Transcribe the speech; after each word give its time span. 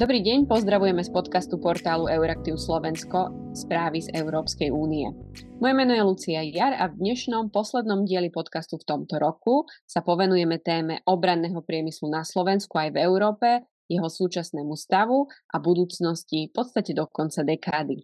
Dobrý 0.00 0.24
deň, 0.24 0.48
pozdravujeme 0.48 1.04
z 1.04 1.12
podcastu 1.12 1.60
portálu 1.60 2.08
Euraktiv 2.08 2.56
Slovensko, 2.56 3.52
správy 3.52 4.00
z 4.00 4.08
Európskej 4.16 4.72
únie. 4.72 5.12
Moje 5.60 5.74
meno 5.76 5.92
je 5.92 6.00
Lucia 6.00 6.40
Jar 6.40 6.72
a 6.72 6.88
v 6.88 7.04
dnešnom 7.04 7.52
poslednom 7.52 8.08
dieli 8.08 8.32
podcastu 8.32 8.80
v 8.80 8.88
tomto 8.88 9.20
roku 9.20 9.68
sa 9.84 10.00
povenujeme 10.00 10.56
téme 10.56 11.04
obranného 11.04 11.60
priemyslu 11.60 12.08
na 12.08 12.24
Slovensku 12.24 12.80
aj 12.80 12.96
v 12.96 12.98
Európe, 13.04 13.48
jeho 13.92 14.08
súčasnému 14.08 14.72
stavu 14.72 15.28
a 15.52 15.60
budúcnosti 15.60 16.48
v 16.48 16.52
podstate 16.56 16.96
do 16.96 17.04
konca 17.04 17.44
dekády. 17.44 18.00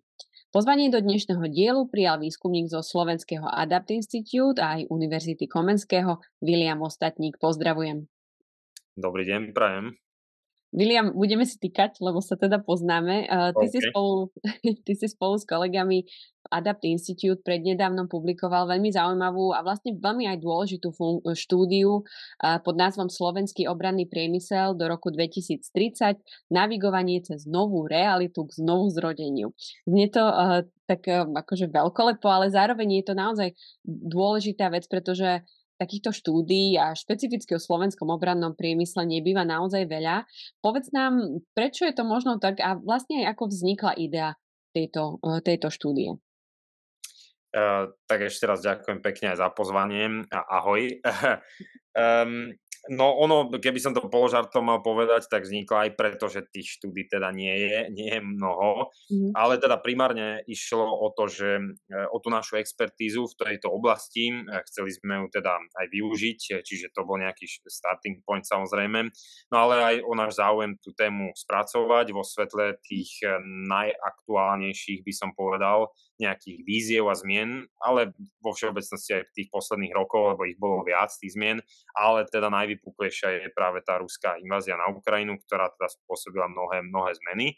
Pozvanie 0.53 0.93
do 0.93 1.01
dnešného 1.01 1.49
dielu 1.49 1.89
prijal 1.89 2.21
výskumník 2.21 2.69
zo 2.69 2.85
Slovenského 2.85 3.49
Adapt 3.49 3.89
Institute 3.89 4.61
a 4.61 4.77
aj 4.77 4.93
Univerzity 4.93 5.49
Komenského 5.49 6.21
William 6.45 6.77
Ostatník. 6.85 7.41
Pozdravujem. 7.41 8.05
Dobrý 9.01 9.25
deň, 9.25 9.57
prajem. 9.57 9.97
William, 10.75 11.15
budeme 11.15 11.47
si 11.47 11.57
týkať, 11.63 12.03
lebo 12.03 12.19
sa 12.19 12.35
teda 12.35 12.59
poznáme. 12.59 13.31
Uh, 13.31 13.51
ty, 13.55 13.67
okay. 13.67 13.73
si 13.73 13.79
spolu, 13.81 14.35
ty 14.87 14.93
si 14.99 15.07
spolu 15.07 15.35
s 15.39 15.47
kolegami 15.47 16.03
Adapt 16.47 16.87
Institute 16.87 17.43
prednedávnom 17.43 18.07
publikoval 18.07 18.71
veľmi 18.71 18.95
zaujímavú 18.95 19.51
a 19.51 19.67
vlastne 19.67 19.99
veľmi 19.99 20.31
aj 20.31 20.39
dôležitú 20.39 20.95
štúdiu 21.35 22.03
uh, 22.03 22.59
pod 22.63 22.75
názvom 22.79 23.11
Slovenský 23.11 23.67
obranný 23.67 24.07
priemysel 24.07 24.79
do 24.79 24.87
roku 24.87 25.11
2030, 25.11 25.63
navigovanie 26.51 27.23
cez 27.23 27.47
novú 27.47 27.87
realitu 27.91 28.47
k 28.47 28.63
znovu 28.63 28.91
zrodeniu. 28.95 29.55
Znie 29.87 30.11
to 30.11 30.23
uh, 30.23 30.63
tak 30.87 31.03
akože 31.11 31.67
veľkolepo, 31.67 32.31
ale 32.31 32.47
zároveň 32.47 33.03
je 33.03 33.05
to 33.11 33.15
naozaj 33.19 33.49
dôležitá 33.83 34.71
vec, 34.71 34.87
pretože 34.87 35.43
takýchto 35.77 36.13
štúdií 36.13 36.77
a 36.81 36.97
špecificky 36.97 37.57
o 37.57 37.61
slovenskom 37.61 38.09
obrannom 38.09 38.57
priemysle 38.57 39.05
nebýva 39.05 39.45
naozaj 39.45 39.85
veľa. 39.89 40.25
Povedz 40.65 40.91
nám, 40.93 41.45
prečo 41.53 41.85
je 41.85 41.95
to 41.95 42.05
možno 42.05 42.41
tak 42.41 42.61
a 42.65 42.77
vlastne 42.77 43.25
aj 43.25 43.37
ako 43.37 43.45
vznikla 43.53 43.93
idea 43.97 44.31
tejto, 44.73 45.21
eh, 45.21 45.41
tejto 45.45 45.69
štúdie. 45.73 46.17
Uh, 47.57 47.89
tak 48.05 48.29
ešte 48.29 48.45
raz 48.45 48.61
ďakujem 48.61 49.01
pekne 49.01 49.33
aj 49.33 49.39
za 49.41 49.49
pozvanie 49.49 50.29
a 50.29 50.61
ahoj. 50.61 51.01
um, 51.97 52.53
No 52.93 53.19
ono, 53.19 53.51
keby 53.51 53.79
som 53.83 53.93
to 53.95 54.07
položartom 54.07 54.67
mal 54.67 54.81
povedať, 54.83 55.27
tak 55.27 55.43
vznikla 55.43 55.89
aj 55.89 55.91
preto, 55.99 56.27
že 56.31 56.47
tých 56.47 56.79
štúdí 56.79 57.11
teda 57.11 57.35
nie 57.35 57.51
je, 57.51 57.79
nie 57.91 58.09
je 58.15 58.21
mnoho, 58.23 58.95
mm. 59.11 59.35
ale 59.35 59.59
teda 59.59 59.79
primárne 59.83 60.43
išlo 60.47 60.87
o 60.87 61.11
to, 61.11 61.27
že 61.27 61.59
e, 61.59 61.65
o 62.11 62.19
tú 62.23 62.31
našu 62.31 62.59
expertízu 62.63 63.27
v 63.27 63.39
tejto 63.39 63.71
oblasti, 63.71 64.31
e, 64.31 64.39
chceli 64.71 64.95
sme 64.95 65.27
ju 65.27 65.27
teda 65.41 65.59
aj 65.59 65.87
využiť, 65.91 66.41
e, 66.53 66.53
čiže 66.63 66.95
to 66.95 67.03
bol 67.03 67.19
nejaký 67.19 67.47
starting 67.67 68.23
point 68.23 68.47
samozrejme, 68.47 69.11
no 69.51 69.57
ale 69.57 69.75
aj 69.83 69.97
o 70.07 70.13
náš 70.15 70.39
záujem 70.39 70.79
tú 70.79 70.95
tému 70.95 71.35
spracovať 71.35 72.07
vo 72.15 72.23
svetle 72.23 72.79
tých 72.87 73.23
najaktuálnejších, 73.67 75.03
by 75.03 75.13
som 75.15 75.31
povedal, 75.35 75.91
nejakých 76.17 76.59
víziev 76.65 77.05
a 77.09 77.15
zmien, 77.15 77.69
ale 77.81 78.17
vo 78.41 78.57
všeobecnosti 78.57 79.21
aj 79.21 79.25
v 79.29 79.35
tých 79.37 79.49
posledných 79.53 79.93
rokov, 79.93 80.37
lebo 80.37 80.43
ich 80.49 80.57
bolo 80.57 80.81
viac 80.85 81.13
tých 81.13 81.37
zmien, 81.37 81.61
ale 81.93 82.25
teda 82.29 82.49
najvypuklejšia 82.49 83.47
je 83.47 83.51
práve 83.53 83.85
tá 83.85 84.01
ruská 84.01 84.41
invázia 84.41 84.81
na 84.81 84.89
Ukrajinu, 84.89 85.37
ktorá 85.45 85.69
teda 85.77 85.93
spôsobila 85.93 86.49
mnohé, 86.49 86.85
mnohé 86.85 87.13
zmeny. 87.21 87.57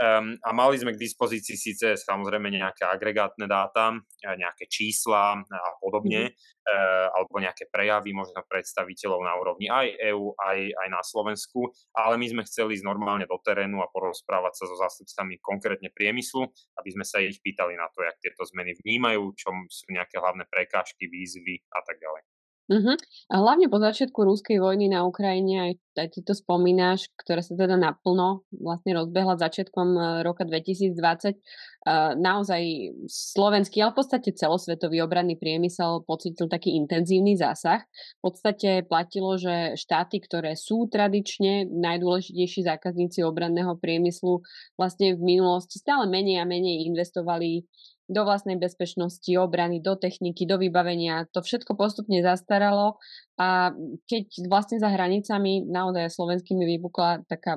Um, 0.00 0.40
a 0.40 0.56
mali 0.56 0.80
sme 0.80 0.96
k 0.96 1.02
dispozícii 1.04 1.52
síce 1.52 2.00
samozrejme 2.00 2.48
nejaké 2.48 2.88
agregátne 2.88 3.44
dáta, 3.44 3.92
nejaké 4.24 4.64
čísla 4.64 5.36
a 5.44 5.70
podobne, 5.78 6.32
mm-hmm. 6.32 6.64
uh, 6.64 7.06
alebo 7.12 7.36
nejaké 7.36 7.68
prejavy 7.68 8.16
možno 8.16 8.40
predstaviteľov 8.48 9.20
na 9.20 9.36
úrovni 9.36 9.68
aj 9.68 9.92
EÚ, 10.00 10.32
aj, 10.40 10.58
aj 10.80 10.88
na 10.88 11.02
Slovensku, 11.04 11.70
ale 11.92 12.16
my 12.16 12.24
sme 12.24 12.42
chceli 12.48 12.80
ísť 12.80 12.88
normálne 12.88 13.28
do 13.28 13.36
terénu 13.44 13.84
a 13.84 13.92
porozprávať 13.92 14.52
sa 14.58 14.64
so 14.64 14.76
zástupcami 14.80 15.38
konkrétne 15.44 15.92
priemyslu, 15.92 16.48
aby 16.80 16.88
sme 16.88 17.04
sa 17.04 17.20
ich 17.20 17.38
pýtali 17.44 17.76
na 17.76 17.86
to, 17.92 18.00
jak 18.02 18.16
tieto 18.18 18.48
zmeny 18.48 18.72
vnímajú, 18.72 19.22
čo 19.36 19.52
sú 19.68 19.92
nejaké 19.92 20.18
hlavné 20.18 20.48
prekážky, 20.48 21.06
výzvy 21.06 21.62
a 21.68 21.84
tak 21.84 22.00
ďalej. 22.00 22.24
Uh-huh. 22.70 22.94
A 23.26 23.34
hlavne 23.42 23.66
po 23.66 23.82
začiatku 23.82 24.22
ruskej 24.22 24.62
vojny 24.62 24.86
na 24.86 25.02
Ukrajine, 25.02 25.54
aj, 25.66 25.72
aj 25.98 26.08
ty 26.14 26.20
to 26.22 26.30
spomínaš, 26.30 27.10
ktorá 27.18 27.42
sa 27.42 27.58
teda 27.58 27.74
naplno 27.74 28.46
vlastne 28.54 28.94
rozbehla 28.94 29.34
začiatkom 29.34 30.22
roka 30.22 30.46
2020, 30.46 30.94
uh, 30.94 31.34
e, 31.34 31.34
naozaj 32.22 32.62
slovenský, 33.10 33.82
ale 33.82 33.92
v 33.92 33.98
podstate 33.98 34.30
celosvetový 34.30 35.02
obranný 35.02 35.34
priemysel 35.42 36.06
pocítil 36.06 36.46
taký 36.46 36.78
intenzívny 36.78 37.34
zásah. 37.34 37.82
V 38.22 38.30
podstate 38.30 38.86
platilo, 38.86 39.34
že 39.34 39.74
štáty, 39.74 40.22
ktoré 40.22 40.54
sú 40.54 40.86
tradične 40.86 41.66
najdôležitejší 41.66 42.62
zákazníci 42.62 43.26
obranného 43.26 43.74
priemyslu, 43.74 44.38
vlastne 44.78 45.18
v 45.18 45.20
minulosti 45.20 45.82
stále 45.82 46.06
menej 46.06 46.38
a 46.38 46.46
menej 46.46 46.86
investovali 46.86 47.66
do 48.10 48.22
vlastnej 48.26 48.58
bezpečnosti, 48.58 49.30
obrany, 49.38 49.78
do 49.78 49.94
techniky, 49.94 50.44
do 50.44 50.58
vybavenia. 50.58 51.30
To 51.32 51.40
všetko 51.40 51.78
postupne 51.78 52.18
zastaralo 52.20 52.98
a 53.38 53.70
keď 54.10 54.26
vlastne 54.50 54.82
za 54.82 54.90
hranicami 54.90 55.64
naozaj 55.66 56.10
slovenskými 56.10 56.66
vypukla 56.76 57.24
taká 57.30 57.56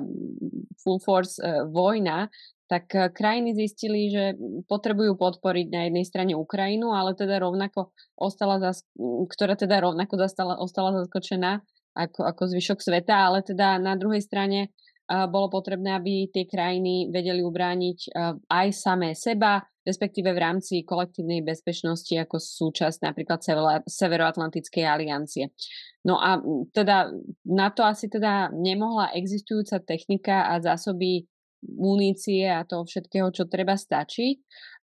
full 0.80 1.02
force 1.02 1.42
e, 1.42 1.66
vojna, 1.66 2.30
tak 2.70 2.94
e, 2.94 3.10
krajiny 3.10 3.58
zistili, 3.58 4.08
že 4.08 4.38
potrebujú 4.70 5.18
podporiť 5.18 5.66
na 5.70 5.80
jednej 5.90 6.04
strane 6.06 6.32
Ukrajinu, 6.38 6.94
ale 6.94 7.18
teda 7.18 7.42
rovnako 7.42 7.92
ostala, 8.16 8.62
zas, 8.62 8.86
ktorá 9.30 9.58
teda 9.58 9.82
rovnako 9.82 10.14
zastala, 10.16 10.56
ostala 10.62 10.94
zaskočená 10.94 11.60
ako, 11.96 12.22
ako 12.22 12.42
zvyšok 12.54 12.78
sveta, 12.80 13.28
ale 13.28 13.40
teda 13.40 13.80
na 13.80 13.96
druhej 13.96 14.20
strane 14.20 14.68
bolo 15.06 15.46
potrebné, 15.48 15.94
aby 15.94 16.28
tie 16.34 16.50
krajiny 16.50 17.14
vedeli 17.14 17.38
ubrániť 17.40 18.10
aj 18.50 18.66
samé 18.74 19.14
seba, 19.14 19.62
respektíve 19.86 20.34
v 20.34 20.42
rámci 20.42 20.82
kolektívnej 20.82 21.46
bezpečnosti 21.46 22.10
ako 22.10 22.42
súčasť 22.42 23.06
napríklad 23.06 23.40
Severoatlantickej 23.86 24.84
aliancie. 24.84 25.54
No 26.02 26.18
a 26.18 26.42
teda 26.74 27.14
na 27.46 27.70
to 27.70 27.86
asi 27.86 28.10
teda 28.10 28.50
nemohla 28.50 29.14
existujúca 29.14 29.78
technika 29.78 30.50
a 30.50 30.58
zásoby 30.58 31.30
munície 31.62 32.46
a 32.46 32.66
toho 32.66 32.84
všetkého, 32.84 33.30
čo 33.30 33.48
treba 33.48 33.74
stačiť. 33.74 34.36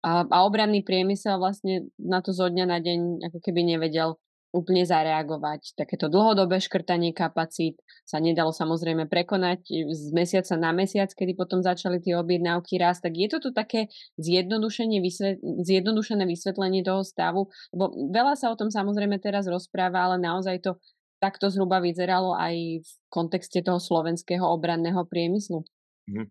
A, 0.04 0.28
a 0.28 0.38
obranný 0.44 0.84
priemysel 0.84 1.40
vlastne 1.40 1.88
na 1.96 2.20
to 2.20 2.36
zo 2.36 2.52
dňa 2.52 2.66
na 2.68 2.80
deň 2.84 3.00
ako 3.32 3.40
keby 3.40 3.64
nevedel 3.64 4.20
úplne 4.54 4.86
zareagovať. 4.86 5.74
Takéto 5.74 6.14
dlhodobé 6.14 6.62
škrtanie 6.62 7.10
kapacít 7.10 7.82
sa 8.06 8.22
nedalo 8.22 8.54
samozrejme 8.54 9.10
prekonať 9.10 9.66
z 9.90 10.04
mesiaca 10.14 10.54
na 10.62 10.70
mesiac, 10.70 11.10
kedy 11.10 11.34
potom 11.34 11.66
začali 11.66 11.98
tie 11.98 12.14
objednávky 12.14 12.78
rásť. 12.78 13.10
Tak 13.10 13.14
je 13.18 13.28
to 13.34 13.38
tu 13.42 13.50
také 13.50 13.90
zjednodušenie, 14.22 15.02
vysvet, 15.02 15.42
zjednodušené 15.42 16.30
vysvetlenie 16.30 16.86
toho 16.86 17.02
stavu, 17.02 17.50
lebo 17.74 17.98
veľa 18.14 18.38
sa 18.38 18.54
o 18.54 18.56
tom 18.56 18.70
samozrejme 18.70 19.18
teraz 19.18 19.50
rozpráva, 19.50 20.06
ale 20.06 20.22
naozaj 20.22 20.62
to 20.62 20.78
takto 21.18 21.50
zhruba 21.50 21.82
vyzeralo 21.82 22.38
aj 22.38 22.86
v 22.86 22.90
kontexte 23.10 23.66
toho 23.66 23.82
slovenského 23.82 24.46
obranného 24.46 25.02
priemyslu. 25.10 25.66
Mhm. 26.06 26.30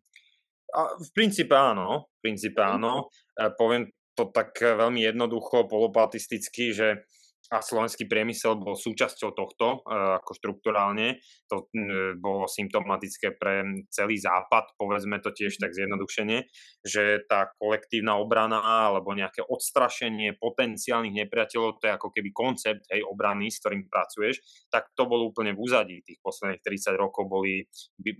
A 0.73 0.97
v 0.97 1.09
princípe 1.13 1.53
áno, 1.53 2.09
v 2.17 2.19
princípe 2.25 2.63
áno. 2.65 3.13
E, 3.37 3.53
poviem 3.61 3.93
to 4.17 4.33
tak 4.33 4.57
veľmi 4.57 5.05
jednoducho, 5.05 5.69
polopatisticky, 5.69 6.73
že 6.73 7.05
a 7.53 7.61
slovenský 7.61 8.09
priemysel 8.09 8.57
bol 8.57 8.73
súčasťou 8.73 9.37
tohto 9.37 9.85
e, 9.85 9.93
ako 9.93 10.33
štruktúrálne. 10.33 11.21
To 11.53 11.69
bolo 12.17 12.49
symptomatické 12.49 13.37
pre 13.37 13.85
celý 13.93 14.17
západ, 14.17 14.73
povedzme 14.81 15.21
to 15.21 15.37
tiež 15.37 15.61
tak 15.61 15.77
zjednodušene, 15.77 16.49
že 16.81 17.21
tá 17.29 17.53
kolektívna 17.61 18.17
obrana 18.17 18.65
alebo 18.65 19.13
nejaké 19.13 19.45
odstrašenie 19.45 20.41
potenciálnych 20.41 21.13
nepriateľov, 21.13 21.77
to 21.77 21.93
je 21.93 21.93
ako 21.93 22.09
keby 22.09 22.33
koncept 22.33 22.89
hej, 22.89 23.05
obrany, 23.05 23.53
s 23.53 23.61
ktorým 23.61 23.85
pracuješ, 23.85 24.41
tak 24.73 24.89
to 24.97 25.05
bolo 25.05 25.29
úplne 25.29 25.53
v 25.53 25.61
úzadí. 25.61 26.01
Tých 26.01 26.25
posledných 26.25 26.65
30 26.65 26.97
rokov 26.97 27.29
boli, 27.29 27.69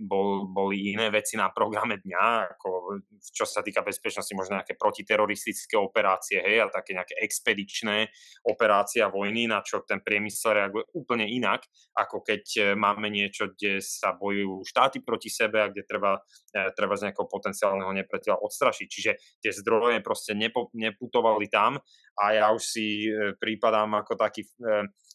bol, 0.05 0.45
boli 0.45 0.93
iné 0.93 1.09
veci 1.09 1.41
na 1.41 1.49
programe 1.49 1.97
dňa, 1.97 2.53
ako 2.53 3.01
čo 3.17 3.49
sa 3.49 3.65
týka 3.65 3.81
bezpečnosti, 3.81 4.29
možno 4.37 4.61
nejaké 4.61 4.77
protiteroristické 4.77 5.73
operácie 5.73 6.37
hej, 6.37 6.61
a 6.61 6.69
také 6.69 6.93
nejaké 6.93 7.17
expedičné 7.17 8.13
operácie 8.45 9.01
a 9.01 9.09
vojny, 9.23 9.47
na 9.47 9.63
čo 9.63 9.87
ten 9.87 10.03
priemysel 10.03 10.59
reaguje 10.59 10.83
úplne 10.91 11.23
inak, 11.23 11.63
ako 11.95 12.19
keď 12.19 12.43
e, 12.59 12.61
máme 12.75 13.07
niečo, 13.07 13.55
kde 13.55 13.79
sa 13.79 14.11
bojujú 14.11 14.67
štáty 14.67 14.99
proti 14.99 15.31
sebe 15.31 15.63
a 15.63 15.71
kde 15.71 15.87
treba, 15.87 16.19
e, 16.51 16.75
treba 16.75 16.99
z 16.99 17.07
nejakého 17.07 17.31
potenciálneho 17.31 17.95
nepriateľa 18.03 18.43
odstrašiť. 18.43 18.87
Čiže 18.91 19.11
tie 19.39 19.51
zdroje 19.55 20.03
proste 20.03 20.35
nepo, 20.35 20.67
neputovali 20.75 21.47
tam 21.47 21.79
a 22.19 22.25
ja 22.35 22.51
už 22.51 22.63
si 22.67 23.07
e, 23.07 23.39
prípadám 23.39 23.95
ako 24.03 24.19
taký 24.19 24.43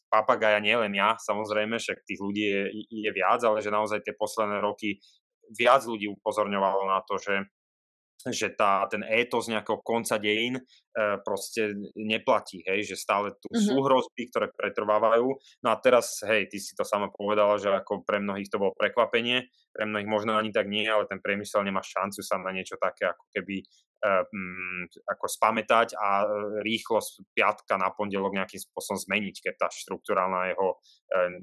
papagaja, 0.08 0.56
nielen 0.64 0.96
ja, 0.96 1.20
samozrejme, 1.20 1.76
však 1.76 2.08
tých 2.08 2.16
ľudí 2.16 2.44
je, 2.48 2.62
je 2.88 3.10
viac, 3.12 3.44
ale 3.44 3.60
že 3.60 3.68
naozaj 3.68 4.00
tie 4.00 4.16
posledné 4.16 4.64
roky 4.64 4.96
viac 5.52 5.84
ľudí 5.84 6.08
upozorňovalo 6.08 6.88
na 6.88 7.04
to, 7.04 7.20
že 7.20 7.44
že 8.26 8.50
tá, 8.58 8.82
ten 8.90 9.06
étos 9.06 9.46
nejakého 9.46 9.78
konca 9.86 10.18
dejín 10.18 10.58
e, 10.58 10.62
proste 11.22 11.70
neplatí, 11.94 12.66
hej, 12.66 12.82
že 12.82 12.96
stále 12.98 13.38
tu 13.38 13.46
mm-hmm. 13.46 13.62
sú 13.62 13.74
hrozby, 13.78 14.22
ktoré 14.34 14.50
pretrvávajú. 14.50 15.28
No 15.62 15.68
a 15.70 15.78
teraz, 15.78 16.18
hej, 16.26 16.50
ty 16.50 16.58
si 16.58 16.74
to 16.74 16.82
sama 16.82 17.14
povedala, 17.14 17.54
že 17.62 17.70
ako 17.70 18.02
pre 18.02 18.18
mnohých 18.18 18.50
to 18.50 18.58
bolo 18.58 18.74
prekvapenie, 18.74 19.46
pre 19.70 19.86
mnohých 19.86 20.10
možno 20.10 20.34
ani 20.34 20.50
tak 20.50 20.66
nie, 20.66 20.82
ale 20.90 21.06
ten 21.06 21.22
priemysel 21.22 21.62
nemá 21.62 21.78
šancu 21.78 22.18
sa 22.26 22.42
na 22.42 22.50
niečo 22.50 22.74
také 22.74 23.06
ako 23.06 23.24
keby 23.30 23.62
e, 23.62 23.66
mm, 24.26 25.06
ako 25.14 25.26
spamätať 25.30 25.94
a 25.94 26.08
e, 26.22 26.26
rýchlo 26.66 26.98
z 26.98 27.22
piatka 27.30 27.78
na 27.78 27.94
pondelok 27.94 28.34
nejakým 28.34 28.58
spôsobom 28.58 28.98
zmeniť, 28.98 29.46
keď 29.46 29.54
tá 29.54 29.68
štruktúrálna 29.70 30.50
jeho 30.50 30.68
e, 30.74 30.76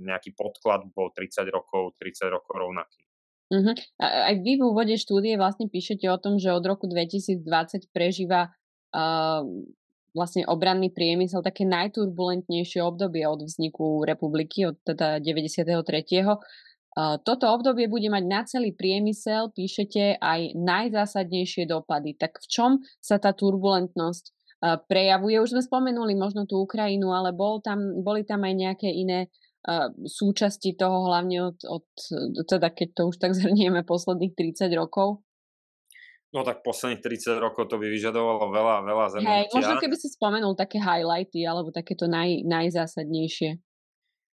nejaký 0.04 0.36
podklad 0.36 0.92
bol 0.92 1.16
30 1.16 1.48
rokov, 1.56 1.96
30 2.04 2.36
rokov 2.36 2.52
rovnaký. 2.52 3.00
Uh-huh. 3.54 3.78
A 4.02 4.34
aj 4.34 4.36
vy 4.42 4.58
v 4.58 4.66
úvode 4.66 4.96
štúdie 4.98 5.38
vlastne 5.38 5.70
píšete 5.70 6.10
o 6.10 6.18
tom, 6.18 6.42
že 6.42 6.50
od 6.50 6.66
roku 6.66 6.90
2020 6.90 7.46
prežíva 7.94 8.50
uh, 8.50 9.46
vlastne 10.18 10.48
obranný 10.50 10.90
priemysel 10.90 11.46
také 11.46 11.68
najturbulentnejšie 11.68 12.82
obdobie 12.82 13.28
od 13.30 13.46
vzniku 13.46 14.02
republiky, 14.02 14.66
od 14.66 14.82
teda 14.82 15.22
93. 15.22 15.78
Uh, 16.96 17.20
toto 17.22 17.52
obdobie 17.52 17.86
bude 17.86 18.08
mať 18.08 18.24
na 18.24 18.42
celý 18.48 18.72
priemysel, 18.74 19.52
píšete, 19.54 20.18
aj 20.18 20.56
najzásadnejšie 20.58 21.70
dopady. 21.70 22.18
Tak 22.18 22.42
v 22.42 22.48
čom 22.50 22.72
sa 22.98 23.22
tá 23.22 23.36
turbulentnosť 23.36 24.26
uh, 24.32 24.82
prejavuje? 24.90 25.38
Už 25.38 25.54
sme 25.54 25.62
spomenuli 25.62 26.18
možno 26.18 26.50
tú 26.50 26.64
Ukrajinu, 26.66 27.14
ale 27.14 27.30
bol 27.30 27.62
tam, 27.62 28.02
boli 28.02 28.26
tam 28.26 28.42
aj 28.42 28.54
nejaké 28.58 28.90
iné 28.90 29.30
súčasti 30.06 30.78
toho, 30.78 31.10
hlavne 31.10 31.50
od, 31.50 31.58
od, 31.66 31.86
teda 32.46 32.70
keď 32.70 32.90
to 32.94 33.02
už 33.10 33.18
tak 33.18 33.34
zhrnieme, 33.40 33.82
posledných 33.82 34.34
30 34.38 34.70
rokov? 34.78 35.26
No 36.36 36.44
tak 36.44 36.68
posledných 36.68 37.00
30 37.00 37.40
rokov 37.40 37.72
to 37.72 37.80
by 37.80 37.88
vyžadovalo 37.88 38.52
veľa, 38.52 38.76
veľa 38.84 39.06
zhrnutia. 39.08 39.32
Hej, 39.40 39.46
možno 39.56 39.74
keby 39.80 39.96
si 39.96 40.08
spomenul 40.12 40.54
také 40.60 40.84
highlighty, 40.84 41.48
alebo 41.48 41.72
takéto 41.72 42.12
naj, 42.12 42.44
najzásadnejšie. 42.44 43.64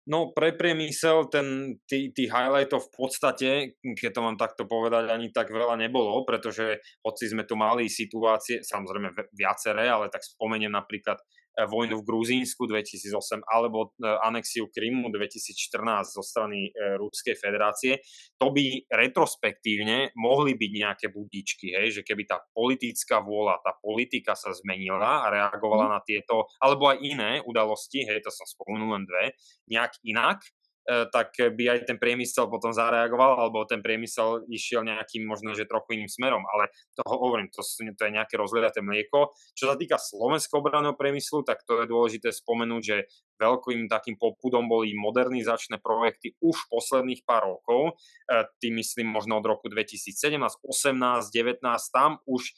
No 0.09 0.33
pre 0.33 0.57
priemysel 0.57 1.29
ten, 1.29 1.77
tí, 1.85 2.09
tí 2.09 2.25
highlightov 2.25 2.89
v 2.89 2.91
podstate, 2.97 3.49
keď 3.77 4.11
to 4.17 4.21
mám 4.25 4.33
takto 4.33 4.65
povedať, 4.65 5.13
ani 5.13 5.29
tak 5.29 5.53
veľa 5.53 5.77
nebolo, 5.77 6.25
pretože 6.25 6.81
hoci 7.05 7.29
sme 7.29 7.45
tu 7.45 7.53
mali 7.53 7.85
situácie, 7.85 8.65
samozrejme 8.65 9.13
viaceré, 9.37 9.85
ale 9.85 10.09
tak 10.09 10.25
spomeniem 10.25 10.73
napríklad 10.73 11.21
vojnu 11.55 11.99
v 11.99 12.07
Gruzínsku 12.07 12.63
2008 12.63 13.43
alebo 13.43 13.91
e, 13.99 14.07
anexiu 14.23 14.71
Krymu 14.71 15.11
2014 15.11 16.15
zo 16.15 16.23
strany 16.23 16.71
e, 16.71 16.95
Ruskej 16.95 17.35
federácie, 17.35 17.99
to 18.39 18.55
by 18.55 18.87
retrospektívne 18.87 20.15
mohli 20.15 20.55
byť 20.55 20.71
nejaké 20.71 21.05
budičky, 21.11 21.75
hej, 21.75 21.99
že 21.99 22.01
keby 22.07 22.23
tá 22.23 22.39
politická 22.55 23.19
vôľa, 23.19 23.59
tá 23.59 23.75
politika 23.83 24.33
sa 24.33 24.55
zmenila 24.55 25.27
a 25.27 25.31
reagovala 25.31 25.91
mm. 25.91 25.93
na 25.93 25.99
tieto, 26.01 26.47
alebo 26.63 26.87
aj 26.87 26.97
iné 27.03 27.31
udalosti, 27.43 28.07
hej, 28.07 28.23
to 28.23 28.31
som 28.31 28.47
spomenul 28.47 28.95
len 28.95 29.03
dve, 29.03 29.35
nejak 29.67 29.99
inak, 30.07 30.39
tak 30.85 31.37
by 31.37 31.63
aj 31.77 31.79
ten 31.85 31.97
priemysel 32.01 32.49
potom 32.49 32.73
zareagoval, 32.73 33.37
alebo 33.37 33.63
ten 33.69 33.85
priemysel 33.85 34.45
išiel 34.49 34.81
nejakým 34.81 35.23
možno, 35.23 35.53
že 35.53 35.69
trochu 35.69 36.01
iným 36.01 36.09
smerom, 36.09 36.41
ale 36.45 36.73
to 36.97 37.05
hovorím, 37.05 37.53
to, 37.53 37.61
to 37.63 38.01
je 38.01 38.11
nejaké 38.11 38.35
rozhľadaté 38.35 38.81
mlieko. 38.81 39.33
Čo 39.53 39.71
sa 39.71 39.75
týka 39.77 40.01
slovenského 40.01 40.59
obranného 40.59 40.97
priemyslu, 40.97 41.45
tak 41.45 41.61
to 41.63 41.81
je 41.81 41.89
dôležité 41.89 42.33
spomenúť, 42.33 42.81
že 42.81 42.97
veľkým 43.41 43.89
takým 43.89 44.21
popudom 44.21 44.69
boli 44.69 44.93
modernizačné 44.93 45.81
projekty 45.81 46.37
už 46.45 46.69
posledných 46.69 47.25
pár 47.25 47.57
rokov, 47.57 47.97
e, 48.29 48.45
tým 48.61 48.77
myslím 48.77 49.09
možno 49.09 49.41
od 49.41 49.45
roku 49.49 49.65
2017, 49.65 50.37
18, 50.37 51.33
19, 51.33 51.65
tam 51.89 52.21
už 52.29 52.41
e, 52.45 52.51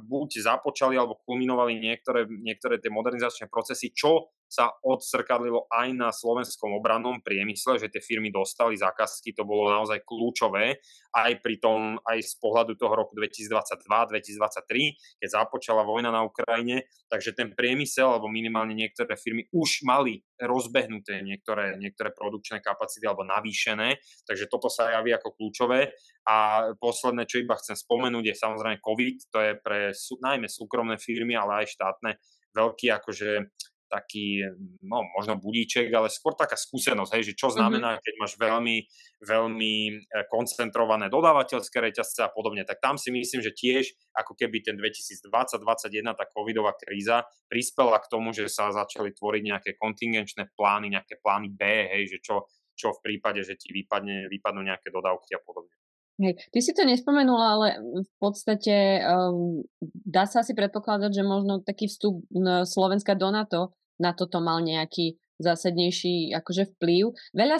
buď 0.00 0.28
započali 0.40 0.96
alebo 0.96 1.20
kulminovali 1.28 1.76
niektoré, 1.76 2.24
niektoré 2.24 2.80
tie 2.80 2.88
modernizačné 2.88 3.52
procesy, 3.52 3.92
čo 3.92 4.32
sa 4.52 4.68
odsrkadlilo 4.84 5.64
aj 5.72 5.88
na 5.96 6.12
slovenskom 6.12 6.76
obrannom 6.76 7.24
priemysle, 7.24 7.80
že 7.80 7.88
tie 7.88 8.04
firmy 8.04 8.28
dostali 8.28 8.76
zákazky, 8.76 9.32
to 9.32 9.48
bolo 9.48 9.72
naozaj 9.72 10.04
kľúčové, 10.04 10.76
aj 11.16 11.40
pri 11.40 11.56
tom, 11.56 11.96
aj 12.04 12.20
z 12.20 12.36
pohľadu 12.36 12.76
toho 12.76 12.92
roku 12.92 13.16
2022-2023, 13.16 15.24
keď 15.24 15.28
započala 15.32 15.88
vojna 15.88 16.12
na 16.12 16.20
Ukrajine, 16.20 16.84
takže 17.08 17.32
ten 17.32 17.56
priemysel, 17.56 18.12
alebo 18.12 18.28
minimálne 18.28 18.76
niektoré 18.76 19.16
firmy 19.16 19.48
už 19.56 19.88
mali 19.88 20.20
rozbehnuté 20.36 21.24
niektoré, 21.24 21.80
niektoré 21.80 22.12
produkčné 22.12 22.60
kapacity 22.60 23.08
alebo 23.08 23.24
navýšené, 23.24 24.04
takže 24.28 24.52
toto 24.52 24.68
sa 24.68 24.92
javí 24.92 25.16
ako 25.16 25.32
kľúčové. 25.32 25.96
A 26.28 26.68
posledné, 26.76 27.24
čo 27.26 27.42
iba 27.42 27.58
chcem 27.58 27.74
spomenúť, 27.74 28.30
je 28.30 28.36
samozrejme 28.36 28.84
COVID, 28.84 29.16
to 29.32 29.38
je 29.40 29.52
pre 29.58 29.90
najmä 29.96 30.46
súkromné 30.46 31.00
firmy, 31.00 31.34
ale 31.34 31.64
aj 31.64 31.72
štátne 31.74 32.20
veľký 32.52 32.92
akože 32.92 33.48
taký, 33.92 34.40
no 34.80 35.04
možno 35.12 35.36
budíček, 35.36 35.92
ale 35.92 36.08
skôr 36.08 36.32
taká 36.32 36.56
skúsenosť, 36.56 37.12
hej, 37.12 37.22
že 37.28 37.34
čo 37.36 37.52
mhm. 37.52 37.54
znamená, 37.60 37.90
keď 38.00 38.14
máš 38.16 38.32
veľmi, 38.40 38.76
veľmi 39.20 39.74
e, 39.84 39.92
koncentrované 40.32 41.12
dodávateľské 41.12 41.76
reťazce 41.76 42.24
a 42.24 42.32
podobne. 42.32 42.64
Tak 42.64 42.80
tam 42.80 42.96
si 42.96 43.12
myslím, 43.12 43.44
že 43.44 43.52
tiež 43.52 43.92
ako 44.16 44.32
keby 44.32 44.64
ten 44.64 44.80
2020-2021, 44.80 46.16
tá 46.16 46.24
covidová 46.32 46.72
kríza 46.72 47.28
prispela 47.52 48.00
k 48.00 48.08
tomu, 48.08 48.32
že 48.32 48.48
sa 48.48 48.72
začali 48.72 49.12
tvoriť 49.12 49.42
nejaké 49.44 49.70
kontingenčné 49.76 50.56
plány, 50.56 50.96
nejaké 50.96 51.20
plány 51.20 51.52
B, 51.52 51.62
hej, 51.92 52.16
že 52.16 52.18
čo, 52.24 52.48
čo 52.72 52.96
v 52.96 53.12
prípade, 53.12 53.44
že 53.44 53.60
ti 53.60 53.76
vypadne, 53.76 54.32
vypadnú 54.32 54.64
nejaké 54.64 54.88
dodávky 54.88 55.36
a 55.36 55.40
podobne. 55.44 55.76
Hej, 56.20 56.38
ty 56.52 56.58
si 56.60 56.76
to 56.76 56.84
nespomenula, 56.84 57.46
ale 57.56 57.68
v 58.04 58.12
podstate 58.20 59.00
um, 59.00 59.64
dá 60.04 60.28
sa 60.28 60.44
asi 60.44 60.52
predpokladať, 60.52 61.08
že 61.08 61.24
možno 61.24 61.64
taký 61.64 61.88
vstup 61.88 62.22
Slovenska 62.68 63.16
do 63.16 63.32
NATO 63.32 63.72
na 64.00 64.16
toto 64.16 64.40
mal 64.40 64.62
nejaký 64.62 65.18
zásadnejší 65.42 66.32
akože 66.38 66.78
vplyv. 66.78 67.10
Veľa, 67.34 67.58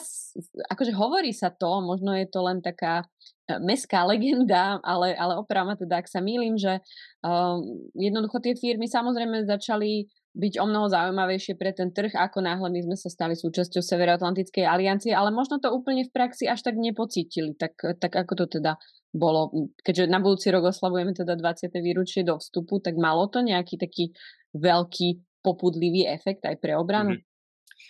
akože 0.70 0.92
hovorí 0.94 1.34
sa 1.34 1.50
to, 1.50 1.82
možno 1.82 2.14
je 2.14 2.30
to 2.30 2.40
len 2.46 2.62
taká 2.62 3.02
e, 3.50 3.58
meská 3.58 4.06
legenda, 4.12 4.78
ale, 4.86 5.18
ale 5.18 5.36
opravma 5.36 5.74
teda, 5.74 6.00
ak 6.00 6.08
sa 6.08 6.22
mýlim, 6.22 6.54
že 6.54 6.78
um, 7.26 7.90
jednoducho 7.98 8.38
tie 8.38 8.54
firmy 8.54 8.86
samozrejme 8.86 9.44
začali 9.44 10.06
byť 10.32 10.54
o 10.56 10.64
mnoho 10.64 10.88
zaujímavejšie 10.88 11.60
pre 11.60 11.76
ten 11.76 11.92
trh, 11.92 12.16
ako 12.16 12.40
náhle 12.40 12.72
my 12.72 12.80
sme 12.80 12.96
sa 12.96 13.12
stali 13.12 13.36
súčasťou 13.36 13.84
Severoatlantickej 13.84 14.64
aliancie, 14.64 15.12
ale 15.12 15.28
možno 15.28 15.60
to 15.60 15.68
úplne 15.68 16.08
v 16.08 16.14
praxi 16.14 16.48
až 16.48 16.64
tak 16.64 16.80
nepocítili. 16.80 17.52
Tak, 17.52 18.00
tak 18.00 18.12
ako 18.16 18.32
to 18.40 18.44
teda 18.56 18.80
bolo? 19.12 19.52
Keďže 19.84 20.08
na 20.08 20.24
budúci 20.24 20.48
rok 20.48 20.72
oslavujeme 20.72 21.12
teda 21.12 21.36
20. 21.36 21.68
výročie 21.84 22.24
do 22.24 22.40
vstupu, 22.40 22.80
tak 22.80 22.96
malo 22.96 23.28
to 23.28 23.44
nejaký 23.44 23.76
taký 23.76 24.16
veľký 24.56 25.20
popudlivý 25.42 26.06
efekt 26.06 26.46
aj 26.46 26.56
pre 26.62 26.78
obranu? 26.78 27.18
Mm-hmm. 27.18 27.30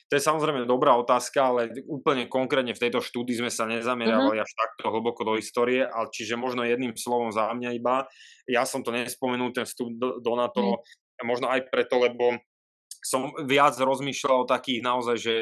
To 0.08 0.20
je 0.20 0.28
samozrejme 0.28 0.68
dobrá 0.68 0.92
otázka, 0.96 1.40
ale 1.40 1.72
úplne 1.88 2.28
konkrétne 2.28 2.76
v 2.76 2.82
tejto 2.84 3.00
štúdii 3.00 3.40
sme 3.44 3.52
sa 3.52 3.64
nezameriavali 3.64 4.36
uh-huh. 4.36 4.44
až 4.44 4.52
takto 4.52 4.92
hlboko 4.92 5.24
do 5.24 5.40
histórie, 5.40 5.84
ale 5.88 6.12
čiže 6.12 6.36
možno 6.36 6.68
jedným 6.68 6.92
slovom 6.96 7.32
za 7.32 7.48
mňa 7.48 7.70
iba. 7.76 8.04
Ja 8.44 8.68
som 8.68 8.84
to 8.84 8.92
nespomenul, 8.92 9.56
ten 9.56 9.64
vstup 9.64 9.88
do, 9.96 10.20
do 10.20 10.32
NATO, 10.36 10.76
uh-huh. 10.76 11.24
možno 11.24 11.48
aj 11.48 11.64
preto, 11.72 11.96
lebo 11.96 12.36
som 13.02 13.34
viac 13.48 13.74
rozmýšľal 13.74 14.44
o 14.44 14.50
takých 14.52 14.80
naozaj, 14.84 15.16
že 15.18 15.34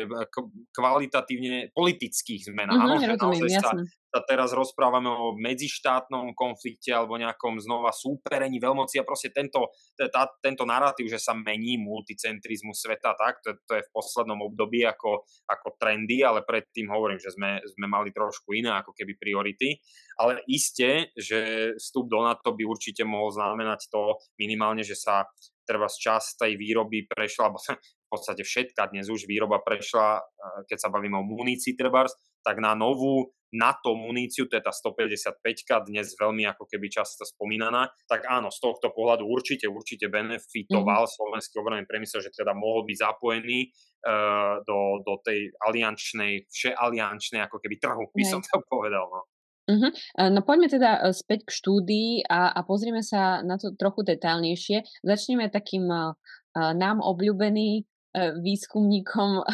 kvalitatívne 0.73 1.75
politických 1.76 2.49
zmenách. 2.49 2.78
Mm-hmm, 2.78 2.94
ano, 2.94 3.04
že 3.04 3.16
naozaj 3.20 3.50
sa, 3.61 3.70
sa 4.11 4.21
teraz 4.26 4.50
rozprávame 4.50 5.07
o 5.07 5.38
medzištátnom 5.38 6.35
konflikte 6.35 6.90
alebo 6.90 7.14
nejakom 7.14 7.62
znova 7.62 7.95
súperení 7.95 8.59
veľmoci 8.59 8.99
a 8.99 9.07
proste 9.07 9.31
tento, 9.31 9.71
tá, 9.95 10.26
tento 10.43 10.67
narratív, 10.67 11.07
že 11.07 11.23
sa 11.23 11.31
mení 11.31 11.79
multicentrizmus 11.79 12.83
sveta, 12.83 13.14
tak, 13.14 13.38
to, 13.47 13.55
to 13.71 13.79
je 13.79 13.87
v 13.87 13.95
poslednom 13.95 14.43
období 14.50 14.83
ako, 14.83 15.23
ako 15.47 15.79
trendy, 15.79 16.26
ale 16.26 16.43
predtým 16.43 16.90
hovorím, 16.90 17.23
že 17.23 17.31
sme, 17.31 17.62
sme 17.62 17.87
mali 17.87 18.11
trošku 18.11 18.50
iné 18.50 18.75
ako 18.75 18.90
keby 18.90 19.14
priority, 19.14 19.79
ale 20.19 20.43
iste, 20.50 21.14
že 21.14 21.73
vstup 21.79 22.11
do 22.11 22.19
NATO 22.26 22.50
by 22.50 22.67
určite 22.67 23.07
mohol 23.07 23.31
znamenať 23.31 23.95
to 23.95 24.19
minimálne, 24.35 24.83
že 24.83 24.99
sa 24.99 25.23
treba 25.71 25.87
z 25.87 26.02
čas 26.02 26.35
tej 26.35 26.59
výroby 26.59 27.07
prešla, 27.07 27.55
v 28.07 28.09
podstate 28.11 28.43
všetka 28.43 28.90
dnes 28.90 29.07
už 29.07 29.31
výroba 29.31 29.62
prešla, 29.62 30.19
keď 30.67 30.79
sa 30.83 30.90
bavíme 30.90 31.14
o 31.14 31.23
munícii 31.23 31.79
trebárs, 31.79 32.11
tak 32.44 32.59
na 32.59 32.73
novú 32.75 33.32
NATO 33.50 33.99
muníciu, 33.99 34.47
to 34.47 34.54
je 34.54 34.62
tá 34.62 34.70
155 34.70 35.42
dnes 35.90 36.14
veľmi 36.14 36.47
ako 36.54 36.70
keby 36.70 36.87
často 36.87 37.26
spomínaná, 37.26 37.90
tak 38.06 38.23
áno, 38.30 38.47
z 38.54 38.62
tohto 38.62 38.94
pohľadu 38.94 39.26
určite, 39.26 39.66
určite 39.66 40.06
benefitoval 40.06 41.04
mm-hmm. 41.06 41.16
slovenský 41.18 41.54
obranný 41.59 41.85
priemysel, 41.90 42.23
že 42.23 42.30
teda 42.30 42.54
mohol 42.54 42.87
byť 42.87 42.97
zapojený 43.02 43.59
uh, 43.66 44.62
do, 44.62 45.02
do 45.02 45.18
tej 45.26 45.50
aliančnej, 45.66 46.47
všealiančnej 46.47 47.42
ako 47.50 47.59
keby 47.59 47.76
trhu, 47.82 48.06
by 48.14 48.25
som 48.25 48.38
to 48.38 48.62
povedal. 48.70 49.11
No. 49.11 49.26
Uh-huh. 49.70 49.92
No 50.35 50.42
poďme 50.42 50.66
teda 50.66 50.99
e, 50.99 51.14
späť 51.14 51.47
k 51.47 51.54
štúdii 51.54 52.26
a, 52.26 52.50
a 52.50 52.61
pozrieme 52.66 53.06
sa 53.06 53.38
na 53.47 53.54
to 53.54 53.70
trochu 53.78 54.02
detálnejšie. 54.02 54.82
Začneme 55.06 55.47
takým 55.47 55.87
uh, 55.87 56.11
nám 56.59 56.99
obľúbený 56.99 57.87
výskumníkom 58.17 59.47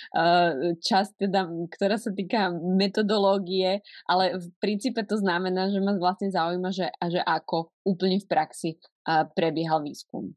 časť, 0.88 1.12
teda, 1.20 1.40
ktorá 1.68 1.96
sa 2.00 2.10
týka 2.12 2.48
metodológie, 2.52 3.84
ale 4.08 4.40
v 4.40 4.46
princípe 4.58 5.04
to 5.04 5.20
znamená, 5.20 5.68
že 5.68 5.80
ma 5.80 5.96
vlastne 5.96 6.32
zaujíma, 6.32 6.70
že, 6.72 6.88
a 6.88 7.04
že 7.12 7.20
ako 7.20 7.72
úplne 7.84 8.22
v 8.22 8.26
praxi 8.28 8.70
prebiehal 9.34 9.82
výskum. 9.82 10.32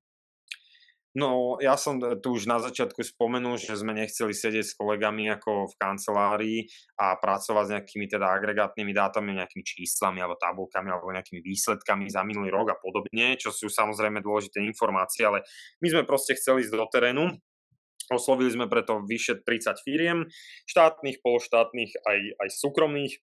No, 1.15 1.55
ja 1.63 1.79
som 1.79 1.95
tu 1.95 2.35
už 2.35 2.43
na 2.43 2.59
začiatku 2.59 2.99
spomenul, 2.99 3.55
že 3.55 3.79
sme 3.79 3.95
nechceli 3.95 4.35
sedieť 4.35 4.65
s 4.67 4.75
kolegami 4.75 5.31
ako 5.31 5.71
v 5.71 5.75
kancelárii 5.79 6.59
a 6.99 7.15
pracovať 7.15 7.63
s 7.63 7.71
nejakými 7.71 8.05
teda 8.11 8.35
agregátnymi 8.35 8.91
dátami, 8.91 9.39
nejakými 9.39 9.63
číslami 9.63 10.19
alebo 10.19 10.35
tabulkami 10.35 10.91
alebo 10.91 11.15
nejakými 11.15 11.39
výsledkami 11.39 12.11
za 12.11 12.19
minulý 12.27 12.51
rok 12.51 12.75
a 12.75 12.77
podobne, 12.83 13.39
čo 13.39 13.55
sú 13.55 13.71
samozrejme 13.71 14.19
dôležité 14.19 14.59
informácie, 14.59 15.23
ale 15.23 15.47
my 15.79 15.87
sme 15.87 16.03
proste 16.03 16.35
chceli 16.35 16.67
ísť 16.67 16.75
do 16.75 16.87
terénu 16.91 17.31
Oslovili 18.13 18.53
sme 18.53 18.65
preto 18.69 19.01
vyše 19.01 19.41
30 19.41 19.81
firiem, 19.81 20.29
štátnych, 20.69 21.21
pološtátnych 21.25 21.91
aj, 22.05 22.19
aj 22.41 22.49
súkromných, 22.53 23.13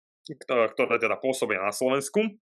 ktoré 0.47 0.97
teda 0.99 1.19
pôsobia 1.19 1.63
na 1.63 1.75
Slovensku. 1.75 2.39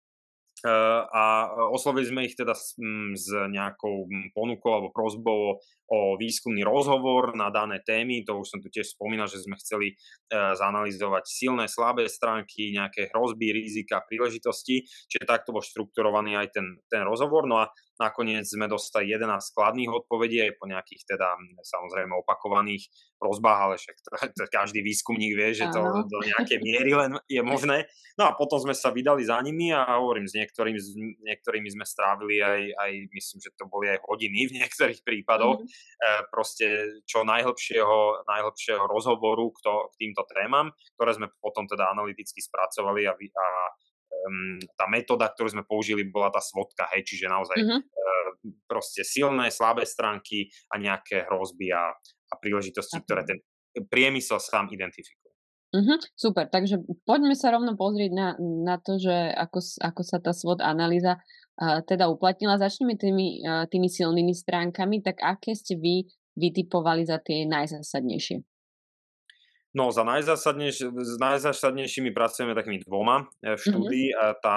A 1.11 1.51
oslovili 1.69 2.07
sme 2.07 2.21
ich 2.25 2.39
teda 2.39 2.55
s, 2.55 2.79
s 3.19 3.27
nejakou 3.51 4.07
ponukou 4.31 4.71
alebo 4.71 4.95
prozbou 4.95 5.59
o 5.84 5.84
výskumný 5.93 6.65
rozhovor 6.65 7.37
na 7.37 7.53
dané 7.53 7.81
témy. 7.85 8.25
To 8.25 8.41
už 8.41 8.57
som 8.57 8.59
tu 8.61 8.73
tiež 8.73 8.97
spomínal, 8.97 9.29
že 9.29 9.41
sme 9.41 9.53
chceli 9.61 9.93
e, 9.93 9.95
zanalizovať 10.33 11.23
silné, 11.29 11.69
slabé 11.69 12.09
stránky, 12.09 12.73
nejaké 12.73 13.13
hrozby, 13.13 13.53
rizika, 13.53 14.01
príležitosti. 14.01 14.81
Čiže 14.85 15.29
takto 15.29 15.53
bol 15.53 15.61
štrukturovaný 15.61 16.41
aj 16.41 16.47
ten, 16.57 16.67
ten 16.89 17.05
rozhovor. 17.05 17.45
No 17.45 17.61
a 17.61 17.69
Nakoniec 17.95 18.43
sme 18.43 18.67
dostali 18.67 19.07
11 19.07 19.55
skladných 19.55 19.87
odpovedí 19.87 20.43
aj 20.43 20.59
po 20.59 20.67
nejakých 20.67 21.15
teda 21.15 21.31
samozrejme 21.63 22.11
opakovaných 22.27 22.91
prozbách, 23.15 23.59
ale 23.71 23.75
však 23.79 23.95
to, 24.03 24.09
to 24.35 24.43
každý 24.51 24.83
výskumník 24.83 25.31
vie, 25.31 25.55
že 25.55 25.71
to 25.71 26.03
do 26.03 26.19
nejakej 26.19 26.59
miery 26.59 26.91
len 26.91 27.15
je 27.31 27.39
možné. 27.39 27.87
No 28.19 28.27
a 28.27 28.35
potom 28.35 28.59
sme 28.59 28.75
sa 28.75 28.91
vydali 28.91 29.23
za 29.23 29.39
nimi 29.39 29.71
a 29.71 29.95
hovorím, 29.95 30.27
s 30.27 30.35
niektorými, 30.35 30.75
s 30.75 30.91
niektorými 31.23 31.71
sme 31.71 31.87
strávili 31.87 32.43
aj, 32.43 32.61
aj, 32.75 32.91
myslím, 33.15 33.39
že 33.39 33.55
to 33.55 33.63
boli 33.71 33.87
aj 33.87 34.03
hodiny 34.03 34.51
v 34.51 34.55
niektorých 34.59 34.99
prípadoch, 34.99 35.63
mm. 35.63 35.67
E, 35.75 36.25
proste 36.31 36.65
čo 37.03 37.23
najhlbšieho, 37.23 38.27
najhlbšieho 38.27 38.83
rozhovoru 38.87 39.51
k, 39.53 39.57
to, 39.63 39.73
k 39.91 39.93
týmto 40.05 40.23
témam, 40.31 40.71
ktoré 40.99 41.11
sme 41.15 41.27
potom 41.39 41.67
teda 41.67 41.91
analyticky 41.91 42.39
spracovali 42.41 43.07
a, 43.07 43.13
a 43.15 43.45
um, 44.29 44.57
tá 44.75 44.85
metóda, 44.87 45.31
ktorú 45.31 45.59
sme 45.59 45.63
použili, 45.67 46.07
bola 46.07 46.31
tá 46.33 46.41
svodka, 46.41 46.87
hej, 46.95 47.05
čiže 47.05 47.31
naozaj 47.31 47.57
mm-hmm. 47.59 47.79
uh, 47.81 48.29
proste 48.65 49.05
silné, 49.05 49.51
slabé 49.53 49.85
stránky 49.85 50.49
a 50.71 50.79
nejaké 50.79 51.25
hrozby 51.29 51.71
a, 51.71 51.93
a 52.29 52.33
príležitosti, 52.39 52.99
okay. 52.99 53.05
ktoré 53.05 53.21
ten 53.27 53.39
priemysel 53.91 54.39
sám 54.39 54.71
identifikuje. 54.71 55.25
Mm-hmm, 55.75 55.97
super, 56.15 56.47
takže 56.47 56.79
poďme 57.03 57.35
sa 57.35 57.51
rovno 57.51 57.75
pozrieť 57.75 58.11
na, 58.15 58.27
na 58.39 58.79
to, 58.79 58.95
že 58.95 59.11
ako, 59.35 59.59
ako 59.83 60.01
sa 60.07 60.23
tá 60.23 60.31
svod 60.31 60.63
analýza 60.63 61.19
teda 61.59 62.11
uplatnila. 62.11 62.59
Začneme 62.59 62.99
tými, 62.99 63.43
tými 63.71 63.87
silnými 63.87 64.35
stránkami, 64.35 64.99
tak 64.99 65.23
aké 65.23 65.55
ste 65.55 65.79
vy 65.79 66.07
vytipovali 66.35 67.07
za 67.07 67.17
tie 67.23 67.47
najzásadnejšie? 67.47 68.43
No, 69.75 69.91
za 69.91 70.07
najzásadnejš- 70.07 70.87
s 70.87 71.15
najzásadnejšími 71.19 72.15
pracujeme 72.15 72.55
takými 72.55 72.79
dvoma 72.87 73.27
e, 73.43 73.59
v 73.59 73.59
mhm. 73.59 73.65
štúdii. 73.67 74.07
Mm-hmm. 74.15 74.39
Tá, 74.39 74.55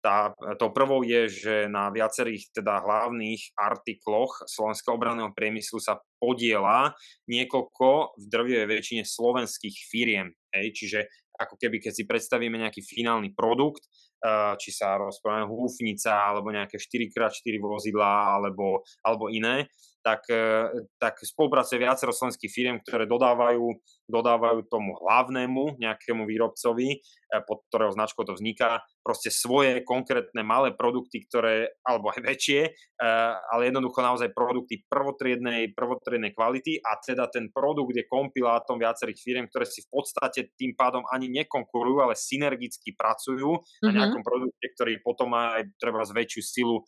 tá, 0.00 0.16
to 0.56 0.72
prvou 0.72 1.04
je, 1.04 1.28
že 1.28 1.54
na 1.68 1.92
viacerých 1.92 2.48
teda 2.52 2.80
hlavných 2.80 3.56
artikloch 3.56 4.48
slovenského 4.48 4.96
obranného 4.96 5.32
priemyslu 5.36 5.80
sa 5.80 6.00
podiela 6.16 6.96
niekoľko 7.28 8.16
v 8.16 8.24
drvivej 8.24 8.66
väčšine 8.68 9.04
slovenských 9.04 9.76
firiem. 9.92 10.32
Hej? 10.56 10.66
Čiže 10.76 10.98
ako 11.36 11.60
keby, 11.60 11.84
keď 11.84 11.92
si 11.92 12.04
predstavíme 12.08 12.56
nejaký 12.56 12.80
finálny 12.80 13.36
produkt, 13.36 13.84
či 14.56 14.70
sa 14.72 14.96
rozprávame 14.96 15.44
húfnica, 15.52 16.16
alebo 16.16 16.48
nejaké 16.48 16.80
4x4 16.80 17.60
vozidla, 17.60 18.40
alebo, 18.40 18.80
alebo 19.04 19.28
iné, 19.28 19.68
tak, 20.04 20.28
e, 20.28 20.68
tak 21.00 21.16
spolupracuje 21.24 21.80
viacero 21.80 22.12
slovenských 22.12 22.52
firiem, 22.52 22.76
ktoré 22.84 23.08
dodávajú, 23.08 23.72
dodávajú 24.04 24.68
tomu 24.68 24.92
hlavnému 25.00 25.80
nejakému 25.80 26.28
výrobcovi, 26.28 26.88
e, 26.92 26.96
pod 27.48 27.64
ktorého 27.72 27.96
značkou 27.96 28.28
to 28.28 28.36
vzniká, 28.36 28.84
proste 29.00 29.32
svoje 29.32 29.80
konkrétne 29.80 30.44
malé 30.44 30.76
produkty, 30.76 31.24
ktoré, 31.24 31.72
alebo 31.88 32.12
aj 32.12 32.20
väčšie, 32.20 32.60
e, 32.68 32.70
ale 33.48 33.72
jednoducho 33.72 34.04
naozaj 34.04 34.36
produkty 34.36 34.84
prvotriednej, 34.92 35.72
prvotriednej 35.72 36.36
kvality 36.36 36.84
a 36.84 37.00
teda 37.00 37.32
ten 37.32 37.48
produkt 37.48 37.96
je 37.96 38.04
kompilátom 38.04 38.76
viacerých 38.76 39.18
firiem, 39.24 39.48
ktoré 39.48 39.64
si 39.64 39.80
v 39.80 39.88
podstate 39.88 40.52
tým 40.60 40.76
pádom 40.76 41.00
ani 41.08 41.32
nekonkurujú, 41.32 42.04
ale 42.04 42.12
synergicky 42.12 42.92
pracujú 42.92 43.56
mm-hmm. 43.56 43.88
na 43.96 44.12
mhm. 44.12 44.13
Nejakom 44.14 44.22
produkte, 44.22 44.66
ktorý 44.78 45.02
potom 45.02 45.34
má 45.34 45.58
aj 45.58 45.74
treba 45.82 46.06
väčšiu 46.06 46.42
silu 46.46 46.86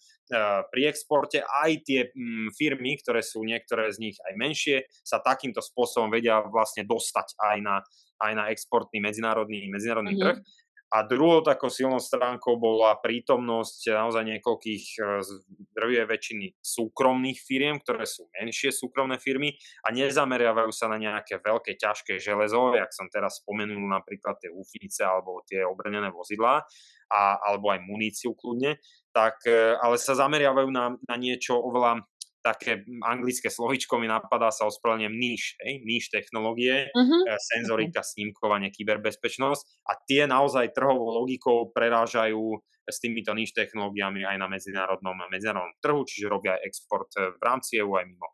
pri 0.70 0.82
exporte. 0.86 1.42
Aj 1.42 1.70
tie 1.82 2.14
mm, 2.14 2.54
firmy, 2.54 3.02
ktoré 3.02 3.26
sú 3.26 3.42
niektoré 3.42 3.90
z 3.90 3.98
nich 3.98 4.16
aj 4.22 4.32
menšie, 4.38 4.76
sa 5.02 5.18
takýmto 5.18 5.58
spôsobom 5.58 6.14
vedia 6.14 6.46
vlastne 6.46 6.86
dostať 6.86 7.34
aj 7.42 7.56
na, 7.58 7.76
aj 8.22 8.32
na 8.38 8.44
exportný 8.54 9.02
medzinárodný, 9.02 9.66
medzinárodný 9.66 10.14
mm-hmm. 10.14 10.38
trh. 10.38 10.64
A 10.86 11.02
druhou 11.02 11.42
takou 11.42 11.66
silnou 11.66 11.98
stránkou 11.98 12.62
bola 12.62 12.94
prítomnosť 13.02 13.90
naozaj 13.90 14.22
niekoľkých 14.22 14.84
e, 14.94 14.98
z 15.18 15.30
drvie 15.74 16.06
väčšiny 16.06 16.62
súkromných 16.62 17.42
firiem, 17.42 17.82
ktoré 17.82 18.06
sú 18.06 18.30
menšie 18.38 18.70
súkromné 18.70 19.18
firmy 19.18 19.58
a 19.82 19.90
nezameriavajú 19.90 20.70
sa 20.70 20.86
na 20.86 21.02
nejaké 21.02 21.42
veľké, 21.42 21.74
ťažké 21.74 22.22
železo, 22.22 22.78
jak 22.78 22.94
som 22.94 23.10
teraz 23.10 23.42
spomenul 23.42 23.82
napríklad 23.82 24.38
tie 24.38 24.46
úfinice 24.46 25.02
alebo 25.02 25.42
tie 25.50 25.66
obrnené 25.66 26.06
vozidlá, 26.14 26.62
a, 27.10 27.38
alebo 27.42 27.70
aj 27.70 27.80
muníciu 27.86 28.34
kľudne, 28.34 28.78
tak, 29.14 29.40
e, 29.48 29.74
ale 29.78 29.96
sa 29.96 30.18
zameriavajú 30.18 30.68
na, 30.70 30.94
na 31.06 31.16
niečo 31.16 31.56
oveľa 31.56 32.04
také 32.46 32.86
anglické 33.02 33.50
slovičko 33.50 33.98
mi 33.98 34.06
napadá, 34.06 34.54
sa 34.54 34.70
ospravedlňujem 34.70 35.16
níž, 35.18 35.58
hej, 35.58 35.82
níž 35.82 36.14
technológie, 36.14 36.86
uh-huh. 36.94 37.34
senzorika, 37.42 38.06
snímkovanie, 38.06 38.70
kyberbezpečnosť 38.70 39.82
a 39.90 39.98
tie 40.06 40.30
naozaj 40.30 40.70
trhovou 40.70 41.10
logikou 41.10 41.74
prerážajú 41.74 42.62
s 42.86 42.96
týmito 43.02 43.34
níž 43.34 43.50
technológiami 43.50 44.22
aj 44.22 44.38
na 44.38 44.46
medzinárodnom, 44.46 45.18
medzinárodnom 45.26 45.74
trhu, 45.82 46.06
čiže 46.06 46.30
robia 46.30 46.54
export 46.62 47.10
eh, 47.18 47.34
v 47.34 47.42
rámci 47.42 47.82
EU 47.82 47.98
aj 47.98 48.06
mimo. 48.06 48.30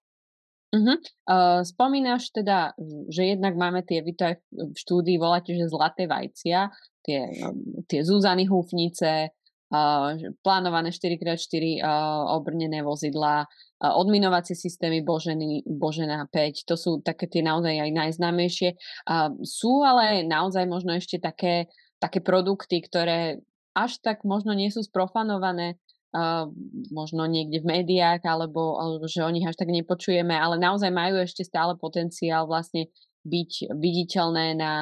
Uh-huh. 0.72 0.96
Uh, 1.28 1.60
spomínaš 1.68 2.32
teda, 2.32 2.72
že 3.12 3.36
jednak 3.36 3.52
máme 3.60 3.84
tie, 3.84 4.00
vy 4.00 4.16
to 4.16 4.24
aj 4.24 4.40
v 4.56 4.76
štúdii 4.76 5.20
voláte, 5.20 5.52
že 5.52 5.68
zlaté 5.68 6.08
vajcia, 6.08 6.72
tie, 7.04 7.30
tie 7.90 8.00
zúzany 8.06 8.46
húfnice, 8.48 9.30
uh, 9.30 10.16
plánované 10.42 10.90
4x4 10.90 11.82
uh, 11.82 12.38
obrnené 12.38 12.82
vozidlá, 12.82 13.46
odminovacie 13.82 14.54
systémy 14.54 15.02
Boženy, 15.02 15.66
Božena 15.66 16.22
5, 16.30 16.70
to 16.70 16.78
sú 16.78 17.02
také 17.02 17.26
tie 17.26 17.42
naozaj 17.42 17.82
aj 17.82 17.90
najznámejšie. 17.90 18.78
Sú 19.42 19.82
ale 19.82 20.22
naozaj 20.22 20.70
možno 20.70 20.94
ešte 20.94 21.18
také, 21.18 21.66
také 21.98 22.22
produkty, 22.22 22.78
ktoré 22.78 23.42
až 23.74 23.98
tak 23.98 24.22
možno 24.22 24.54
nie 24.54 24.70
sú 24.70 24.86
sprofanované, 24.86 25.82
možno 26.92 27.24
niekde 27.26 27.64
v 27.64 27.82
médiách, 27.82 28.22
alebo, 28.22 28.78
alebo 28.78 29.08
že 29.08 29.24
o 29.24 29.34
nich 29.34 29.48
až 29.48 29.58
tak 29.58 29.72
nepočujeme, 29.72 30.36
ale 30.36 30.62
naozaj 30.62 30.92
majú 30.92 31.18
ešte 31.18 31.42
stále 31.42 31.74
potenciál 31.74 32.46
vlastne 32.46 32.92
byť 33.22 33.74
viditeľné 33.78 34.58
na 34.58 34.74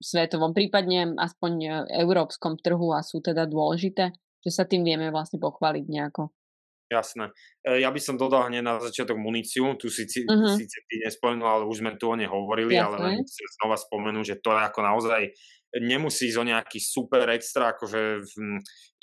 svetovom, 0.00 0.56
prípadne 0.56 1.12
aspoň 1.16 1.52
e, 1.60 1.68
európskom 2.00 2.56
trhu 2.56 2.96
a 2.96 3.04
sú 3.04 3.20
teda 3.20 3.44
dôležité, 3.44 4.16
že 4.40 4.50
sa 4.50 4.64
tým 4.64 4.80
vieme 4.80 5.12
vlastne 5.12 5.36
pochváliť 5.36 5.84
nejako. 5.84 6.32
Jasné. 6.92 7.32
E, 7.64 7.80
ja 7.80 7.88
by 7.88 8.00
som 8.00 8.20
dodal 8.20 8.48
hneď 8.48 8.64
na 8.64 8.74
začiatok 8.80 9.16
muníciu. 9.16 9.76
Tu 9.80 9.88
si 9.88 10.04
uh-huh. 10.04 10.56
síce 10.56 10.76
ty 10.88 10.94
nespomenul, 11.04 11.48
ale 11.48 11.64
už 11.64 11.80
sme 11.80 11.96
tu 11.96 12.12
o 12.12 12.16
nej 12.16 12.28
hovorili, 12.28 12.76
Jasné. 12.76 12.84
ale 12.84 12.96
len 13.00 13.14
chcem 13.24 13.48
znova 13.60 13.76
spomenúť, 13.80 14.24
že 14.24 14.36
to 14.44 14.52
je 14.52 14.60
ako 14.60 14.80
naozaj 14.84 15.20
nemusí 15.80 16.28
ísť 16.28 16.38
o 16.40 16.48
nejaký 16.48 16.78
super 16.82 17.24
extra, 17.32 17.72
akože 17.72 18.28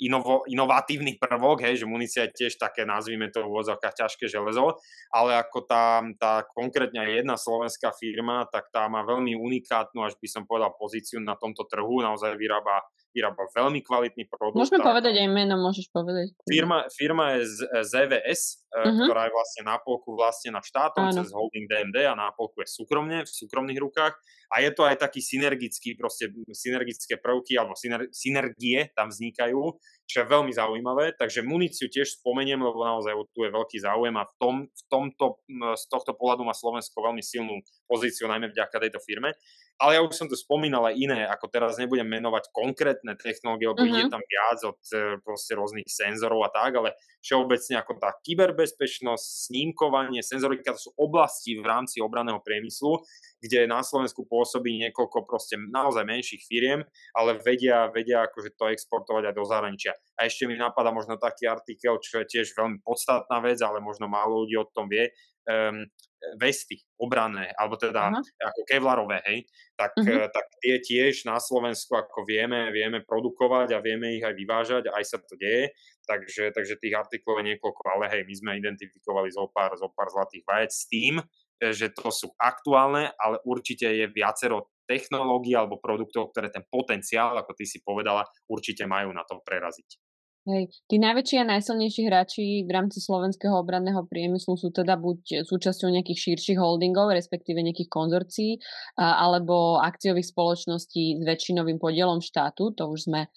inovo, 0.00 0.46
inovatívny 0.46 1.18
prvok, 1.18 1.66
hej, 1.66 1.82
že 1.82 1.90
munícia 1.90 2.24
je 2.26 2.46
tiež 2.46 2.56
také, 2.56 2.86
nazvime 2.86 3.26
to 3.28 3.42
v 3.42 3.50
ťažké 3.90 4.30
železo, 4.30 4.78
ale 5.10 5.36
ako 5.36 5.66
tá, 5.66 6.00
tá 6.16 6.46
konkrétne 6.54 7.02
jedna 7.10 7.34
slovenská 7.34 7.90
firma, 7.98 8.46
tak 8.48 8.70
tá 8.70 8.86
má 8.86 9.02
veľmi 9.02 9.34
unikátnu, 9.34 10.06
až 10.06 10.14
by 10.22 10.28
som 10.30 10.42
povedal, 10.46 10.72
pozíciu 10.78 11.18
na 11.18 11.34
tomto 11.34 11.66
trhu, 11.66 12.00
naozaj 12.00 12.38
vyrába 12.38 12.86
vyrába 13.10 13.42
veľmi 13.50 13.82
kvalitný 13.82 14.30
produkt. 14.30 14.58
Môžeme 14.58 14.78
tak, 14.78 14.86
povedať 14.86 15.14
aj 15.18 15.28
meno, 15.28 15.58
môžeš 15.58 15.90
povedať. 15.90 16.30
Firma, 16.46 16.86
firma 16.94 17.38
je 17.38 17.50
z, 17.50 17.58
ZVS, 17.86 18.42
uh-huh. 18.70 19.06
ktorá 19.06 19.26
je 19.26 19.32
vlastne 19.34 19.62
na 19.66 19.76
polku 19.82 20.14
vlastne 20.14 20.50
na 20.54 20.62
štátom 20.62 21.10
Áno. 21.10 21.14
cez 21.14 21.34
holding 21.34 21.66
DMD 21.66 22.06
a 22.06 22.14
na 22.14 22.30
polku 22.30 22.62
je 22.62 22.68
súkromne, 22.70 23.26
v 23.26 23.30
súkromných 23.30 23.80
rukách. 23.82 24.14
A 24.50 24.62
je 24.62 24.70
to 24.74 24.82
aj 24.82 24.98
taký 24.98 25.22
synergický, 25.22 25.94
proste 25.94 26.30
synergické 26.50 27.18
prvky 27.18 27.54
alebo 27.54 27.78
syner, 27.78 28.10
synergie 28.10 28.90
tam 28.94 29.10
vznikajú, 29.10 29.62
čo 30.10 30.26
je 30.26 30.26
veľmi 30.26 30.50
zaujímavé. 30.50 31.14
Takže 31.14 31.46
muníciu 31.46 31.86
tiež 31.86 32.18
spomeniem, 32.18 32.58
lebo 32.58 32.82
naozaj 32.82 33.14
tu 33.30 33.46
je 33.46 33.54
veľký 33.54 33.78
záujem 33.78 34.18
a 34.18 34.26
v, 34.26 34.34
tom, 34.42 34.54
v 34.66 34.82
tomto, 34.90 35.38
z 35.78 35.84
tohto 35.86 36.18
pohľadu 36.18 36.42
má 36.42 36.50
Slovensko 36.50 36.98
veľmi 36.98 37.22
silnú 37.22 37.62
pozíciu, 37.86 38.26
najmä 38.26 38.50
vďaka 38.50 38.82
tejto 38.82 38.98
firme. 39.06 39.38
Ale 39.80 39.96
ja 39.96 40.04
už 40.04 40.12
som 40.12 40.28
tu 40.28 40.36
spomínal 40.36 40.92
aj 40.92 40.94
iné, 40.98 41.24
ako 41.24 41.48
teraz 41.48 41.80
nebudem 41.80 42.04
menovať 42.04 42.52
konkrétne 42.52 43.16
technológie, 43.16 43.72
lebo 43.72 43.80
uh-huh. 43.80 43.96
je 43.96 44.12
tam 44.12 44.20
viac 44.20 44.58
od 44.60 44.80
e, 44.92 45.16
proste 45.24 45.56
rôznych 45.56 45.88
senzorov 45.88 46.44
a 46.44 46.52
tak, 46.52 46.76
ale 46.76 46.92
všeobecne 47.24 47.80
ako 47.80 47.96
tá 47.96 48.12
kyberbezpečnosť, 48.20 49.24
snímkovanie, 49.48 50.20
senzorika, 50.20 50.76
to 50.76 50.84
sú 50.84 50.90
oblasti 51.00 51.56
v 51.56 51.64
rámci 51.64 52.04
obraného 52.04 52.44
priemyslu, 52.44 53.00
kde 53.40 53.64
na 53.64 53.80
Slovensku 53.80 54.28
pôsobí 54.28 54.76
niekoľko 54.88 55.24
proste 55.24 55.56
naozaj 55.56 56.04
menších 56.04 56.44
firiem, 56.44 56.84
ale 57.16 57.40
vedia, 57.40 57.88
vedia 57.88 58.28
akože 58.28 58.54
to 58.54 58.68
exportovať 58.68 59.32
aj 59.32 59.34
do 59.34 59.44
zahraničia. 59.48 59.92
A 60.20 60.28
ešte 60.28 60.44
mi 60.44 60.60
napadá 60.60 60.92
možno 60.92 61.16
taký 61.16 61.48
artikel, 61.48 61.96
čo 62.04 62.20
je 62.20 62.30
tiež 62.38 62.52
veľmi 62.52 62.84
podstatná 62.84 63.40
vec, 63.40 63.58
ale 63.64 63.80
možno 63.80 64.06
málo 64.06 64.44
ľudí 64.44 64.60
o 64.60 64.68
tom 64.68 64.86
vie, 64.92 65.08
um, 65.48 65.88
vesty 66.36 66.84
obranné, 67.00 67.48
alebo 67.56 67.80
teda 67.80 68.12
uh-huh. 68.12 68.48
ako 68.52 68.60
kevlarové, 68.68 69.24
hej, 69.24 69.38
tak, 69.72 69.96
uh-huh. 69.96 70.28
tak 70.28 70.46
tie 70.60 70.76
tiež 70.76 71.24
na 71.24 71.40
Slovensku, 71.40 71.96
ako 71.96 72.28
vieme, 72.28 72.68
vieme 72.76 73.00
produkovať 73.00 73.72
a 73.72 73.80
vieme 73.80 74.20
ich 74.20 74.24
aj 74.24 74.36
vyvážať, 74.36 74.92
aj 74.92 75.04
sa 75.08 75.16
to 75.16 75.32
deje, 75.40 75.72
takže, 76.04 76.52
takže 76.52 76.76
tých 76.76 76.92
artiklov 76.92 77.40
je 77.40 77.56
niekoľko, 77.56 77.82
ale 77.88 78.12
hej, 78.12 78.22
my 78.28 78.34
sme 78.36 78.60
identifikovali 78.60 79.32
zo 79.32 79.48
pár, 79.48 79.72
zo 79.80 79.88
pár 79.88 80.12
zlatých 80.12 80.44
vajec 80.44 80.70
s 80.76 80.84
tým, 80.92 81.24
že 81.60 81.92
to 81.92 82.08
sú 82.08 82.32
aktuálne, 82.40 83.12
ale 83.20 83.36
určite 83.44 83.84
je 83.84 84.08
viacero 84.08 84.72
technológií 84.88 85.54
alebo 85.54 85.78
produktov, 85.78 86.32
ktoré 86.32 86.48
ten 86.50 86.64
potenciál, 86.66 87.36
ako 87.38 87.52
ty 87.54 87.68
si 87.68 87.84
povedala, 87.84 88.24
určite 88.48 88.88
majú 88.88 89.12
na 89.12 89.22
to 89.28 89.38
preraziť. 89.44 90.09
Hej. 90.48 90.72
Tí 90.88 90.96
najväčší 90.96 91.36
a 91.44 91.50
najsilnejší 91.52 92.02
hráči 92.08 92.64
v 92.64 92.70
rámci 92.72 92.96
slovenského 92.96 93.60
obranného 93.60 94.08
priemyslu 94.08 94.56
sú 94.56 94.72
teda 94.72 94.96
buď 94.96 95.44
súčasťou 95.44 95.92
nejakých 95.92 96.32
širších 96.32 96.56
holdingov, 96.56 97.12
respektíve 97.12 97.60
nejakých 97.60 97.92
konzorcií, 97.92 98.56
alebo 98.96 99.76
akciových 99.84 100.32
spoločností 100.32 101.20
s 101.20 101.22
väčšinovým 101.28 101.76
podielom 101.76 102.24
štátu, 102.24 102.72
to 102.72 102.88
už 102.88 103.12
sme 103.12 103.28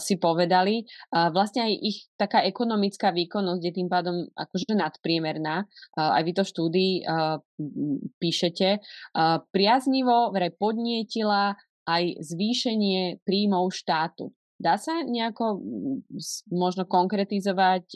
si 0.00 0.16
povedali. 0.16 0.88
Vlastne 1.12 1.68
aj 1.68 1.72
ich 1.84 2.08
taká 2.16 2.40
ekonomická 2.40 3.12
výkonnosť 3.12 3.62
je 3.68 3.72
tým 3.76 3.92
pádom 3.92 4.24
akože 4.32 4.72
nadpriemerná. 4.72 5.68
Aj 6.00 6.22
vy 6.24 6.32
to 6.32 6.48
v 6.48 6.52
štúdii 6.56 6.92
píšete. 8.16 8.80
Priaznivo 9.52 10.32
vraj 10.32 10.56
podnietila 10.56 11.60
aj 11.84 12.24
zvýšenie 12.24 13.20
príjmov 13.20 13.68
štátu. 13.76 14.32
Dá 14.58 14.74
sa 14.74 15.06
nejako 15.06 15.62
možno 16.50 16.82
konkretizovať 16.82 17.94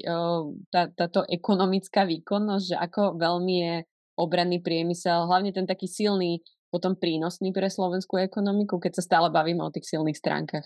tá, 0.71 0.83
táto 0.95 1.27
ekonomická 1.27 2.07
výkonnosť, 2.07 2.65
že 2.71 2.77
ako 2.79 3.19
veľmi 3.19 3.55
je 3.59 3.75
obranný 4.15 4.63
priemysel, 4.63 5.27
hlavne 5.27 5.51
ten 5.51 5.67
taký 5.67 5.91
silný, 5.91 6.39
potom 6.71 6.95
prínosný 6.95 7.51
pre 7.51 7.67
slovenskú 7.67 8.23
ekonomiku, 8.23 8.79
keď 8.79 9.03
sa 9.03 9.03
stále 9.03 9.29
bavíme 9.35 9.61
o 9.61 9.75
tých 9.75 9.91
silných 9.91 10.17
stránkach? 10.17 10.65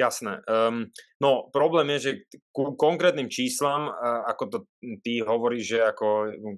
Jasné. 0.00 0.40
Um, 0.48 0.88
no 1.20 1.52
problém 1.52 1.92
je, 1.92 1.98
že 2.00 2.12
ku 2.56 2.72
konkrétnym 2.72 3.28
číslam, 3.28 3.92
ako 4.00 4.44
to 4.48 4.58
ty 5.04 5.20
hovoríš, 5.20 5.76
že 5.76 5.78
ako 5.84 6.08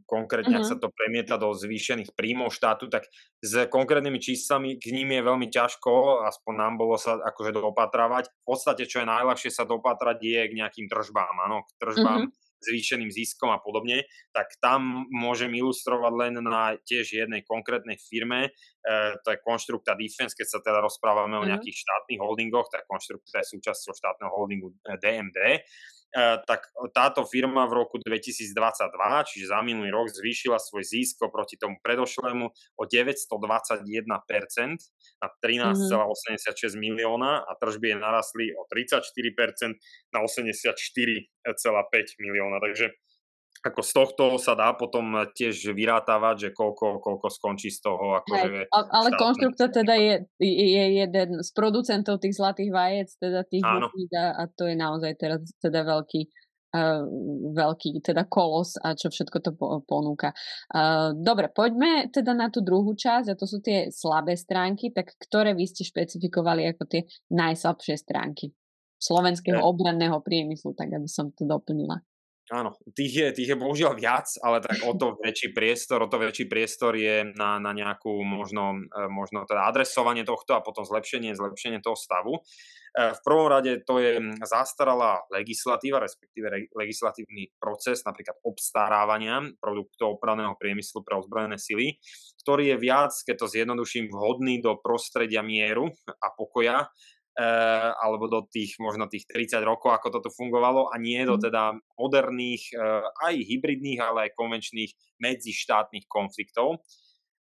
konkrétne, 0.06 0.62
uh-huh. 0.62 0.62
ak 0.62 0.66
mhm. 0.70 0.70
sa 0.70 0.76
to 0.78 0.94
premieta 0.94 1.34
do 1.42 1.50
zvýšených 1.50 2.14
príjmov 2.14 2.54
štátu, 2.54 2.86
tak 2.86 3.10
s 3.42 3.66
konkrétnymi 3.66 4.22
číslami 4.22 4.78
k 4.78 4.94
ním 4.94 5.18
je 5.18 5.26
veľmi 5.26 5.48
ťažko, 5.50 6.22
aspoň 6.30 6.54
nám 6.54 6.74
bolo 6.78 6.94
sa 6.94 7.18
akože 7.18 7.50
dopatravať. 7.50 8.30
V 8.30 8.44
podstate, 8.46 8.86
čo 8.86 9.02
je 9.02 9.10
najľahšie 9.10 9.50
sa 9.50 9.66
dopatrať, 9.66 10.22
je 10.22 10.40
k 10.46 10.56
nejakým 10.62 10.86
tržbám, 10.86 11.34
áno, 11.42 11.66
k 11.66 11.70
tržbám. 11.82 12.30
Uh-huh 12.30 12.41
zvýšeným 12.62 13.10
ziskom 13.10 13.50
a 13.50 13.58
podobne, 13.58 14.06
tak 14.30 14.54
tam 14.62 15.06
môžem 15.10 15.52
ilustrovať 15.52 16.12
len 16.14 16.34
na 16.42 16.78
tiež 16.78 17.26
jednej 17.26 17.42
konkrétnej 17.42 17.98
firme, 17.98 18.48
e, 18.48 18.90
to 19.22 19.28
je 19.34 19.42
Konštrukta 19.42 19.98
Defense, 19.98 20.38
keď 20.38 20.46
sa 20.46 20.58
teda 20.62 20.78
rozprávame 20.80 21.34
mm-hmm. 21.34 21.42
o 21.42 21.44
mhm. 21.44 21.50
nejakých 21.54 21.76
štátnych 21.82 22.20
holdingoch, 22.22 22.68
tak 22.70 22.86
Konštrukta 22.86 23.42
je 23.42 23.52
súčasťou 23.58 23.92
štátneho 23.92 24.30
holdingu 24.32 24.74
DMD. 25.02 25.66
E, 26.12 26.44
tak 26.44 26.68
táto 26.92 27.24
firma 27.24 27.64
v 27.64 27.80
roku 27.80 27.96
2022, 27.96 28.52
čiže 29.32 29.48
za 29.48 29.64
minulý 29.64 29.88
rok, 29.88 30.12
zvýšila 30.12 30.60
svoj 30.60 30.84
zisk 30.84 31.24
proti 31.32 31.56
tomu 31.56 31.80
predošlému 31.80 32.52
o 32.52 32.82
921% 32.84 33.32
na 34.12 34.18
13,86 34.20 35.80
mm-hmm. 35.80 36.76
milióna 36.76 37.48
a 37.48 37.50
tržby 37.56 37.96
je 37.96 37.96
narastli 37.96 38.44
o 38.52 38.68
34% 38.68 39.72
na 40.12 40.20
84,5 40.20 41.24
milióna. 42.20 42.60
Takže 42.60 42.92
ako 43.62 43.80
z 43.80 43.92
tohto 43.94 44.24
sa 44.42 44.58
dá 44.58 44.74
potom 44.74 45.22
tiež 45.30 45.70
vyrátavať, 45.70 46.36
že 46.36 46.48
koľko, 46.50 46.98
koľko 46.98 47.26
skončí 47.30 47.70
z 47.70 47.86
toho. 47.86 48.18
Ako 48.18 48.34
Hej, 48.34 48.42
že 48.42 48.60
ale 48.74 49.08
konštruktor 49.14 49.70
teda 49.70 49.94
je, 49.94 50.14
je 50.42 50.84
jeden 50.98 51.28
z 51.38 51.50
producentov 51.54 52.18
tých 52.18 52.34
zlatých 52.34 52.70
vajec, 52.74 53.08
teda 53.22 53.46
tých 53.46 53.62
a, 53.62 54.24
a 54.34 54.42
to 54.50 54.66
je 54.66 54.74
naozaj 54.74 55.14
teraz 55.16 55.40
teda 55.62 55.86
veľký 55.86 56.26
Uh, 56.72 57.04
veľký 57.52 58.00
teda 58.00 58.24
kolos 58.32 58.80
a 58.80 58.96
čo 58.96 59.12
všetko 59.12 59.38
to 59.44 59.52
ponúka. 59.84 60.32
Uh, 60.72 61.12
dobre, 61.12 61.52
poďme 61.52 62.08
teda 62.08 62.32
na 62.32 62.48
tú 62.48 62.64
druhú 62.64 62.96
časť 62.96 63.28
a 63.28 63.36
to 63.36 63.44
sú 63.44 63.60
tie 63.60 63.92
slabé 63.92 64.40
stránky, 64.40 64.88
tak 64.88 65.12
ktoré 65.20 65.52
vy 65.52 65.68
ste 65.68 65.84
špecifikovali 65.84 66.72
ako 66.72 66.88
tie 66.88 67.04
najslabšie 67.28 67.92
stránky 68.00 68.56
slovenského 68.96 69.60
obranného 69.60 70.16
priemyslu, 70.24 70.72
tak 70.72 70.96
aby 70.96 71.04
som 71.12 71.28
to 71.36 71.44
doplnila. 71.44 72.00
Áno, 72.52 72.76
tých 72.92 73.12
je, 73.16 73.26
tých 73.32 73.48
je 73.48 73.56
bohužiaľ 73.56 73.96
viac, 73.96 74.28
ale 74.44 74.60
tak 74.60 74.84
o 74.84 74.92
to 74.92 75.16
väčší 75.24 75.56
priestor, 75.56 76.04
o 76.04 76.10
to 76.12 76.20
väčší 76.20 76.52
priestor 76.52 76.92
je 76.92 77.24
na, 77.32 77.56
na 77.56 77.72
nejakú 77.72 78.12
možno, 78.20 78.76
e, 78.76 79.08
možno 79.08 79.48
teda 79.48 79.64
adresovanie 79.64 80.20
tohto 80.20 80.52
a 80.52 80.60
potom 80.60 80.84
zlepšenie, 80.84 81.32
zlepšenie 81.32 81.80
toho 81.80 81.96
stavu. 81.96 82.36
E, 82.36 82.40
v 83.16 83.20
prvom 83.24 83.48
rade 83.48 83.80
to 83.88 83.96
je 84.04 84.20
zastaralá 84.44 85.24
legislatíva, 85.32 86.04
respektíve 86.04 86.68
legislatívny 86.76 87.56
proces 87.56 88.04
napríklad 88.04 88.36
obstarávania 88.44 89.40
produktov 89.56 90.20
opravného 90.20 90.52
priemyslu 90.60 91.00
pre 91.08 91.24
ozbrojené 91.24 91.56
sily, 91.56 91.96
ktorý 92.44 92.76
je 92.76 92.84
viac, 92.84 93.16
keď 93.24 93.36
to 93.40 93.46
zjednoduším, 93.48 94.12
vhodný 94.12 94.60
do 94.60 94.76
prostredia 94.76 95.40
mieru 95.40 95.88
a 96.20 96.28
pokoja 96.36 96.92
Eh, 97.32 97.90
alebo 97.96 98.28
do 98.28 98.44
tých 98.44 98.76
možno 98.76 99.08
tých 99.08 99.24
30 99.24 99.64
rokov, 99.64 99.88
ako 99.88 100.20
toto 100.20 100.28
fungovalo 100.28 100.92
a 100.92 101.00
nie 101.00 101.16
do 101.24 101.40
mhm. 101.40 101.42
teda 101.48 101.62
moderných, 101.96 102.76
eh, 102.76 103.08
aj 103.24 103.34
hybridných, 103.48 104.04
ale 104.04 104.28
aj 104.28 104.36
konvenčných 104.36 104.92
medzištátnych 105.16 106.04
konfliktov. 106.12 106.84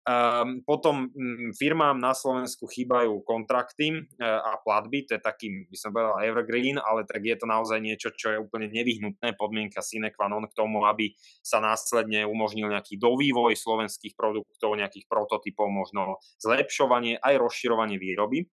Um, 0.01 0.65
potom 0.65 1.13
um, 1.13 1.53
firmám 1.53 2.01
na 2.01 2.17
Slovensku 2.17 2.65
chýbajú 2.65 3.21
kontrakty 3.21 3.93
uh, 3.93 4.41
a 4.41 4.57
platby, 4.57 5.05
to 5.05 5.13
je 5.13 5.21
taký, 5.21 5.69
by 5.69 5.77
som 5.77 5.93
povedal, 5.93 6.17
evergreen, 6.25 6.81
ale 6.81 7.05
tak 7.05 7.21
je 7.21 7.37
to 7.37 7.45
naozaj 7.45 7.77
niečo, 7.77 8.09
čo 8.09 8.33
je 8.33 8.41
úplne 8.41 8.65
nevyhnutné, 8.73 9.37
podmienka 9.37 9.77
sine 9.85 10.09
qua 10.09 10.25
non 10.25 10.49
k 10.49 10.57
tomu, 10.57 10.89
aby 10.89 11.13
sa 11.45 11.61
následne 11.61 12.25
umožnil 12.25 12.73
nejaký 12.73 12.97
dovývoj 12.97 13.53
slovenských 13.53 14.17
produktov, 14.17 14.73
nejakých 14.73 15.05
prototypov, 15.05 15.69
možno 15.69 16.17
zlepšovanie, 16.41 17.21
aj 17.21 17.37
rozširovanie 17.37 18.01
výroby. 18.01 18.49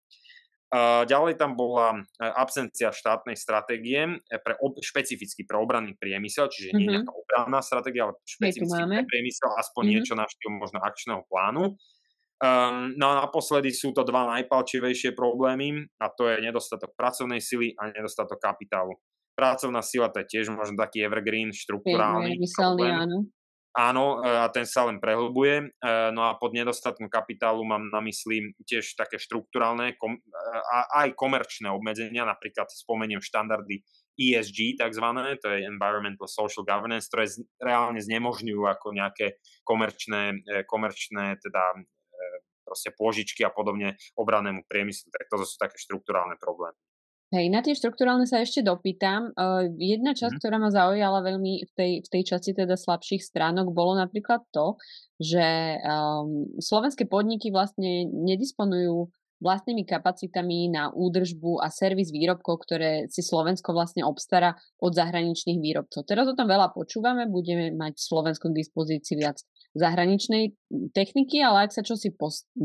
Ďalej 1.05 1.37
tam 1.37 1.53
bola 1.53 1.93
e, 1.93 2.25
absencia 2.25 2.89
štátnej 2.89 3.37
stratégie 3.37 4.17
e, 4.17 4.35
pre, 4.41 4.57
špecificky 4.81 5.45
pre 5.45 5.61
obranný 5.61 5.93
priemysel, 5.95 6.49
čiže 6.51 6.73
nie 6.73 6.89
mm-hmm. 6.89 6.93
nejaká 6.99 7.11
obranná 7.15 7.59
stratégia, 7.61 8.09
ale 8.09 8.17
špecificky 8.25 8.83
pre 8.83 9.05
priemysel, 9.07 9.49
aspoň 9.55 9.81
mm-hmm. 9.85 9.93
niečo 10.01 10.13
na 10.17 10.25
možno 10.57 10.79
akčného 10.81 11.21
plánu. 11.29 11.77
Um, 12.35 12.91
no 12.99 13.15
a 13.15 13.23
naposledy 13.23 13.71
sú 13.71 13.95
to 13.95 14.03
dva 14.03 14.27
najpalčivejšie 14.35 15.15
problémy 15.15 15.87
a 16.03 16.11
to 16.11 16.27
je 16.27 16.43
nedostatok 16.43 16.91
pracovnej 16.91 17.39
sily 17.39 17.71
a 17.79 17.95
nedostatok 17.95 18.35
kapitálu. 18.41 18.99
Pracovná 19.39 19.79
sila 19.79 20.11
to 20.11 20.19
je 20.19 20.27
tiež 20.27 20.51
možno 20.51 20.75
taký 20.75 21.07
evergreen, 21.07 21.55
štruktúrálny 21.55 22.35
problém. 22.57 23.07
Áno. 23.07 23.17
Áno, 23.75 24.23
e, 24.23 24.31
a 24.31 24.47
ten 24.47 24.63
sa 24.63 24.87
len 24.87 25.03
prehlbuje. 25.03 25.55
E, 25.59 25.91
no 26.15 26.23
a 26.23 26.39
pod 26.39 26.55
nedostatkom 26.55 27.11
kapitálu 27.11 27.67
mám 27.67 27.91
na 27.91 27.99
mysli 27.99 28.55
tiež 28.63 28.95
také 28.95 29.19
štruktúralné 29.19 29.99
a 30.71 31.03
aj 31.03 31.11
komerčné 31.19 31.67
obmedzenia, 31.67 32.23
napríklad 32.23 32.71
spomeniem 32.71 33.19
štandardy 33.19 33.83
ESG 34.15 34.79
takzvané, 34.79 35.35
to 35.43 35.51
je 35.51 35.67
Environmental 35.67 36.23
Social 36.23 36.63
Governance, 36.63 37.11
ktoré 37.11 37.27
reálne 37.59 37.99
znemožňujú 37.99 38.63
ako 38.63 38.95
nejaké 38.95 39.43
komerčné, 39.67 40.39
e, 40.47 40.63
komerčné 40.63 41.35
teda 41.43 41.75
proste 42.65 42.89
pôžičky 42.95 43.45
a 43.45 43.53
podobne 43.53 43.93
obranému 44.17 44.65
priemyslu. 44.65 45.13
Tak 45.13 45.29
toto 45.29 45.45
sú 45.45 45.59
také 45.61 45.77
štruktúrálne 45.77 46.39
problémy. 46.41 46.79
Hej, 47.35 47.51
na 47.51 47.59
tie 47.59 47.75
štrukturálne 47.75 48.23
sa 48.23 48.39
ešte 48.39 48.63
dopýtam. 48.63 49.35
Uh, 49.35 49.67
jedna 49.75 50.15
časť, 50.15 50.35
mm. 50.35 50.39
ktorá 50.39 50.55
ma 50.55 50.71
zaujala 50.71 51.19
veľmi 51.19 51.67
v 51.67 51.71
tej, 51.75 51.91
v 51.99 52.07
tej 52.07 52.23
časti 52.31 52.55
teda 52.55 52.79
slabších 52.79 53.19
stránok, 53.19 53.75
bolo 53.75 53.99
napríklad 53.99 54.47
to, 54.55 54.79
že 55.19 55.43
um, 55.83 56.47
slovenské 56.63 57.03
podniky 57.11 57.51
vlastne 57.51 58.07
nedisponujú 58.07 59.11
vlastnými 59.43 59.83
kapacitami 59.83 60.71
na 60.71 60.95
údržbu 60.95 61.59
a 61.59 61.67
servis 61.67 62.07
výrobkov, 62.07 62.63
ktoré 62.63 63.11
si 63.11 63.19
Slovensko 63.19 63.75
vlastne 63.75 64.07
obstará 64.07 64.55
od 64.79 64.95
zahraničných 64.95 65.59
výrobcov. 65.59 66.07
Teraz 66.07 66.31
o 66.31 66.37
tom 66.39 66.47
veľa 66.47 66.71
počúvame, 66.71 67.27
budeme 67.27 67.67
mať 67.75 67.99
Slovensko 67.99 68.55
k 68.55 68.63
dispozícii 68.63 69.19
viac 69.19 69.43
zahraničnej 69.75 70.55
techniky, 70.95 71.43
ale 71.43 71.67
ak 71.67 71.75
sa 71.75 71.83
čosi 71.83 72.15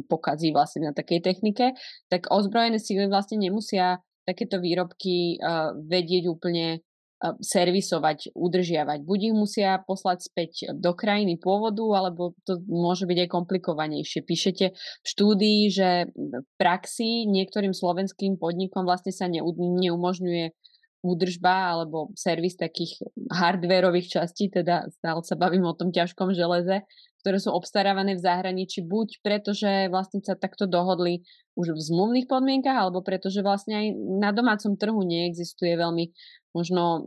pokazí 0.07 0.55
vlastne 0.55 0.89
na 0.89 0.93
takej 0.95 1.27
technike, 1.27 1.75
tak 2.07 2.31
ozbrojené 2.31 2.79
síly 2.79 3.11
vlastne 3.11 3.43
nemusia 3.43 3.99
takéto 4.31 4.63
výrobky 4.63 5.43
vedieť 5.91 6.31
úplne 6.31 6.87
servisovať, 7.21 8.33
udržiavať. 8.33 9.05
Buď 9.05 9.19
ich 9.29 9.37
musia 9.37 9.77
poslať 9.85 10.25
späť 10.25 10.53
do 10.73 10.97
krajiny 10.97 11.37
pôvodu, 11.37 11.85
alebo 11.93 12.33
to 12.49 12.65
môže 12.65 13.05
byť 13.05 13.19
aj 13.27 13.29
komplikovanejšie. 13.29 14.25
Píšete 14.25 14.73
v 14.73 15.07
štúdii, 15.07 15.61
že 15.69 16.09
v 16.17 16.49
praxi 16.57 17.29
niektorým 17.29 17.77
slovenským 17.77 18.41
podnikom 18.41 18.89
vlastne 18.89 19.13
sa 19.13 19.29
neumožňuje 19.29 20.57
údržba 21.01 21.77
alebo 21.77 22.13
servis 22.17 22.57
takých 22.57 23.05
hardwareových 23.33 24.21
častí, 24.21 24.49
teda 24.53 24.89
stále 25.01 25.21
sa 25.21 25.37
bavím 25.37 25.65
o 25.69 25.77
tom 25.77 25.93
ťažkom 25.93 26.37
železe, 26.37 26.85
ktoré 27.21 27.37
sú 27.37 27.53
obstarávané 27.53 28.17
v 28.17 28.25
zahraničí, 28.25 28.85
buď 28.85 29.21
preto, 29.25 29.53
že 29.57 29.93
vlastne 29.93 30.25
sa 30.25 30.37
takto 30.37 30.65
dohodli 30.65 31.25
už 31.61 31.77
v 31.77 31.87
zmluvných 31.93 32.27
podmienkach, 32.27 32.89
alebo 32.89 33.05
preto, 33.05 33.29
že 33.29 33.45
vlastne 33.45 33.77
aj 33.77 33.87
na 34.19 34.31
domácom 34.33 34.75
trhu 34.81 35.01
neexistuje 35.05 35.77
veľmi 35.77 36.11
možno 36.57 37.05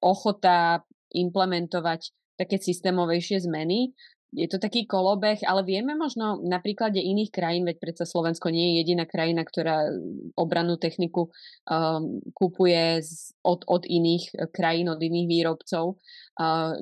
ochota 0.00 0.82
implementovať 1.12 2.10
také 2.36 2.60
systémovejšie 2.60 3.44
zmeny 3.44 3.92
je 4.34 4.46
to 4.50 4.58
taký 4.58 4.90
kolobeh, 4.90 5.38
ale 5.46 5.62
vieme 5.62 5.94
možno 5.94 6.42
na 6.42 6.58
príklade 6.58 6.98
iných 6.98 7.30
krajín, 7.30 7.62
veď 7.62 7.78
predsa 7.78 8.04
Slovensko 8.04 8.50
nie 8.50 8.74
je 8.74 8.82
jediná 8.82 9.06
krajina, 9.06 9.46
ktorá 9.46 9.86
obrannú 10.34 10.74
techniku 10.76 11.30
um, 11.70 12.18
kupuje 12.34 13.06
z, 13.06 13.32
od, 13.46 13.62
od 13.70 13.86
iných 13.86 14.50
krajín, 14.50 14.90
od 14.90 14.98
iných 14.98 15.26
výrobcov. 15.30 16.02
Uh, 16.36 16.74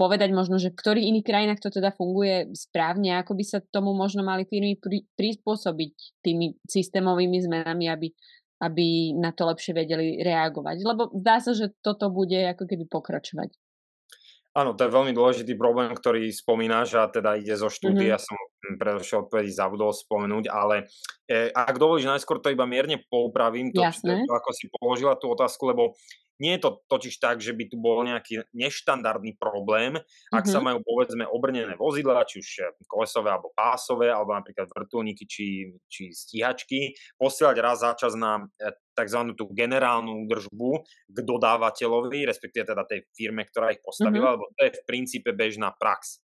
povedať 0.00 0.32
možno, 0.32 0.56
že 0.56 0.72
v 0.72 0.80
ktorých 0.80 1.08
iných 1.12 1.26
krajinách 1.28 1.60
to 1.60 1.68
teda 1.68 1.92
funguje 1.92 2.48
správne, 2.56 3.20
ako 3.20 3.36
by 3.36 3.44
sa 3.44 3.58
tomu 3.68 3.92
možno 3.92 4.24
mali 4.24 4.48
firmy 4.48 4.80
pri, 4.80 5.04
prispôsobiť 5.14 6.24
tými 6.24 6.56
systémovými 6.64 7.38
zmenami, 7.44 7.86
aby, 7.92 8.08
aby 8.64 9.12
na 9.12 9.36
to 9.36 9.44
lepšie 9.44 9.76
vedeli 9.76 10.24
reagovať. 10.24 10.82
Lebo 10.82 11.12
zdá 11.20 11.44
sa, 11.44 11.52
že 11.52 11.68
toto 11.84 12.08
bude 12.08 12.48
ako 12.48 12.64
keby 12.64 12.88
pokračovať. 12.88 13.67
Áno, 14.58 14.74
to 14.74 14.82
je 14.82 14.90
veľmi 14.90 15.14
dôležitý 15.14 15.54
problém, 15.54 15.94
ktorý 15.94 16.34
spomínaš 16.34 16.98
a 16.98 17.06
teda 17.06 17.38
ide 17.38 17.54
zo 17.54 17.70
štúdie, 17.70 18.10
mm-hmm. 18.10 18.26
som 18.26 18.34
predošli 18.74 19.14
odpovedi 19.22 19.54
zabudol 19.54 19.94
spomenúť, 19.94 20.50
ale 20.50 20.90
e, 21.30 21.54
ak 21.54 21.78
dovolíš, 21.78 22.10
najskôr 22.10 22.42
to 22.42 22.50
iba 22.50 22.66
mierne 22.66 22.98
poupravím, 23.06 23.70
to, 23.70 23.78
to, 23.86 24.10
to, 24.10 24.32
ako 24.34 24.50
si 24.50 24.66
položila 24.74 25.14
tú 25.14 25.30
otázku, 25.30 25.62
lebo 25.70 25.94
nie 26.38 26.54
je 26.56 26.62
to 26.62 26.70
totiž 26.86 27.14
tak, 27.18 27.42
že 27.42 27.52
by 27.52 27.66
tu 27.66 27.76
bol 27.78 28.06
nejaký 28.06 28.46
neštandardný 28.54 29.34
problém, 29.36 29.98
ak 30.30 30.46
mm-hmm. 30.46 30.54
sa 30.54 30.58
majú 30.62 30.78
povedzme 30.86 31.26
obrnené 31.26 31.74
vozidla, 31.74 32.26
či 32.26 32.40
už 32.42 32.48
eh, 32.62 32.70
kolesové 32.86 33.34
alebo 33.34 33.50
pásové, 33.52 34.08
alebo 34.10 34.34
napríklad 34.34 34.70
vrtulníky 34.70 35.26
či, 35.26 35.74
či 35.90 36.14
stíhačky, 36.14 36.94
posielať 37.18 37.56
raz 37.58 37.82
za 37.82 37.92
čas 37.98 38.14
na 38.14 38.46
eh, 38.62 38.74
tzv. 38.94 39.34
tú 39.34 39.50
generálnu 39.50 40.26
údržbu 40.26 40.70
k 41.10 41.18
dodávateľovi, 41.22 42.26
respektíve 42.26 42.66
teda 42.66 42.82
tej 42.86 43.06
firme, 43.14 43.46
ktorá 43.46 43.74
ich 43.74 43.82
postavila, 43.82 44.34
mm-hmm. 44.34 44.36
lebo 44.38 44.44
to 44.54 44.60
je 44.66 44.72
v 44.78 44.82
princípe 44.86 45.30
bežná 45.34 45.74
prax. 45.74 46.22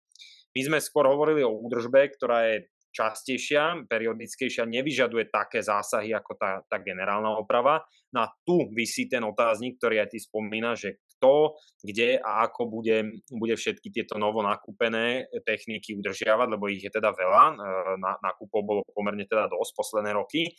My 0.58 0.66
sme 0.66 0.78
skôr 0.82 1.06
hovorili 1.06 1.46
o 1.46 1.54
údržbe, 1.54 2.10
ktorá 2.18 2.50
je 2.50 2.66
častejšia, 3.00 3.88
periodickejšia, 3.88 4.68
nevyžaduje 4.68 5.32
také 5.32 5.64
zásahy 5.64 6.12
ako 6.12 6.36
tá, 6.36 6.60
tá 6.68 6.84
generálna 6.84 7.40
oprava. 7.40 7.80
No 8.12 8.28
tu 8.44 8.68
vysí 8.76 9.08
ten 9.08 9.24
otáznik, 9.24 9.80
ktorý 9.80 10.04
aj 10.04 10.12
ty 10.12 10.20
spomína, 10.20 10.76
že 10.76 11.00
kto, 11.16 11.56
kde 11.80 12.20
a 12.20 12.44
ako 12.52 12.68
bude, 12.68 13.24
bude 13.32 13.56
všetky 13.56 13.96
tieto 13.96 14.20
novo 14.20 14.44
nakúpené 14.44 15.32
techniky 15.48 15.96
udržiavať, 15.96 16.48
lebo 16.52 16.68
ich 16.68 16.84
je 16.84 16.92
teda 16.92 17.16
veľa, 17.16 17.44
e, 17.52 17.56
na, 18.04 18.20
nakúpov 18.20 18.62
bolo 18.66 18.82
pomerne 18.92 19.24
teda 19.24 19.48
dosť 19.48 19.72
posledné 19.76 20.12
roky. 20.16 20.52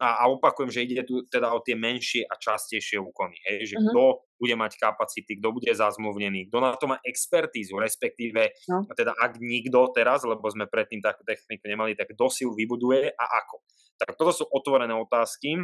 A, 0.00 0.24
a 0.24 0.32
opakujem, 0.32 0.72
že 0.72 0.84
ide 0.88 1.04
tu 1.04 1.22
teda 1.28 1.52
o 1.52 1.60
tie 1.60 1.76
menšie 1.76 2.24
a 2.24 2.34
častejšie 2.40 2.98
úkony. 2.98 3.36
Hej? 3.44 3.74
Že 3.74 3.76
uh-huh. 3.76 3.90
kto 3.92 4.02
bude 4.40 4.54
mať 4.58 4.72
kapacity, 4.80 5.38
kto 5.38 5.48
bude 5.54 5.70
zazmluvnený, 5.70 6.50
kto 6.50 6.58
na 6.58 6.74
to 6.74 6.90
má 6.90 6.98
expertízu, 7.06 7.78
respektíve, 7.78 8.50
no. 8.66 8.82
teda 8.90 9.14
ak 9.14 9.38
nikto 9.38 9.92
teraz, 9.94 10.26
lebo 10.26 10.42
sme 10.50 10.66
predtým 10.66 10.98
takú 10.98 11.22
techniku 11.22 11.70
nemali, 11.70 11.94
tak 11.94 12.10
kto 12.10 12.26
si 12.32 12.42
ju 12.42 12.50
vybuduje 12.50 13.14
a 13.14 13.24
ako. 13.44 13.62
Tak 14.02 14.18
toto 14.18 14.32
sú 14.34 14.44
otvorené 14.50 14.90
otázky 14.98 15.62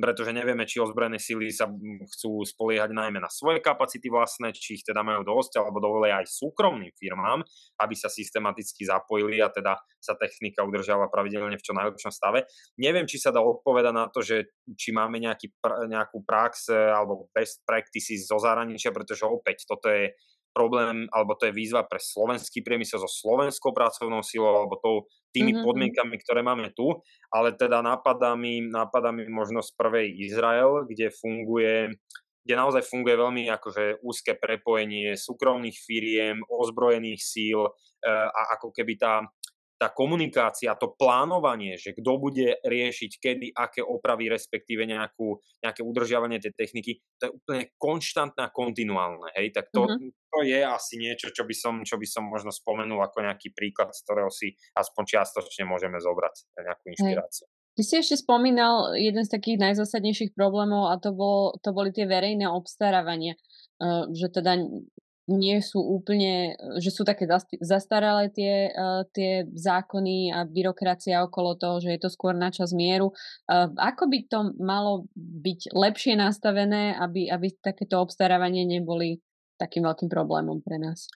pretože 0.00 0.32
nevieme, 0.32 0.64
či 0.64 0.80
ozbrojené 0.80 1.20
síly 1.20 1.52
sa 1.52 1.68
chcú 2.16 2.40
spoliehať 2.40 2.96
najmä 2.96 3.20
na 3.20 3.28
svoje 3.28 3.60
kapacity 3.60 4.08
vlastné, 4.08 4.56
či 4.56 4.80
ich 4.80 4.84
teda 4.84 5.04
majú 5.04 5.22
dosť, 5.28 5.60
alebo 5.60 5.76
dovolia 5.76 6.24
aj 6.24 6.32
súkromným 6.32 6.92
firmám, 6.96 7.44
aby 7.80 7.94
sa 7.94 8.08
systematicky 8.08 8.88
zapojili 8.88 9.44
a 9.44 9.52
teda 9.52 9.76
sa 10.00 10.16
technika 10.16 10.64
udržala 10.64 11.12
pravidelne 11.12 11.60
v 11.60 11.64
čo 11.64 11.76
najlepšom 11.76 12.10
stave. 12.10 12.48
Neviem, 12.80 13.04
či 13.04 13.20
sa 13.20 13.30
dá 13.30 13.44
odpovedať 13.44 13.92
na 13.92 14.08
to, 14.08 14.24
že 14.24 14.50
či 14.74 14.90
máme 14.90 15.20
nejaký, 15.20 15.52
nejakú 15.86 16.24
prax 16.24 16.72
e, 16.72 16.74
alebo 16.74 17.28
best 17.30 17.62
practices 17.68 18.26
zo 18.26 18.40
zahraničia, 18.40 18.90
pretože 18.90 19.28
opäť 19.28 19.68
toto 19.68 19.92
je 19.92 20.16
problém, 20.52 21.08
alebo 21.10 21.34
to 21.34 21.48
je 21.48 21.56
výzva 21.56 21.82
pre 21.88 21.98
slovenský 21.98 22.60
priemysel 22.62 23.00
so 23.00 23.10
slovenskou 23.10 23.72
pracovnou 23.72 24.20
silou, 24.22 24.52
alebo 24.52 24.78
tou, 24.78 25.08
tými 25.32 25.56
mm-hmm. 25.56 25.64
podmienkami, 25.64 26.16
ktoré 26.20 26.40
máme 26.44 26.70
tu, 26.76 26.92
ale 27.32 27.56
teda 27.56 27.80
napadá 27.80 28.36
mi, 28.36 28.60
napadá 28.60 29.10
mi 29.10 29.24
možnosť 29.26 29.74
prvej 29.74 30.12
Izrael, 30.22 30.84
kde 30.86 31.08
funguje 31.10 31.96
kde 32.42 32.58
naozaj 32.58 32.82
funguje 32.82 33.14
veľmi 33.14 33.46
akože 33.54 34.02
úzke 34.02 34.34
prepojenie 34.34 35.14
súkromných 35.14 35.78
firiem, 35.78 36.42
ozbrojených 36.50 37.22
síl 37.22 37.62
e, 37.62 37.70
a 38.10 38.58
ako 38.58 38.74
keby 38.74 38.98
tá 38.98 39.22
tá 39.82 39.90
komunikácia, 39.90 40.78
to 40.78 40.94
plánovanie, 40.94 41.74
že 41.74 41.90
kto 41.90 42.22
bude 42.22 42.54
riešiť 42.62 43.10
kedy, 43.18 43.46
aké 43.50 43.82
opravy, 43.82 44.30
respektíve 44.30 44.86
nejakú, 44.86 45.42
nejaké 45.58 45.82
udržiavanie 45.82 46.38
tej 46.38 46.54
techniky, 46.54 47.02
to 47.18 47.26
je 47.26 47.32
úplne 47.34 47.62
konštantné 47.74 48.46
a 48.46 48.54
kontinuálne. 48.54 49.34
Hej? 49.34 49.50
Tak 49.50 49.74
to, 49.74 49.90
mm-hmm. 49.90 50.08
to 50.30 50.38
je 50.46 50.60
asi 50.62 50.94
niečo, 51.02 51.34
čo 51.34 51.42
by, 51.42 51.50
som, 51.50 51.82
čo 51.82 51.98
by 51.98 52.06
som 52.06 52.30
možno 52.30 52.54
spomenul 52.54 53.02
ako 53.02 53.26
nejaký 53.26 53.50
príklad, 53.50 53.90
z 53.90 54.06
ktorého 54.06 54.30
si 54.30 54.54
aspoň 54.78 55.02
čiastočne 55.18 55.66
môžeme 55.66 55.98
zobrať 55.98 56.54
nejakú 56.62 56.84
inšpiráciu. 56.94 57.50
Hej. 57.50 57.58
Ty 57.72 57.82
si 57.82 57.94
ešte 57.98 58.16
spomínal 58.22 58.94
jeden 59.00 59.24
z 59.26 59.32
takých 59.34 59.58
najzásadnejších 59.58 60.36
problémov 60.38 60.92
a 60.92 61.00
to, 61.02 61.10
bol, 61.10 61.56
to 61.58 61.74
boli 61.74 61.90
tie 61.90 62.06
verejné 62.06 62.46
obstarávania. 62.46 63.34
Uh, 63.82 64.06
že 64.14 64.30
teda 64.30 64.62
nie 65.30 65.62
sú 65.62 65.78
úplne, 65.78 66.58
že 66.82 66.90
sú 66.90 67.06
také 67.06 67.30
zastaralé 67.62 68.26
tie, 68.34 68.74
uh, 68.74 69.06
tie 69.14 69.46
zákony 69.54 70.34
a 70.34 70.42
byrokracia 70.42 71.22
okolo 71.22 71.54
toho, 71.54 71.78
že 71.78 71.94
je 71.94 72.00
to 72.02 72.10
skôr 72.10 72.34
na 72.34 72.50
čas 72.50 72.74
mieru. 72.74 73.14
Uh, 73.46 73.70
ako 73.78 74.10
by 74.10 74.18
to 74.26 74.38
malo 74.58 75.06
byť 75.16 75.70
lepšie 75.70 76.18
nastavené, 76.18 76.98
aby, 76.98 77.30
aby 77.30 77.54
takéto 77.62 78.02
obstarávanie 78.02 78.66
neboli 78.66 79.22
takým 79.62 79.86
veľkým 79.86 80.10
problémom 80.10 80.58
pre 80.58 80.82
nás? 80.82 81.06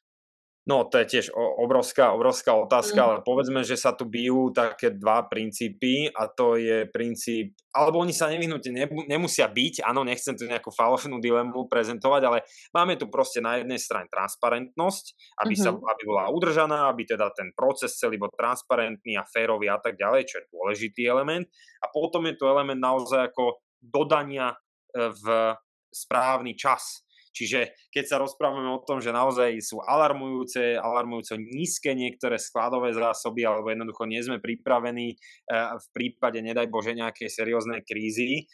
No, 0.67 0.83
to 0.83 0.99
je 0.99 1.07
tiež 1.07 1.31
obrovská, 1.39 2.11
obrovská 2.11 2.51
otázka, 2.59 2.99
mm. 2.99 3.07
ale 3.07 3.17
povedzme, 3.23 3.63
že 3.63 3.79
sa 3.79 3.95
tu 3.95 4.03
bijú 4.03 4.51
také 4.51 4.91
dva 4.91 5.23
princípy 5.23 6.11
a 6.11 6.27
to 6.27 6.59
je 6.59 6.91
princíp, 6.91 7.55
alebo 7.71 8.03
oni 8.03 8.11
sa 8.11 8.27
nevyhnutne 8.27 8.75
nemusia 9.07 9.47
byť, 9.47 9.87
áno, 9.87 10.03
nechcem 10.03 10.35
tu 10.35 10.43
nejakú 10.43 10.75
falošnú 10.75 11.23
dilemu 11.23 11.71
prezentovať, 11.71 12.23
ale 12.27 12.39
máme 12.75 12.99
tu 12.99 13.07
proste 13.07 13.39
na 13.39 13.63
jednej 13.63 13.79
strane 13.79 14.11
transparentnosť, 14.11 15.39
aby, 15.47 15.55
mm-hmm. 15.55 15.71
sa, 15.71 15.71
mhm. 15.71 15.87
aby 15.87 16.03
bola 16.03 16.25
udržaná, 16.35 16.91
aby 16.91 17.03
teda 17.07 17.31
ten 17.31 17.55
proces 17.55 17.95
celý 17.95 18.19
bol 18.19 18.35
transparentný 18.35 19.15
a 19.15 19.23
férový 19.23 19.71
a 19.71 19.79
tak 19.79 19.95
ďalej, 19.95 20.27
čo 20.27 20.43
je 20.43 20.51
dôležitý 20.51 21.07
element. 21.07 21.47
A 21.79 21.95
potom 21.95 22.27
je 22.27 22.35
tu 22.35 22.43
element 22.43 22.83
naozaj 22.83 23.31
ako 23.31 23.63
dodania 23.79 24.51
e, 24.51 25.15
v 25.15 25.55
správny 25.95 26.59
čas 26.59 27.06
Čiže 27.37 27.77
keď 27.93 28.05
sa 28.09 28.17
rozprávame 28.17 28.73
o 28.73 28.81
tom, 28.81 29.05
že 29.05 29.13
naozaj 29.13 29.61
sú 29.61 29.85
alarmujúce, 29.85 30.81
alarmujúce 30.81 31.37
nízke 31.37 31.93
niektoré 31.93 32.41
skladové 32.41 32.97
zásoby, 32.97 33.45
alebo 33.45 33.69
jednoducho 33.69 34.09
nie 34.09 34.25
sme 34.25 34.41
pripravení 34.41 35.13
e, 35.13 35.17
v 35.53 35.87
prípade, 35.93 36.41
nedaj 36.41 36.73
Bože, 36.73 36.97
nejakej 36.97 37.29
serióznej 37.29 37.85
krízy 37.85 38.41
e, 38.41 38.45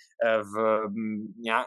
v 0.43 0.55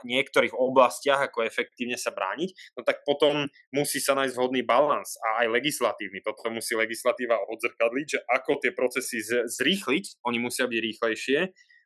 niektorých 0.03 0.51
oblastiach, 0.51 1.31
ako 1.31 1.47
efektívne 1.47 1.95
sa 1.95 2.11
brániť, 2.11 2.75
no 2.75 2.83
tak 2.83 3.07
potom 3.07 3.47
musí 3.71 4.03
sa 4.03 4.11
nájsť 4.19 4.35
vhodný 4.35 4.67
balans 4.67 5.15
a 5.23 5.47
aj 5.47 5.55
legislatívny. 5.55 6.19
Toto 6.19 6.51
musí 6.51 6.75
legislatíva 6.75 7.39
odzrkadliť, 7.47 8.07
že 8.11 8.19
ako 8.27 8.59
tie 8.59 8.75
procesy 8.75 9.23
zrýchliť, 9.23 10.19
oni 10.27 10.37
musia 10.43 10.67
byť 10.67 10.79
rýchlejšie, 10.83 11.39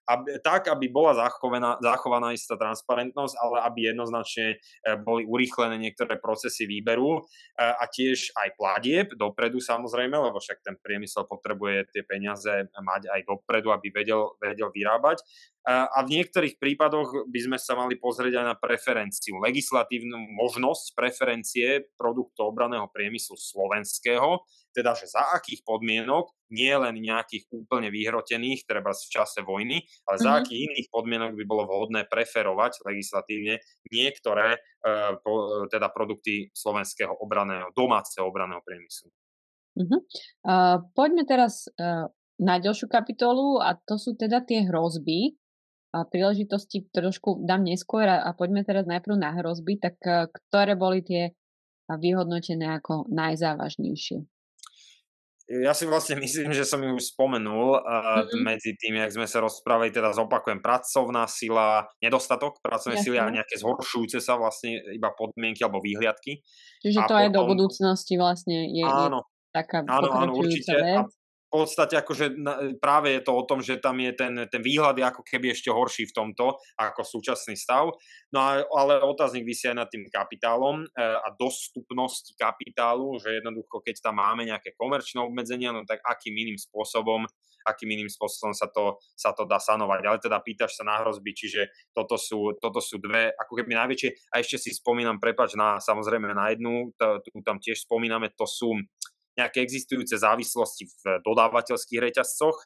aby, 0.09 0.41
tak, 0.41 0.65
aby 0.73 0.89
bola 0.89 1.13
zachovaná, 1.13 1.77
zachovaná 1.77 2.33
istá 2.33 2.57
transparentnosť, 2.57 3.37
ale 3.37 3.57
aby 3.69 3.79
jednoznačne 3.93 4.57
boli 5.05 5.29
urýchlené 5.29 5.77
niektoré 5.77 6.17
procesy 6.17 6.65
výberu 6.65 7.21
a 7.55 7.85
tiež 7.85 8.33
aj 8.33 8.57
platieb 8.57 9.07
dopredu 9.13 9.61
samozrejme, 9.61 10.17
lebo 10.17 10.41
však 10.41 10.65
ten 10.65 10.75
priemysel 10.81 11.29
potrebuje 11.29 11.93
tie 11.93 12.01
peniaze 12.01 12.49
mať 12.73 13.05
aj 13.13 13.21
dopredu, 13.29 13.69
aby 13.69 13.93
vedel, 13.93 14.33
vedel 14.41 14.73
vyrábať. 14.73 15.21
A 15.69 16.01
v 16.01 16.17
niektorých 16.17 16.57
prípadoch 16.57 17.29
by 17.29 17.39
sme 17.45 17.57
sa 17.61 17.77
mali 17.77 17.93
pozrieť 17.93 18.41
aj 18.41 18.45
na 18.49 18.55
preferenciu, 18.57 19.37
legislatívnu 19.37 20.17
možnosť 20.33 20.97
preferencie 20.97 21.85
produktov 21.93 22.57
obraného 22.57 22.89
priemyslu 22.89 23.37
slovenského, 23.37 24.41
teda 24.79 24.95
že 24.95 25.11
za 25.11 25.35
akých 25.35 25.67
podmienok, 25.67 26.31
nie 26.55 26.71
len 26.71 26.95
nejakých 26.95 27.51
úplne 27.51 27.91
vyhrotených, 27.91 28.63
treba 28.63 28.95
v 28.95 29.11
čase 29.11 29.43
vojny, 29.43 29.83
ale 30.07 30.15
mm-hmm. 30.15 30.25
za 30.25 30.31
mhm. 30.31 30.37
akých 30.39 30.61
iných 30.71 30.87
podmienok 30.89 31.31
by 31.35 31.43
bolo 31.43 31.63
vhodné 31.67 32.01
preferovať 32.07 32.87
legislatívne 32.87 33.59
niektoré 33.91 34.55
uh, 34.55 35.19
po, 35.19 35.67
teda 35.67 35.91
produkty 35.91 36.47
slovenského 36.55 37.11
obraného, 37.19 37.69
domáceho 37.75 38.25
obraného 38.25 38.63
priemyslu. 38.63 39.11
Uh-huh. 39.79 39.99
Uh, 40.43 40.83
poďme 40.97 41.23
teraz 41.23 41.69
uh, 41.79 42.09
na 42.39 42.55
ďalšiu 42.59 42.91
kapitolu 42.91 43.63
a 43.63 43.77
to 43.79 43.95
sú 43.95 44.15
teda 44.15 44.43
tie 44.43 44.65
hrozby, 44.67 45.39
a 45.89 46.05
príležitosti 46.05 46.85
trošku 46.93 47.41
dám 47.49 47.65
neskôr 47.65 48.05
a, 48.05 48.21
a 48.21 48.37
poďme 48.37 48.61
teraz 48.61 48.85
najprv 48.85 49.15
na 49.17 49.33
hrozby, 49.41 49.81
tak 49.81 49.97
uh, 50.05 50.29
ktoré 50.29 50.77
boli 50.77 51.01
tie 51.01 51.33
vyhodnotené 51.89 52.77
ako 52.77 53.09
najzávažnejšie? 53.09 54.21
Ja 55.49 55.73
si 55.73 55.89
vlastne 55.89 56.13
myslím, 56.21 56.53
že 56.53 56.61
som 56.61 56.77
ju 56.77 56.93
už 56.93 57.17
spomenul 57.17 57.81
uh, 57.81 57.81
mm-hmm. 57.81 58.41
medzi 58.45 58.77
tým, 58.77 59.01
jak 59.01 59.09
sme 59.09 59.25
sa 59.25 59.41
rozprávali, 59.41 59.89
teda 59.89 60.13
zopakujem, 60.13 60.61
pracovná 60.61 61.25
sila, 61.25 61.89
nedostatok 62.05 62.61
pracovnej 62.61 63.01
sily 63.01 63.17
a 63.17 63.33
nejaké 63.33 63.57
zhoršujúce 63.57 64.21
sa 64.21 64.37
vlastne 64.37 64.77
iba 64.93 65.09
podmienky 65.09 65.65
alebo 65.65 65.81
výhliadky. 65.81 66.45
Čiže 66.85 67.01
a 67.01 67.09
to 67.09 67.17
potom, 67.17 67.21
aj 67.25 67.27
do 67.33 67.41
budúcnosti 67.49 68.13
vlastne 68.21 68.69
je, 68.69 68.85
áno, 68.85 69.25
je 69.25 69.49
taká 69.49 69.81
áno, 69.89 70.09
áno, 70.13 70.31
určite. 70.37 70.69
Vec. 70.69 71.01
A 71.01 71.18
v 71.49 71.65
podstate 71.65 71.97
akože 71.97 72.45
práve 72.77 73.17
je 73.17 73.21
to 73.25 73.33
o 73.33 73.41
tom, 73.41 73.65
že 73.65 73.81
tam 73.81 73.97
je 73.97 74.13
ten, 74.13 74.45
ten 74.53 74.61
výhľad 74.61 75.01
je 75.01 75.05
ako 75.09 75.25
keby 75.25 75.49
ešte 75.49 75.73
horší 75.73 76.05
v 76.05 76.13
tomto 76.13 76.61
ako 76.77 77.01
súčasný 77.01 77.57
stav. 77.57 77.89
No 78.29 78.37
ale 78.69 79.01
otáznik 79.01 79.49
vysí 79.49 79.65
aj 79.65 79.81
nad 79.81 79.89
tým 79.89 80.05
kapitálom 80.13 80.85
e, 80.85 81.01
a 81.01 81.33
dostupnosť 81.33 82.37
kapitálu, 82.37 83.17
že 83.17 83.41
jednoducho 83.41 83.81
keď 83.81 83.97
tam 83.97 84.21
máme 84.21 84.45
nejaké 84.45 84.77
komerčné 84.77 85.25
obmedzenia, 85.25 85.73
no 85.73 85.81
tak 85.89 86.05
akým 86.05 86.37
iným 86.37 86.61
spôsobom 86.61 87.25
akým 87.67 87.91
iným 87.91 88.07
spôsobom 88.07 88.55
sa 88.55 88.71
to, 88.71 88.97
sa 89.13 89.35
to 89.35 89.43
dá 89.43 89.59
sanovať. 89.59 90.01
Ale 90.07 90.17
teda 90.23 90.39
pýtaš 90.39 90.79
sa 90.79 90.87
na 90.87 91.03
hrozby, 91.03 91.35
čiže 91.35 91.67
toto 91.91 92.15
sú, 92.15 92.55
toto 92.57 92.79
sú 92.79 92.97
dve, 93.03 93.35
ako 93.35 93.53
keby 93.59 93.75
najväčšie, 93.75 94.31
a 94.31 94.39
ešte 94.39 94.57
si 94.57 94.71
spomínam, 94.71 95.19
prepač, 95.19 95.53
na, 95.59 95.77
samozrejme 95.77 96.31
na 96.31 96.55
jednu, 96.55 96.95
tu 96.97 97.29
tam 97.43 97.59
tiež 97.59 97.83
spomíname, 97.83 98.31
to 98.33 98.47
sú 98.47 98.73
nejaké 99.39 99.63
existujúce 99.63 100.19
závislosti 100.19 100.83
v 100.85 101.23
dodávateľských 101.23 102.11
reťazcoch. 102.11 102.59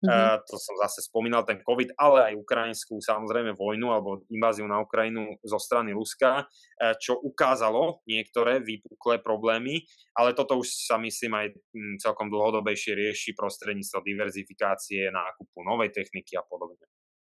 Mm-hmm. 0.00 0.16
Uh, 0.16 0.40
to 0.48 0.56
som 0.56 0.80
zase 0.80 1.04
spomínal, 1.04 1.44
ten 1.44 1.60
COVID, 1.60 1.92
ale 2.00 2.32
aj 2.32 2.40
ukrajinskú 2.40 3.04
samozrejme 3.04 3.52
vojnu 3.52 3.92
alebo 3.92 4.24
inváziu 4.32 4.64
na 4.64 4.80
Ukrajinu 4.80 5.36
zo 5.44 5.60
strany 5.60 5.92
Ruska, 5.92 6.48
uh, 6.48 6.96
čo 6.96 7.20
ukázalo 7.20 8.00
niektoré 8.08 8.64
vypuklé 8.64 9.20
problémy, 9.20 9.84
ale 10.16 10.32
toto 10.32 10.56
už 10.56 10.72
sa 10.88 10.96
myslím 10.96 11.44
aj 11.44 11.46
m, 11.52 12.00
celkom 12.00 12.32
dlhodobejšie 12.32 12.96
rieši 12.96 13.36
prostredníctvom 13.36 14.00
diverzifikácie, 14.00 15.12
nákupu 15.12 15.68
novej 15.68 15.92
techniky 15.92 16.32
a 16.32 16.48
podobne. 16.48 16.80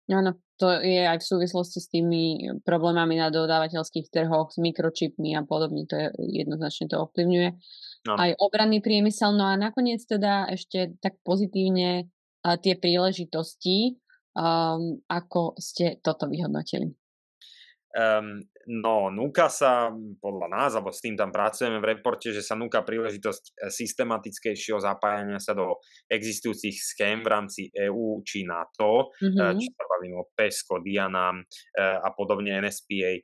Áno, 0.09 0.37
to 0.57 0.72
je 0.85 1.04
aj 1.04 1.20
v 1.20 1.28
súvislosti 1.37 1.85
s 1.85 1.92
tými 1.92 2.48
problémami 2.64 3.20
na 3.20 3.28
dodávateľských 3.28 4.09
trhoch, 4.09 4.52
s 4.52 4.61
mikročipmi 4.61 5.37
a 5.37 5.44
podobne, 5.44 5.85
to 5.85 6.00
je 6.00 6.09
jednoznačne 6.44 6.88
to 6.88 6.96
ovplyvňuje 6.96 7.61
no. 8.07 8.14
aj 8.21 8.37
obranný 8.38 8.85
priemysel. 8.85 9.33
No 9.35 9.49
a 9.49 9.57
nakoniec 9.57 10.05
teda 10.05 10.49
ešte 10.53 10.97
tak 11.01 11.19
pozitívne 11.25 12.07
uh, 12.07 12.57
tie 12.61 12.77
príležitosti, 12.77 13.99
um, 14.37 15.01
ako 15.09 15.57
ste 15.57 15.99
toto 16.05 16.29
vyhodnotili. 16.29 16.93
Um, 17.95 18.43
no, 18.67 19.07
núka 19.07 19.47
sa 19.47 19.87
podľa 20.19 20.49
nás, 20.51 20.71
alebo 20.75 20.90
s 20.90 20.99
tým 20.99 21.14
tam 21.14 21.31
pracujeme 21.31 21.79
v 21.79 21.95
reporte, 21.95 22.35
že 22.35 22.43
sa 22.43 22.59
núka 22.59 22.83
príležitosť 22.83 23.43
e, 23.55 23.71
systematickejšieho 23.71 24.83
zapájania 24.83 25.38
sa 25.38 25.55
do 25.55 25.79
existujúcich 26.11 26.75
schém 26.75 27.23
v 27.23 27.31
rámci 27.31 27.71
EÚ 27.71 28.19
či 28.27 28.43
NATO, 28.43 29.14
mm-hmm. 29.14 29.62
či 29.62 29.71
sa 29.71 29.85
bavíme 29.87 30.19
o 30.19 30.27
PESCO, 30.27 30.83
Diana 30.83 31.38
a 31.79 32.09
podobne 32.19 32.59
NSPA 32.59 33.23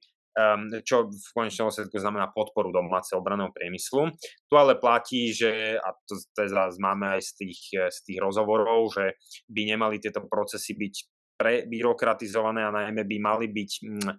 čo 0.87 1.11
v 1.11 1.31
konečnom 1.35 1.69
dôsledku 1.69 1.99
znamená 1.99 2.31
podporu 2.31 2.71
domáceho 2.71 3.19
obraného 3.19 3.51
priemyslu. 3.51 4.15
Tu 4.47 4.55
ale 4.55 4.79
platí, 4.79 5.35
že, 5.35 5.77
a 5.79 5.91
to 6.07 6.15
teraz 6.39 6.79
máme 6.79 7.19
aj 7.19 7.21
z 7.23 7.31
tých, 7.35 7.61
z 7.91 7.99
tých 8.07 8.19
rozhovorov, 8.23 8.95
že 8.95 9.19
by 9.51 9.75
nemali 9.75 9.99
tieto 9.99 10.23
procesy 10.31 10.79
byť 10.79 10.95
prebyrokratizované 11.41 12.69
a 12.69 12.75
najmä 12.75 13.09
by 13.09 13.17
mali 13.17 13.47
byť, 13.49 13.71
hm, 13.81 14.11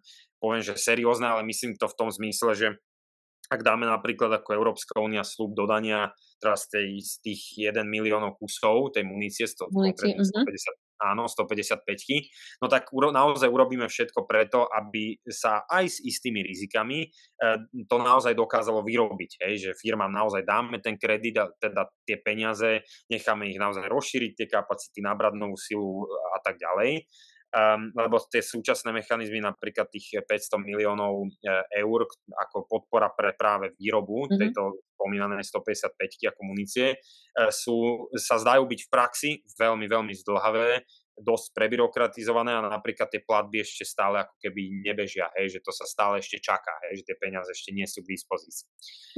poviem, 0.42 0.64
že 0.66 0.74
seriózne, 0.74 1.30
ale 1.30 1.46
myslím 1.46 1.78
to 1.78 1.86
v 1.86 1.98
tom 1.98 2.10
zmysle, 2.10 2.58
že 2.58 2.68
ak 3.52 3.62
dáme 3.68 3.84
napríklad 3.84 4.32
ako 4.32 4.56
Európska 4.56 4.98
únia 5.04 5.28
slúb 5.28 5.54
dodania 5.54 6.16
teraz 6.40 6.72
tej, 6.72 7.04
z 7.04 7.14
tých 7.22 7.42
1 7.70 7.84
miliónov 7.84 8.40
kusov 8.40 8.96
tej 8.96 9.04
munície, 9.06 9.46
100, 9.46 9.70
munície 9.70 10.18
150, 10.18 10.34
uh-huh 10.34 10.81
áno, 11.02 11.26
155 11.26 12.62
no 12.62 12.70
tak 12.70 12.94
uro, 12.94 13.10
naozaj 13.10 13.50
urobíme 13.50 13.90
všetko 13.90 14.30
preto, 14.30 14.70
aby 14.70 15.18
sa 15.26 15.66
aj 15.66 15.86
s 15.90 15.98
istými 16.06 16.46
rizikami 16.46 17.06
e, 17.06 17.08
to 17.90 17.98
naozaj 17.98 18.38
dokázalo 18.38 18.86
vyrobiť, 18.86 19.42
hej, 19.42 19.54
že 19.58 19.72
firmám 19.74 20.14
naozaj 20.14 20.46
dáme 20.46 20.78
ten 20.78 20.96
kredit 21.02 21.42
a 21.42 21.50
teda 21.58 21.90
tie 22.06 22.22
peniaze, 22.22 22.86
necháme 23.10 23.50
ich 23.50 23.58
naozaj 23.58 23.90
rozšíriť, 23.90 24.32
tie 24.38 24.48
kapacity, 24.48 25.02
nabrať 25.02 25.34
novú 25.36 25.58
silu 25.58 26.06
a 26.34 26.40
tak 26.46 26.62
ďalej 26.62 27.10
um, 27.52 27.92
lebo 27.94 28.16
tie 28.32 28.40
súčasné 28.40 28.96
mechanizmy, 28.96 29.44
napríklad 29.44 29.92
tých 29.92 30.24
500 30.24 30.60
miliónov 30.64 31.28
uh, 31.28 31.64
eur 31.68 32.08
ako 32.48 32.58
podpora 32.68 33.12
pre 33.12 33.36
práve 33.36 33.76
výrobu 33.76 34.28
mm-hmm. 34.28 34.40
tejto 34.40 34.62
spomínané 35.02 35.42
155 35.42 36.30
ako 36.30 36.42
munície, 36.46 36.94
uh, 36.94 37.50
sú, 37.50 38.06
sa 38.14 38.38
zdajú 38.38 38.70
byť 38.70 38.80
v 38.86 38.90
praxi 38.94 39.32
veľmi, 39.58 39.90
veľmi 39.90 40.14
zdlhavé, 40.14 40.86
dosť 41.22 41.54
prebyrokratizované 41.54 42.56
a 42.56 42.66
napríklad 42.66 43.08
tie 43.08 43.22
platby 43.22 43.62
ešte 43.62 43.86
stále 43.86 44.26
ako 44.26 44.36
keby 44.42 44.82
nebežia, 44.82 45.30
hej, 45.38 45.58
že 45.58 45.60
to 45.62 45.70
sa 45.70 45.86
stále 45.86 46.18
ešte 46.18 46.42
čaká, 46.42 46.72
hej, 46.88 47.02
že 47.02 47.14
tie 47.14 47.18
peniaze 47.20 47.52
ešte 47.54 47.70
nie 47.76 47.86
sú 47.86 48.02
k 48.02 48.16
dispozícii. 48.16 48.68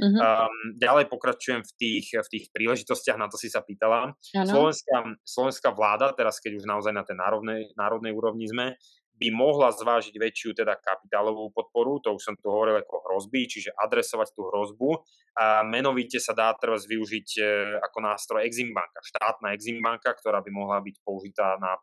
Uh-huh. 0.02 0.20
Um, 0.20 0.56
ďalej 0.76 1.08
pokračujem 1.08 1.64
v 1.64 1.72
tých, 1.80 2.06
v 2.12 2.28
tých 2.28 2.44
príležitostiach, 2.52 3.16
na 3.16 3.26
to 3.30 3.40
si 3.40 3.48
sa 3.48 3.64
pýtala. 3.64 4.12
Slovenská, 4.34 5.22
slovenská 5.24 5.70
vláda, 5.72 6.12
teraz 6.12 6.38
keď 6.38 6.60
už 6.60 6.68
naozaj 6.68 6.92
na 6.92 7.02
tej 7.02 7.16
národnej, 7.16 7.72
národnej 7.74 8.12
úrovni 8.12 8.46
sme, 8.50 8.76
by 9.14 9.28
mohla 9.30 9.70
zvážiť 9.70 10.14
väčšiu 10.18 10.58
teda 10.58 10.74
kapitálovú 10.82 11.54
podporu, 11.54 12.02
to 12.02 12.14
už 12.18 12.22
som 12.22 12.34
tu 12.34 12.50
hovoril 12.50 12.82
ako 12.82 13.06
hrozby, 13.06 13.46
čiže 13.46 13.70
adresovať 13.78 14.34
tú 14.34 14.50
hrozbu 14.50 14.90
a 15.38 15.62
menovite 15.62 16.18
sa 16.18 16.34
dá 16.34 16.50
teraz 16.58 16.86
využiť 16.90 17.28
e, 17.38 17.42
ako 17.78 17.98
nástroj 18.02 18.42
Exim 18.42 18.74
banka, 18.74 18.98
štátna 19.06 19.54
Exim 19.54 19.78
banka, 19.78 20.10
ktorá 20.18 20.42
by 20.42 20.50
mohla 20.50 20.82
byť 20.82 20.96
použitá 21.06 21.54
na 21.62 21.78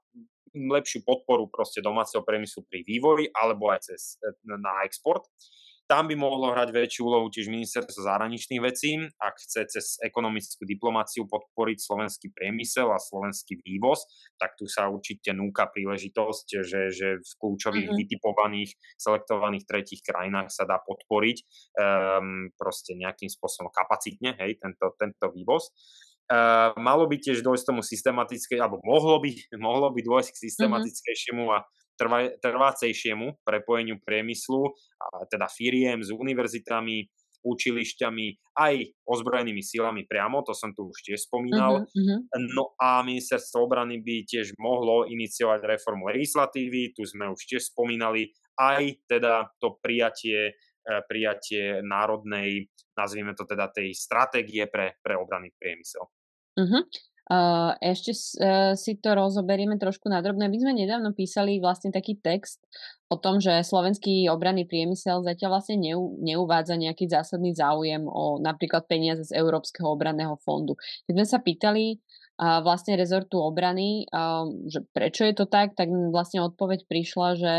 lepšiu 0.52 1.08
podporu 1.08 1.48
proste 1.48 1.80
domáceho 1.80 2.28
priemyslu 2.28 2.68
pri 2.68 2.84
vývoji 2.84 3.32
alebo 3.32 3.72
aj 3.72 3.88
cez, 3.88 4.20
e, 4.20 4.32
na 4.60 4.84
export. 4.84 5.24
Tam 5.92 6.08
by 6.08 6.16
mohlo 6.16 6.56
hrať 6.56 6.72
väčšiu 6.72 7.04
úlohu 7.04 7.28
tiež 7.28 7.52
ministerstvo 7.52 8.08
zahraničných 8.08 8.64
vecí, 8.64 8.96
ak 9.20 9.36
chce 9.44 9.62
cez 9.68 9.86
ekonomickú 10.00 10.64
diplomáciu 10.64 11.28
podporiť 11.28 11.84
slovenský 11.84 12.32
priemysel 12.32 12.88
a 12.88 12.96
slovenský 12.96 13.60
vývoz, 13.60 14.08
tak 14.40 14.56
tu 14.56 14.72
sa 14.72 14.88
určite 14.88 15.36
núka 15.36 15.68
príležitosť, 15.68 16.64
že, 16.64 16.82
že 16.96 17.08
v 17.20 17.32
kľúčových 17.44 17.92
uh-huh. 17.92 18.00
vytipovaných, 18.08 18.72
selektovaných 18.96 19.68
tretich 19.68 20.00
krajinách 20.00 20.56
sa 20.56 20.64
dá 20.64 20.80
podporiť 20.80 21.38
um, 21.76 22.48
proste 22.56 22.96
nejakým 22.96 23.28
spôsobom 23.28 23.68
kapacitne 23.76 24.40
hej, 24.40 24.64
tento, 24.64 24.96
tento 24.96 25.28
vývoz. 25.36 25.76
Uh, 26.32 26.72
malo 26.80 27.04
by 27.12 27.20
tiež 27.20 27.44
dôjsť 27.44 27.68
tomu 27.68 27.84
systematické, 27.84 28.56
alebo 28.56 28.80
mohlo 28.88 29.20
by, 29.20 29.36
mohlo 29.60 29.92
by 29.92 30.00
dôjsť 30.00 30.30
k 30.32 30.40
mhm. 30.40 30.44
systematickejšiemu 30.48 31.44
a 31.52 31.68
trva, 32.02 32.34
trvácejšiemu 32.42 33.46
prepojeniu 33.46 34.02
priemyslu, 34.02 34.74
a 34.98 35.30
teda 35.30 35.46
firiem 35.46 36.02
s 36.02 36.10
univerzitami, 36.10 37.06
učilišťami, 37.42 38.54
aj 38.58 38.74
ozbrojenými 39.06 39.66
silami 39.66 40.06
priamo, 40.06 40.46
to 40.46 40.54
som 40.54 40.74
tu 40.78 40.90
už 40.90 40.98
tiež 41.02 41.26
spomínal. 41.26 41.86
Uh-huh, 41.86 42.22
uh-huh. 42.22 42.22
No 42.54 42.78
a 42.78 43.02
ministerstvo 43.02 43.66
obrany 43.66 44.02
by 44.02 44.26
tiež 44.26 44.54
mohlo 44.62 45.10
iniciovať 45.10 45.66
reformu 45.66 46.10
legislatívy, 46.14 46.94
tu 46.94 47.06
sme 47.06 47.30
už 47.34 47.42
tiež 47.50 47.74
spomínali, 47.74 48.30
aj 48.62 49.10
teda 49.10 49.50
to 49.58 49.82
prijatie, 49.82 50.54
e, 50.86 50.94
prijatie 51.10 51.82
národnej, 51.82 52.70
nazvime 52.94 53.34
to 53.34 53.50
teda 53.50 53.74
tej 53.74 53.98
stratégie 53.98 54.70
pre, 54.70 55.02
pre 55.02 55.18
obranný 55.18 55.50
priemysel. 55.58 56.06
Uh-huh. 56.62 56.86
Uh, 57.30 57.78
ešte 57.80 58.12
uh, 58.42 58.74
si 58.74 58.98
to 58.98 59.14
rozoberieme 59.14 59.78
trošku 59.78 60.10
nadrobne. 60.10 60.50
My 60.50 60.58
sme 60.58 60.74
nedávno 60.74 61.14
písali 61.14 61.62
vlastne 61.62 61.94
taký 61.94 62.18
text 62.18 62.60
o 63.08 63.16
tom, 63.16 63.38
že 63.38 63.62
slovenský 63.62 64.28
obranný 64.28 64.66
priemysel 64.66 65.22
zatiaľ 65.24 65.62
vlastne 65.62 65.78
neu, 65.80 66.18
neuvádza 66.20 66.76
nejaký 66.76 67.08
zásadný 67.08 67.54
záujem 67.56 68.04
o 68.10 68.42
napríklad 68.42 68.90
peniaze 68.90 69.30
z 69.30 69.38
Európskeho 69.38 69.94
obranného 69.94 70.36
fondu. 70.42 70.76
Keď 71.08 71.14
sme 71.14 71.28
sa 71.30 71.40
pýtali 71.40 72.02
uh, 72.02 72.60
vlastne 72.66 72.98
rezortu 72.98 73.38
obrany, 73.38 74.10
že 74.68 74.82
prečo 74.92 75.24
je 75.24 75.36
to 75.38 75.46
tak, 75.46 75.78
tak 75.78 75.88
vlastne 75.88 76.42
odpoveď 76.42 76.90
prišla, 76.90 77.30
že 77.38 77.54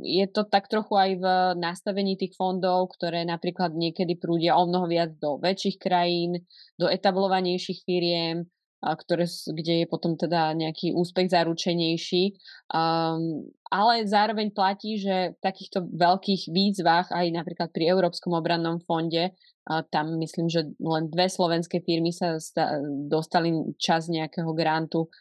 je 0.00 0.24
to 0.32 0.48
tak 0.48 0.64
trochu 0.72 0.96
aj 0.96 1.10
v 1.20 1.24
nastavení 1.60 2.16
tých 2.16 2.32
fondov, 2.40 2.88
ktoré 2.96 3.28
napríklad 3.28 3.76
niekedy 3.76 4.16
prúdia 4.16 4.56
o 4.56 4.64
mnoho 4.64 4.88
viac 4.88 5.12
do 5.20 5.36
väčších 5.36 5.76
krajín, 5.76 6.40
do 6.80 6.88
etablovanejších 6.88 7.84
firiem, 7.84 8.48
a 8.78 8.94
ktoré, 8.94 9.26
kde 9.26 9.82
je 9.82 9.86
potom 9.90 10.14
teda 10.14 10.54
nejaký 10.54 10.94
úspech 10.94 11.34
zaručenejší. 11.34 12.38
Um, 12.70 13.50
ale 13.68 14.06
zároveň 14.06 14.54
platí, 14.54 14.96
že 14.96 15.34
v 15.34 15.38
takýchto 15.42 15.90
veľkých 15.90 16.48
výzvach, 16.48 17.10
aj 17.10 17.26
napríklad 17.34 17.68
pri 17.74 17.90
Európskom 17.90 18.38
obrannom 18.38 18.78
fonde, 18.80 19.34
a 19.68 19.84
tam 19.84 20.16
myslím, 20.16 20.48
že 20.48 20.64
len 20.80 21.12
dve 21.12 21.28
slovenské 21.28 21.84
firmy 21.84 22.08
sa 22.08 22.40
sta- 22.40 22.80
dostali 23.04 23.52
čas 23.76 24.08
nejakého 24.08 24.48
grantu 24.56 25.12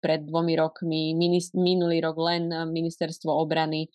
pred 0.00 0.20
dvomi 0.24 0.56
rokmi, 0.56 1.12
minulý 1.52 2.00
rok 2.00 2.16
len 2.16 2.48
ministerstvo 2.48 3.28
obrany 3.28 3.92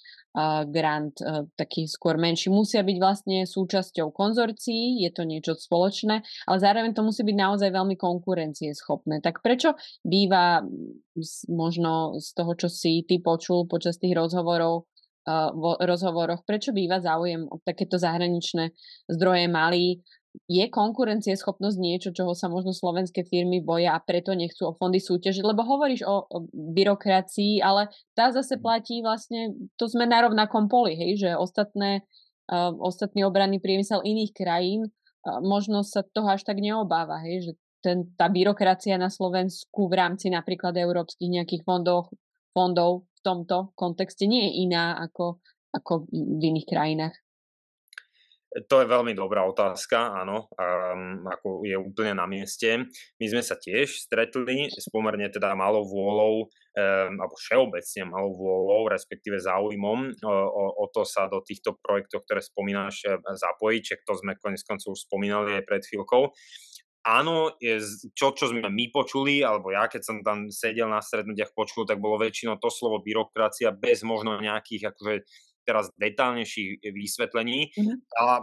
grant 0.70 1.18
taký 1.58 1.90
skôr 1.90 2.16
menší. 2.22 2.54
Musia 2.54 2.86
byť 2.86 2.98
vlastne 3.02 3.38
súčasťou 3.50 4.14
konzorcií, 4.14 5.02
je 5.02 5.10
to 5.10 5.26
niečo 5.26 5.58
spoločné, 5.58 6.22
ale 6.46 6.58
zároveň 6.62 6.94
to 6.94 7.02
musí 7.02 7.26
byť 7.26 7.38
naozaj 7.42 7.70
veľmi 7.74 7.98
konkurencieschopné. 7.98 9.20
Tak 9.26 9.42
prečo 9.42 9.74
býva 10.06 10.62
možno 11.50 12.22
z 12.22 12.30
toho, 12.38 12.54
čo 12.54 12.70
si 12.70 13.02
ty 13.10 13.18
počul 13.18 13.66
počas 13.66 13.98
tých 13.98 14.14
rozhovorov, 14.14 14.86
v 15.54 15.64
rozhovoroch, 15.86 16.42
prečo 16.50 16.74
býva 16.74 16.98
záujem 16.98 17.46
o 17.46 17.62
takéto 17.62 18.02
zahraničné 18.02 18.74
zdroje 19.06 19.46
malý 19.54 20.02
je 20.48 20.66
konkurencieschopnosť 20.72 21.78
niečo, 21.80 22.10
čoho 22.16 22.32
sa 22.32 22.48
možno 22.48 22.72
slovenské 22.72 23.28
firmy 23.28 23.60
boja 23.60 23.96
a 23.96 24.04
preto 24.04 24.32
nechcú 24.32 24.72
o 24.72 24.76
fondy 24.76 25.04
súťažiť, 25.04 25.44
lebo 25.44 25.64
hovoríš 25.64 26.08
o, 26.08 26.24
o 26.24 26.38
byrokracii, 26.52 27.60
ale 27.60 27.92
tá 28.16 28.32
zase 28.32 28.56
mm. 28.56 28.62
platí 28.64 28.96
vlastne, 29.04 29.52
to 29.76 29.92
sme 29.92 30.08
na 30.08 30.24
rovnakom 30.24 30.72
poli, 30.72 30.96
hej, 30.96 31.20
že 31.20 31.30
ostatné, 31.36 32.08
uh, 32.48 32.72
ostatný 32.80 33.28
obranný 33.28 33.60
priemysel 33.60 34.04
iných 34.04 34.32
krajín 34.32 34.88
uh, 34.88 35.40
možno 35.44 35.84
sa 35.84 36.04
toho 36.04 36.32
až 36.32 36.48
tak 36.48 36.64
neobáva, 36.64 37.20
hej, 37.28 37.52
že 37.52 37.54
ten, 37.84 38.08
tá 38.16 38.30
byrokracia 38.30 38.96
na 38.96 39.10
Slovensku 39.10 39.90
v 39.90 39.98
rámci 39.98 40.30
napríklad 40.30 40.78
európskych 40.78 41.28
nejakých 41.28 41.66
fondov, 41.66 42.14
fondov 42.56 43.10
v 43.18 43.20
tomto 43.26 43.74
kontexte 43.74 44.30
nie 44.30 44.48
je 44.48 44.70
iná 44.70 45.02
ako, 45.02 45.42
ako 45.74 46.06
v 46.08 46.42
iných 46.42 46.68
krajinách. 46.70 47.16
To 48.52 48.84
je 48.84 48.88
veľmi 48.88 49.16
dobrá 49.16 49.48
otázka, 49.48 50.12
áno, 50.12 50.52
um, 50.60 51.24
ako 51.24 51.64
je 51.64 51.80
úplne 51.80 52.20
na 52.20 52.28
mieste. 52.28 52.84
My 53.16 53.26
sme 53.32 53.40
sa 53.40 53.56
tiež 53.56 53.88
stretli 53.88 54.68
s 54.68 54.92
pomerne 54.92 55.32
teda 55.32 55.56
malou 55.56 55.88
vôľou, 55.88 56.52
um, 56.52 57.12
alebo 57.16 57.36
všeobecne 57.40 58.12
malou 58.12 58.36
vôľou, 58.36 58.92
respektíve 58.92 59.40
záujmom 59.40 60.20
o, 60.20 60.36
o, 60.84 60.86
to 60.92 61.08
sa 61.08 61.32
do 61.32 61.40
týchto 61.40 61.80
projektov, 61.80 62.28
ktoré 62.28 62.44
spomínaš, 62.44 63.08
e, 63.08 63.16
zapojiť, 63.24 63.82
čak 63.88 64.00
to 64.04 64.20
sme 64.20 64.36
konec 64.36 64.60
koncov 64.68 65.00
už 65.00 65.08
spomínali 65.08 65.56
aj 65.56 65.64
pred 65.64 65.84
chvíľkou. 65.88 66.36
Áno, 67.02 67.56
je, 67.58 67.82
čo, 68.14 68.36
čo 68.36 68.52
sme 68.52 68.68
my 68.68 68.86
počuli, 68.94 69.42
alebo 69.42 69.74
ja, 69.74 69.88
keď 69.88 70.02
som 70.06 70.18
tam 70.22 70.52
sedel 70.54 70.86
na 70.86 71.00
stretnutiach 71.00 71.56
počul, 71.56 71.88
tak 71.88 71.98
bolo 71.98 72.22
väčšinou 72.22 72.60
to 72.60 72.70
slovo 72.70 73.02
byrokracia 73.02 73.74
bez 73.74 74.06
možno 74.06 74.38
nejakých 74.38 74.94
akože 74.94 75.16
teraz 75.66 75.90
detálnejších 75.96 76.82
vysvetlení, 76.92 77.72
mm-hmm. 77.72 77.98
ale, 78.18 78.36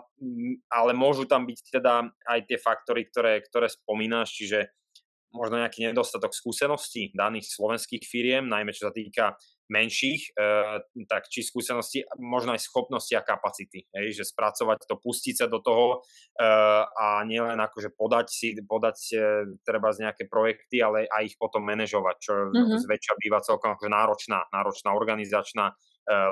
ale 0.70 0.90
môžu 0.94 1.26
tam 1.26 1.44
byť 1.44 1.58
teda 1.80 2.08
aj 2.28 2.40
tie 2.46 2.58
faktory, 2.58 3.06
ktoré, 3.10 3.42
ktoré 3.42 3.66
spomínaš, 3.68 4.34
čiže 4.34 4.70
možno 5.32 5.60
nejaký 5.60 5.92
nedostatok 5.92 6.32
skúseností 6.32 7.12
daných 7.12 7.52
slovenských 7.52 8.04
firiem, 8.04 8.48
najmä 8.48 8.72
čo 8.72 8.88
sa 8.88 8.92
týka 8.94 9.36
menších, 9.68 10.32
e, 10.32 10.80
tak 11.04 11.28
či 11.28 11.44
skúsenosti, 11.44 12.00
možno 12.16 12.56
aj 12.56 12.64
schopnosti 12.64 13.12
a 13.12 13.20
kapacity, 13.20 13.84
hej, 13.92 14.16
že 14.16 14.24
spracovať 14.24 14.88
to, 14.88 14.96
pustiť 14.96 15.44
sa 15.44 15.46
do 15.46 15.60
toho 15.60 16.00
e, 16.40 16.48
a 16.88 17.20
nielen 17.28 17.60
akože 17.60 17.92
podať 17.92 18.26
si, 18.32 18.48
podať 18.64 18.98
e, 19.12 19.16
treba 19.60 19.92
z 19.92 20.08
nejaké 20.08 20.24
projekty, 20.24 20.80
ale 20.80 21.04
aj 21.04 21.22
ich 21.28 21.36
potom 21.36 21.60
manažovať, 21.68 22.16
čo 22.16 22.32
mm-hmm. 22.48 22.80
zväčša 22.80 23.14
býva 23.20 23.44
celkom 23.44 23.76
akože 23.76 23.92
náročná, 23.92 24.48
náročná 24.48 24.96
organizačná 24.96 25.76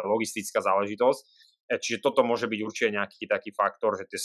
logistická 0.05 0.65
záležitosť. 0.65 1.21
Eh, 1.67 1.79
čiže 1.83 1.99
toto 1.99 2.23
môže 2.23 2.47
byť 2.47 2.61
určite 2.62 2.91
nejaký 2.95 3.27
taký 3.27 3.51
faktor, 3.51 3.99
že 3.99 4.07
tie, 4.07 4.19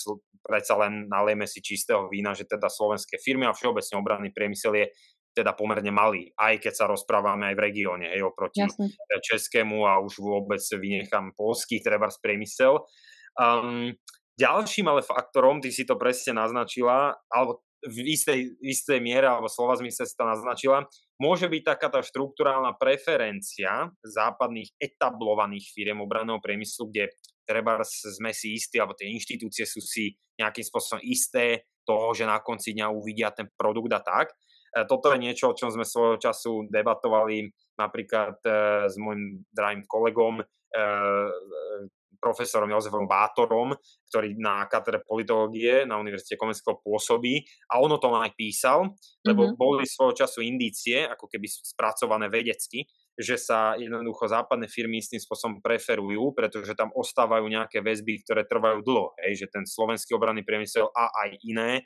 predsa 0.46 0.78
len 0.78 1.10
nalieme 1.10 1.50
si 1.50 1.60
čistého 1.62 2.06
vína, 2.06 2.38
že 2.38 2.46
teda 2.46 2.70
slovenské 2.70 3.18
firmy 3.18 3.50
a 3.50 3.58
všeobecne 3.58 3.98
obranný 3.98 4.30
priemysel 4.30 4.78
je 4.78 4.86
teda 5.32 5.56
pomerne 5.56 5.96
malý, 5.96 6.28
aj 6.36 6.60
keď 6.60 6.74
sa 6.76 6.86
rozprávame 6.92 7.48
aj 7.48 7.56
v 7.56 7.64
regióne, 7.64 8.12
hej, 8.12 8.20
oproti 8.20 8.68
Jasne. 8.68 8.92
českému 9.24 9.88
a 9.88 10.04
už 10.04 10.20
vôbec 10.20 10.60
vynechám 10.60 11.32
polský 11.40 11.80
treba 11.80 12.12
priemysel. 12.12 12.84
Um, 13.40 13.96
ďalším 14.36 14.92
ale 14.92 15.08
faktorom, 15.08 15.64
ty 15.64 15.72
si 15.72 15.88
to 15.88 15.96
presne 15.96 16.36
naznačila, 16.36 17.16
alebo 17.32 17.64
v 17.80 18.12
istej, 18.12 18.60
istej 18.60 19.00
miere, 19.00 19.26
alebo 19.26 19.48
slova 19.48 19.80
zmysle 19.80 20.04
si 20.04 20.20
to 20.20 20.28
naznačila, 20.28 20.84
môže 21.22 21.46
byť 21.46 21.62
taká 21.62 21.88
tá 21.94 22.02
štruktúrálna 22.02 22.74
preferencia 22.82 23.94
západných 24.02 24.74
etablovaných 24.82 25.70
firiem 25.70 26.02
obranného 26.02 26.42
priemyslu, 26.42 26.90
kde 26.90 27.14
treba 27.46 27.86
sme 27.86 28.34
si 28.34 28.58
istí, 28.58 28.82
alebo 28.82 28.98
tie 28.98 29.14
inštitúcie 29.14 29.70
sú 29.70 29.78
si 29.78 30.18
nejakým 30.42 30.66
spôsobom 30.66 31.02
isté 31.06 31.70
toho, 31.86 32.18
že 32.18 32.26
na 32.26 32.42
konci 32.42 32.74
dňa 32.74 32.90
uvidia 32.90 33.30
ten 33.30 33.46
produkt 33.54 33.94
a 33.94 34.02
tak. 34.02 34.34
E, 34.74 34.88
toto 34.90 35.14
je 35.14 35.22
niečo, 35.22 35.54
o 35.54 35.58
čom 35.58 35.70
sme 35.70 35.86
svojho 35.86 36.18
času 36.18 36.66
debatovali 36.72 37.52
napríklad 37.78 38.42
e, 38.42 38.52
s 38.90 38.96
môjim 38.98 39.46
drahým 39.54 39.86
kolegom 39.86 40.42
e, 40.42 40.46
profesorom 42.22 42.70
Jozefom 42.70 43.10
Bátorom, 43.10 43.74
ktorý 44.08 44.38
na 44.38 44.70
katedre 44.70 45.02
politológie 45.02 45.90
na 45.90 45.98
Univerzite 45.98 46.38
Komenského 46.38 46.78
pôsobí 46.78 47.42
a 47.74 47.82
ono 47.82 47.98
to 47.98 48.14
aj 48.14 48.38
písal, 48.38 48.94
lebo 49.26 49.50
mm-hmm. 49.50 49.58
boli 49.58 49.84
svojho 49.90 50.14
času 50.14 50.46
indície, 50.46 51.02
ako 51.10 51.26
keby 51.26 51.50
spracované 51.50 52.30
vedecky, 52.30 52.86
že 53.20 53.36
sa 53.36 53.76
jednoducho 53.76 54.28
západné 54.28 54.72
firmy 54.72 55.04
istým 55.04 55.20
spôsobom 55.20 55.60
preferujú, 55.60 56.32
pretože 56.32 56.74
tam 56.74 56.90
ostávajú 56.96 57.44
nejaké 57.48 57.84
väzby, 57.84 58.24
ktoré 58.24 58.48
trvajú 58.48 58.82
dlho. 58.82 59.14
Hej, 59.20 59.46
že 59.46 59.48
ten 59.52 59.64
slovenský 59.68 60.16
obranný 60.16 60.48
priemysel 60.48 60.88
a 60.96 61.12
aj 61.28 61.30
iné 61.44 61.84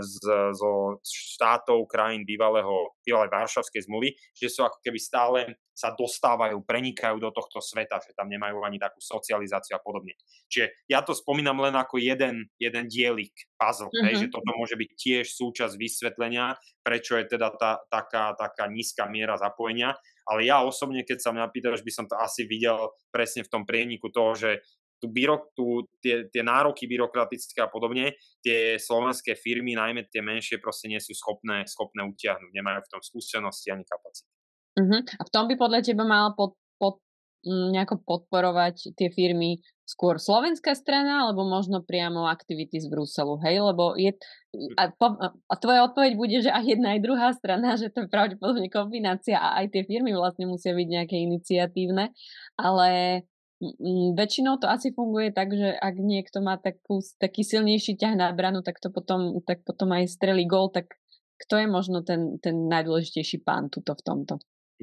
z, 0.00 0.16
zo 0.52 1.00
štátov, 1.04 1.88
krajín 1.88 2.28
bývalého, 2.28 2.92
bývalej 3.02 3.32
Varšavskej 3.32 3.88
zmluvy, 3.88 4.12
že 4.36 4.52
sú 4.52 4.66
ako 4.66 4.78
keby 4.84 4.98
stále 5.00 5.40
sa 5.74 5.90
dostávajú, 5.90 6.62
prenikajú 6.62 7.18
do 7.18 7.34
tohto 7.34 7.58
sveta, 7.58 7.98
že 7.98 8.14
tam 8.14 8.30
nemajú 8.30 8.62
ani 8.62 8.78
takú 8.78 9.02
socializáciu 9.02 9.74
a 9.74 9.82
podobne. 9.82 10.14
Čiže 10.46 10.86
ja 10.86 11.02
to 11.02 11.10
spomínam 11.18 11.58
len 11.58 11.74
ako 11.74 11.98
jeden, 11.98 12.46
jeden 12.62 12.86
dielik 12.86 13.34
puzzle, 13.64 13.88
mm-hmm. 13.88 14.04
hej, 14.04 14.14
že 14.20 14.26
toto 14.28 14.52
môže 14.52 14.76
byť 14.76 14.90
tiež 14.92 15.26
súčasť 15.32 15.74
vysvetlenia, 15.80 16.52
prečo 16.84 17.16
je 17.16 17.24
teda 17.24 17.48
tá, 17.56 17.80
taká, 17.88 18.36
taká 18.36 18.68
nízka 18.68 19.08
miera 19.08 19.40
zapojenia. 19.40 19.96
Ale 20.28 20.44
ja 20.44 20.60
osobne, 20.60 21.00
keď 21.00 21.18
sa 21.20 21.32
mňa 21.32 21.48
pýtaš, 21.48 21.80
by 21.80 21.92
som 21.92 22.04
to 22.04 22.16
asi 22.20 22.44
videl 22.44 22.92
presne 23.08 23.44
v 23.44 23.52
tom 23.52 23.64
prieniku 23.64 24.12
toho, 24.12 24.36
že 24.36 24.50
tu 25.00 25.12
byrok, 25.12 25.52
tu, 25.52 25.84
tie, 26.00 26.32
tie 26.32 26.40
nároky 26.40 26.88
byrokratické 26.88 27.60
a 27.60 27.68
podobne, 27.68 28.16
tie 28.40 28.80
slovenské 28.80 29.36
firmy, 29.36 29.76
najmä 29.76 30.08
tie 30.08 30.24
menšie, 30.24 30.56
proste 30.64 30.88
nie 30.88 30.96
sú 30.96 31.12
schopné, 31.12 31.68
schopné 31.68 32.00
utiahnuť, 32.08 32.52
nemajú 32.56 32.80
v 32.80 32.90
tom 32.92 33.00
skúsenosti 33.04 33.68
ani 33.68 33.84
kapacity. 33.84 34.32
Uh-huh. 34.80 35.04
A 35.04 35.22
v 35.22 35.30
tom 35.30 35.44
by 35.46 35.54
podľa 35.60 35.80
teba 35.84 36.08
mal 36.08 36.32
pod, 36.32 36.56
nejako 37.46 38.00
podporovať 38.02 38.96
tie 38.96 39.08
firmy 39.12 39.60
skôr 39.84 40.16
slovenská 40.16 40.72
strana, 40.72 41.28
alebo 41.28 41.44
možno 41.44 41.84
priamo 41.84 42.24
aktivity 42.24 42.80
z 42.80 42.88
Bruselu, 42.88 43.36
hej? 43.44 43.60
Lebo 43.60 43.92
je, 44.00 44.16
a, 44.80 44.88
po, 44.88 45.20
a 45.20 45.54
tvoja 45.60 45.84
odpoveď 45.84 46.12
bude, 46.16 46.38
že 46.40 46.48
aj 46.48 46.64
jedna, 46.64 46.96
aj 46.96 47.04
druhá 47.04 47.28
strana, 47.36 47.76
že 47.76 47.92
to 47.92 48.08
je 48.08 48.12
pravdepodobne 48.12 48.72
kombinácia 48.72 49.36
a 49.36 49.60
aj 49.60 49.76
tie 49.76 49.82
firmy 49.84 50.16
vlastne 50.16 50.48
musia 50.48 50.72
byť 50.72 50.88
nejaké 50.88 51.16
iniciatívne, 51.20 52.16
ale 52.56 53.22
väčšinou 54.16 54.58
to 54.60 54.66
asi 54.66 54.92
funguje 54.92 55.30
tak, 55.30 55.52
že 55.52 55.72
ak 55.76 55.94
niekto 56.00 56.40
má 56.40 56.58
takú, 56.58 57.00
taký 57.20 57.44
silnejší 57.46 57.96
ťah 57.96 58.14
na 58.16 58.28
branu, 58.32 58.64
tak 58.64 58.80
to 58.80 58.88
potom, 58.88 59.40
tak 59.44 59.62
potom 59.62 59.92
aj 59.94 60.10
strelí 60.10 60.44
gol, 60.48 60.72
tak 60.72 60.90
kto 61.44 61.60
je 61.60 61.66
možno 61.68 62.00
ten, 62.00 62.40
ten 62.40 62.66
najdôležitejší 62.72 63.44
pán 63.44 63.68
tuto 63.68 63.94
v 63.94 64.02
tomto? 64.02 64.34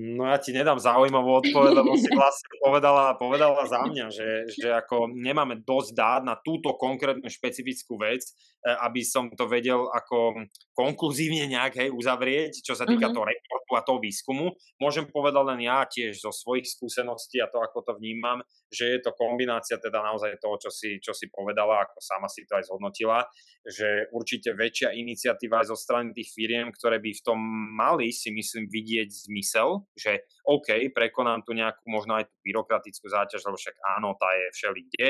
No 0.01 0.25
ja 0.25 0.41
ti 0.41 0.49
nedám 0.49 0.81
zaujímavú 0.81 1.45
odpoveď, 1.45 1.77
lebo 1.77 1.93
si 1.93 2.09
vlastne 2.09 2.49
povedala, 2.57 3.13
povedala 3.21 3.61
za 3.69 3.85
mňa, 3.85 4.09
že, 4.09 4.29
že 4.49 4.73
ako 4.73 5.13
nemáme 5.13 5.61
dosť 5.61 5.89
dát 5.93 6.21
na 6.25 6.33
túto 6.41 6.73
konkrétnu 6.73 7.29
špecifickú 7.29 8.01
vec, 8.01 8.25
e, 8.25 8.73
aby 8.81 9.05
som 9.05 9.29
to 9.29 9.45
vedel 9.45 9.85
ako 9.93 10.41
konkluzívne 10.73 11.45
nejak 11.53 11.77
hej, 11.77 11.89
uzavrieť, 11.93 12.65
čo 12.65 12.73
sa 12.73 12.89
týka 12.89 13.13
mm-hmm. 13.13 13.13
toho 13.13 13.29
reportu 13.29 13.71
a 13.77 13.85
toho 13.85 13.99
výskumu. 14.01 14.57
Môžem 14.81 15.05
povedať 15.05 15.43
len 15.53 15.69
ja 15.69 15.85
tiež 15.85 16.17
zo 16.17 16.33
svojich 16.33 16.65
skúseností 16.65 17.37
a 17.37 17.51
to, 17.51 17.61
ako 17.61 17.85
to 17.85 17.93
vnímam, 18.01 18.41
že 18.73 18.97
je 18.97 18.99
to 19.05 19.13
kombinácia 19.13 19.77
teda 19.77 20.01
naozaj 20.01 20.39
toho, 20.41 20.57
čo 20.57 20.73
si, 20.73 20.97
čo 20.97 21.13
si 21.13 21.29
povedala, 21.29 21.85
ako 21.85 22.01
sama 22.01 22.25
si 22.25 22.47
to 22.49 22.57
aj 22.57 22.65
zhodnotila, 22.65 23.27
že 23.67 24.09
určite 24.09 24.57
väčšia 24.57 24.97
iniciatíva 24.97 25.61
aj 25.61 25.69
zo 25.69 25.77
strany 25.77 26.15
tých 26.17 26.33
firiem, 26.33 26.73
ktoré 26.73 26.97
by 26.97 27.11
v 27.13 27.21
tom 27.21 27.39
mali 27.77 28.09
si 28.09 28.33
myslím 28.33 28.65
vidieť 28.65 29.29
zmysel, 29.29 29.85
že 29.95 30.27
OK, 30.47 30.91
prekonám 30.95 31.43
tu 31.43 31.51
nejakú 31.51 31.83
možno 31.87 32.15
aj 32.19 32.31
tú 32.31 32.35
byrokratickú 32.43 33.07
záťaž, 33.11 33.43
lebo 33.47 33.57
však 33.59 33.75
áno, 33.99 34.15
tá 34.15 34.29
je 34.35 34.47
všelikde 34.55 35.09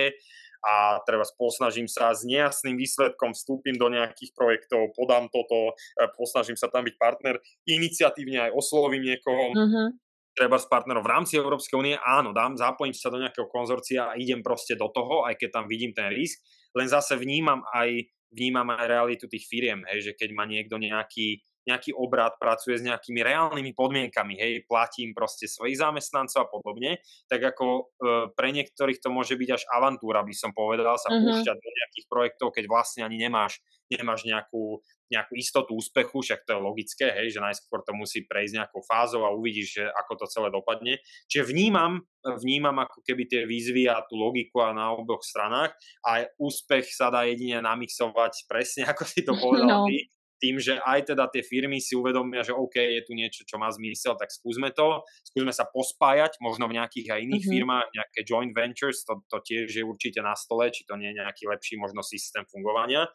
a 0.61 1.01
treba 1.05 1.25
posnažím 1.37 1.89
sa 1.89 2.13
s 2.13 2.21
nejasným 2.21 2.77
výsledkom 2.77 3.33
vstúpim 3.33 3.73
do 3.73 3.89
nejakých 3.89 4.31
projektov, 4.37 4.93
podám 4.93 5.25
toto, 5.33 5.73
e, 5.97 6.05
posnažím 6.13 6.53
sa 6.53 6.69
tam 6.69 6.85
byť 6.85 6.95
partner, 7.01 7.41
iniciatívne 7.65 8.49
aj 8.49 8.51
oslovím 8.53 9.09
niekoho, 9.09 9.57
uh-huh. 9.57 9.89
treba 10.37 10.61
s 10.61 10.69
partnerov 10.69 11.01
v 11.01 11.11
rámci 11.17 11.33
Európskej 11.41 11.75
únie, 11.81 11.95
áno, 11.97 12.29
dám, 12.29 12.53
zapojím 12.61 12.93
sa 12.93 13.09
do 13.09 13.17
nejakého 13.17 13.49
konzorcia 13.49 14.13
a 14.13 14.17
idem 14.21 14.45
proste 14.45 14.77
do 14.77 14.85
toho, 14.93 15.25
aj 15.25 15.41
keď 15.41 15.49
tam 15.49 15.65
vidím 15.65 15.97
ten 15.97 16.13
risk, 16.13 16.37
len 16.77 16.85
zase 16.85 17.17
vnímam 17.17 17.65
aj, 17.73 18.05
vnímam 18.29 18.69
aj 18.69 18.85
realitu 18.85 19.25
tých 19.25 19.49
firiem, 19.49 19.81
hej, 19.89 20.13
že 20.13 20.15
keď 20.15 20.29
má 20.37 20.45
niekto 20.45 20.77
nejaký 20.77 21.41
nejaký 21.67 21.93
obrad, 21.93 22.35
pracuje 22.41 22.81
s 22.81 22.85
nejakými 22.85 23.21
reálnymi 23.21 23.71
podmienkami, 23.77 24.33
hej, 24.37 24.65
platím 24.65 25.13
proste 25.13 25.45
svojich 25.45 25.77
zamestnancov 25.77 26.45
a 26.45 26.49
podobne, 26.49 26.97
tak 27.29 27.41
ako 27.53 27.65
e, 27.67 27.83
pre 28.33 28.49
niektorých 28.49 28.97
to 28.97 29.13
môže 29.13 29.37
byť 29.37 29.49
až 29.61 29.63
avantúra, 29.69 30.25
by 30.25 30.33
som 30.33 30.51
povedal, 30.57 30.97
sa 30.97 31.13
uh-huh. 31.13 31.21
púšťať 31.21 31.57
do 31.57 31.69
nejakých 31.69 32.05
projektov, 32.09 32.47
keď 32.49 32.65
vlastne 32.65 33.01
ani 33.05 33.21
nemáš, 33.21 33.61
nemáš 33.93 34.25
nejakú, 34.25 34.81
nejakú 35.11 35.33
istotu 35.35 35.75
úspechu, 35.75 36.23
však 36.23 36.47
to 36.47 36.55
je 36.55 36.59
logické, 36.63 37.07
hej, 37.11 37.35
že 37.35 37.43
najskôr 37.43 37.83
to 37.83 37.91
musí 37.91 38.23
prejsť 38.23 38.63
nejakou 38.63 38.81
fázou 38.87 39.27
a 39.27 39.35
uvidíš, 39.35 39.77
že 39.77 39.83
ako 39.85 40.23
to 40.23 40.25
celé 40.31 40.47
dopadne. 40.49 40.97
Čiže 41.27 41.51
vnímam, 41.51 41.99
vnímam 42.39 42.79
ako 42.79 43.03
keby 43.03 43.27
tie 43.27 43.41
výzvy 43.43 43.91
a 43.91 43.99
tú 44.07 44.15
logiku 44.15 44.63
a 44.63 44.71
na 44.71 44.95
oboch 44.95 45.21
stranách 45.21 45.75
a 46.07 46.25
úspech 46.39 46.89
sa 46.95 47.11
dá 47.11 47.27
jedine 47.27 47.59
namixovať 47.59 48.47
presne, 48.47 48.87
ako 48.91 49.03
si 49.03 49.21
to 49.27 49.35
povedal 49.43 49.85
no. 49.85 49.87
ty, 49.91 50.07
tým, 50.41 50.57
že 50.57 50.81
aj 50.81 51.13
teda 51.13 51.29
tie 51.29 51.45
firmy 51.45 51.77
si 51.77 51.93
uvedomia, 51.93 52.41
že 52.41 52.57
OK, 52.57 52.73
je 52.73 53.01
tu 53.05 53.13
niečo, 53.13 53.45
čo 53.45 53.61
má 53.61 53.69
zmysel, 53.69 54.17
tak 54.17 54.33
skúsme 54.33 54.73
to, 54.73 55.05
skúsme 55.21 55.53
sa 55.53 55.69
pospájať, 55.69 56.41
možno 56.41 56.65
v 56.65 56.81
nejakých 56.81 57.13
aj 57.13 57.19
iných 57.21 57.45
mm-hmm. 57.45 57.61
firmách, 57.61 57.87
nejaké 57.93 58.19
joint 58.25 58.53
ventures, 58.57 59.05
to, 59.05 59.21
to 59.29 59.37
tiež 59.45 59.69
je 59.69 59.85
určite 59.85 60.17
na 60.25 60.33
stole, 60.33 60.73
či 60.73 60.81
to 60.89 60.97
nie 60.97 61.13
je 61.13 61.21
nejaký 61.21 61.45
lepší 61.45 61.77
možno 61.77 62.01
systém 62.01 62.41
fungovania 62.49 63.05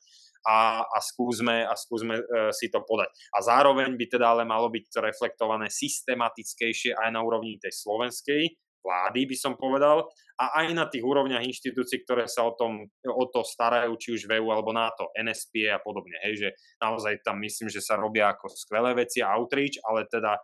a, 0.46 0.86
a 0.86 0.98
skúsme, 1.02 1.66
a 1.66 1.74
skúsme 1.74 2.22
uh, 2.22 2.54
si 2.54 2.70
to 2.70 2.86
podať. 2.86 3.10
A 3.34 3.42
zároveň 3.42 3.98
by 3.98 4.06
teda 4.06 4.30
ale 4.30 4.46
malo 4.46 4.70
byť 4.70 4.84
to 4.86 5.02
reflektované 5.02 5.66
systematickejšie 5.66 6.94
aj 6.94 7.10
na 7.10 7.20
úrovni 7.26 7.58
tej 7.58 7.74
slovenskej 7.74 8.54
vlády, 8.86 9.26
by 9.26 9.36
som 9.36 9.58
povedal, 9.58 10.06
a 10.36 10.62
aj 10.62 10.66
na 10.76 10.84
tých 10.84 11.00
úrovniach 11.00 11.40
inštitúcií, 11.40 12.04
ktoré 12.04 12.28
sa 12.28 12.44
o, 12.44 12.52
tom, 12.52 12.84
o 13.08 13.24
to 13.32 13.40
starajú, 13.40 13.96
či 13.96 14.20
už 14.20 14.28
v 14.28 14.40
EU 14.40 14.52
alebo 14.52 14.76
NATO, 14.76 15.08
NSP 15.16 15.72
a 15.72 15.80
podobne. 15.80 16.20
Hej, 16.28 16.34
že 16.44 16.48
naozaj 16.80 17.24
tam 17.24 17.40
myslím, 17.40 17.72
že 17.72 17.80
sa 17.80 17.96
robia 17.96 18.36
ako 18.36 18.52
skvelé 18.52 18.92
veci 18.92 19.24
a 19.24 19.32
outreach, 19.32 19.80
ale 19.88 20.04
teda 20.12 20.36
e, 20.36 20.40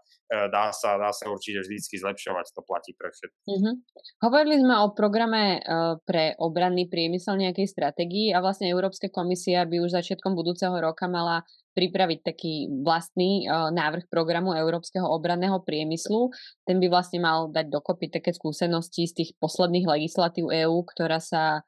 dá 0.49 0.73
sa, 0.73 0.97
dá 0.97 1.13
sa 1.13 1.29
určite 1.29 1.61
vždycky 1.61 2.01
zlepšovať, 2.01 2.57
to 2.57 2.65
platí 2.65 2.97
pre 2.97 3.13
všetkých. 3.13 3.45
Mm-hmm. 3.53 3.75
Hovorili 4.25 4.57
sme 4.65 4.75
o 4.81 4.97
programe 4.97 5.61
pre 6.09 6.33
obranný 6.41 6.89
priemysel 6.89 7.37
nejakej 7.37 7.69
stratégii 7.69 8.33
a 8.33 8.41
vlastne 8.41 8.73
Európska 8.73 9.13
komisia 9.13 9.69
by 9.69 9.85
už 9.85 9.93
začiatkom 9.93 10.33
budúceho 10.33 10.73
roka 10.81 11.05
mala 11.05 11.45
pripraviť 11.73 12.19
taký 12.21 12.69
vlastný 12.85 13.49
návrh 13.49 14.13
programu 14.13 14.53
európskeho 14.53 15.09
obranného 15.09 15.57
priemyslu. 15.65 16.29
Ten 16.69 16.77
by 16.79 16.87
vlastne 16.93 17.25
mal 17.25 17.49
dať 17.49 17.73
dokopy 17.73 18.13
také 18.13 18.37
skúsenosti 18.37 19.09
z 19.09 19.25
tých 19.25 19.31
posledných 19.41 19.82
legislatív 19.87 20.51
EÚ, 20.51 20.85
ktorá 20.87 21.19
sa 21.19 21.65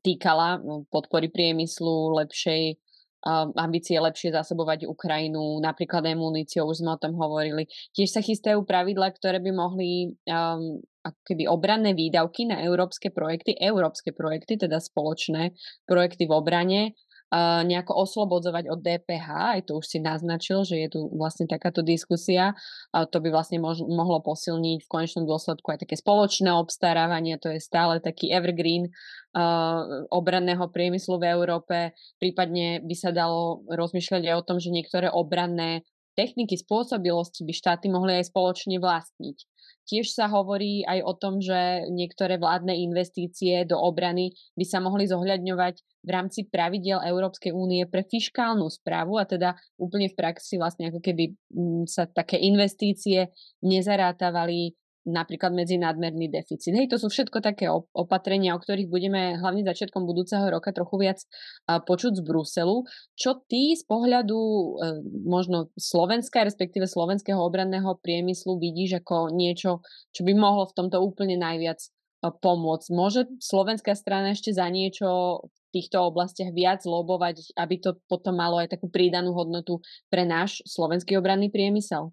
týkala 0.00 0.60
podpory 0.88 1.28
priemyslu, 1.28 2.16
lepšej 2.24 2.80
ambície 3.58 3.98
lepšie 3.98 4.30
zasobovať 4.30 4.86
Ukrajinu, 4.86 5.58
napríklad 5.58 6.06
aj 6.06 6.16
muníciou, 6.16 6.70
už 6.70 6.86
sme 6.86 6.94
o 6.94 7.02
tom 7.02 7.18
hovorili. 7.18 7.66
Tiež 7.90 8.14
sa 8.14 8.22
chystajú 8.22 8.62
pravidla, 8.62 9.10
ktoré 9.10 9.42
by 9.42 9.50
mohli 9.50 10.14
um, 10.30 10.78
keby 11.26 11.50
obranné 11.50 11.98
výdavky 11.98 12.46
na 12.46 12.62
európske 12.62 13.10
projekty, 13.10 13.58
európske 13.58 14.14
projekty, 14.14 14.60
teda 14.60 14.78
spoločné 14.78 15.50
projekty 15.88 16.30
v 16.30 16.32
obrane, 16.32 16.80
nejako 17.36 17.92
oslobodzovať 18.08 18.72
od 18.72 18.80
DPH, 18.80 19.28
aj 19.28 19.60
to 19.68 19.76
už 19.76 19.84
si 19.84 19.98
naznačil, 20.00 20.64
že 20.64 20.80
je 20.80 20.88
tu 20.96 21.00
vlastne 21.12 21.44
takáto 21.44 21.84
diskusia. 21.84 22.56
A 22.96 23.04
to 23.04 23.20
by 23.20 23.28
vlastne 23.28 23.60
mož, 23.60 23.84
mohlo 23.84 24.24
posilniť 24.24 24.84
v 24.84 24.90
konečnom 24.90 25.28
dôsledku 25.28 25.68
aj 25.68 25.84
také 25.84 26.00
spoločné 26.00 26.48
obstarávanie, 26.56 27.36
to 27.36 27.52
je 27.52 27.60
stále 27.60 28.00
taký 28.00 28.32
evergreen 28.32 28.88
uh, 29.36 30.08
obranného 30.08 30.72
priemyslu 30.72 31.20
v 31.20 31.28
Európe. 31.36 31.76
Prípadne 32.16 32.80
by 32.80 32.94
sa 32.96 33.12
dalo 33.12 33.60
rozmýšľať 33.68 34.22
aj 34.24 34.34
o 34.40 34.46
tom, 34.48 34.56
že 34.56 34.72
niektoré 34.72 35.12
obranné 35.12 35.84
techniky 36.18 36.58
spôsobilosti 36.58 37.46
by 37.46 37.52
štáty 37.54 37.86
mohli 37.86 38.18
aj 38.18 38.34
spoločne 38.34 38.82
vlastniť. 38.82 39.38
Tiež 39.88 40.12
sa 40.12 40.28
hovorí 40.28 40.84
aj 40.84 41.00
o 41.06 41.12
tom, 41.16 41.40
že 41.40 41.88
niektoré 41.88 42.36
vládne 42.36 42.76
investície 42.76 43.64
do 43.64 43.78
obrany 43.80 44.36
by 44.58 44.64
sa 44.66 44.84
mohli 44.84 45.08
zohľadňovať 45.08 45.74
v 46.04 46.10
rámci 46.10 46.44
pravidel 46.44 47.00
Európskej 47.00 47.56
únie 47.56 47.88
pre 47.88 48.04
fiškálnu 48.04 48.68
správu 48.68 49.16
a 49.16 49.24
teda 49.24 49.56
úplne 49.80 50.12
v 50.12 50.18
praxi 50.18 50.60
vlastne 50.60 50.92
ako 50.92 51.00
keby 51.00 51.32
mm, 51.32 51.84
sa 51.88 52.04
také 52.04 52.36
investície 52.36 53.32
nezarátavali 53.64 54.76
napríklad 55.08 55.56
medzi 55.56 55.80
nadmerný 55.80 56.28
deficit. 56.28 56.76
Hej, 56.76 56.92
to 56.92 57.00
sú 57.00 57.08
všetko 57.08 57.40
také 57.40 57.72
opatrenia, 57.72 58.52
o 58.52 58.60
ktorých 58.60 58.92
budeme 58.92 59.40
hlavne 59.40 59.64
začiatkom 59.64 60.04
budúceho 60.04 60.44
roka 60.52 60.70
trochu 60.76 61.00
viac 61.00 61.18
počuť 61.64 62.20
z 62.20 62.22
Bruselu. 62.22 62.84
Čo 63.16 63.40
ty 63.48 63.72
z 63.72 63.82
pohľadu 63.88 64.38
e, 64.38 64.66
možno 65.24 65.72
Slovenska, 65.80 66.44
respektíve 66.44 66.84
slovenského 66.84 67.40
obranného 67.40 67.96
priemyslu 68.04 68.60
vidíš 68.60 69.00
ako 69.00 69.32
niečo, 69.32 69.80
čo 70.12 70.22
by 70.28 70.36
mohlo 70.36 70.68
v 70.68 70.76
tomto 70.76 71.00
úplne 71.00 71.40
najviac 71.40 71.80
e, 71.80 71.88
pomôcť? 72.28 72.86
Môže 72.92 73.26
slovenská 73.40 73.96
strana 73.96 74.36
ešte 74.36 74.52
za 74.52 74.68
niečo 74.68 75.40
v 75.48 75.58
týchto 75.72 76.04
oblastiach 76.04 76.52
viac 76.52 76.84
lobovať, 76.84 77.56
aby 77.56 77.80
to 77.80 77.96
potom 78.08 78.36
malo 78.36 78.60
aj 78.60 78.76
takú 78.76 78.92
prídanú 78.92 79.32
hodnotu 79.32 79.80
pre 80.12 80.28
náš 80.28 80.60
slovenský 80.68 81.16
obranný 81.16 81.48
priemysel? 81.48 82.12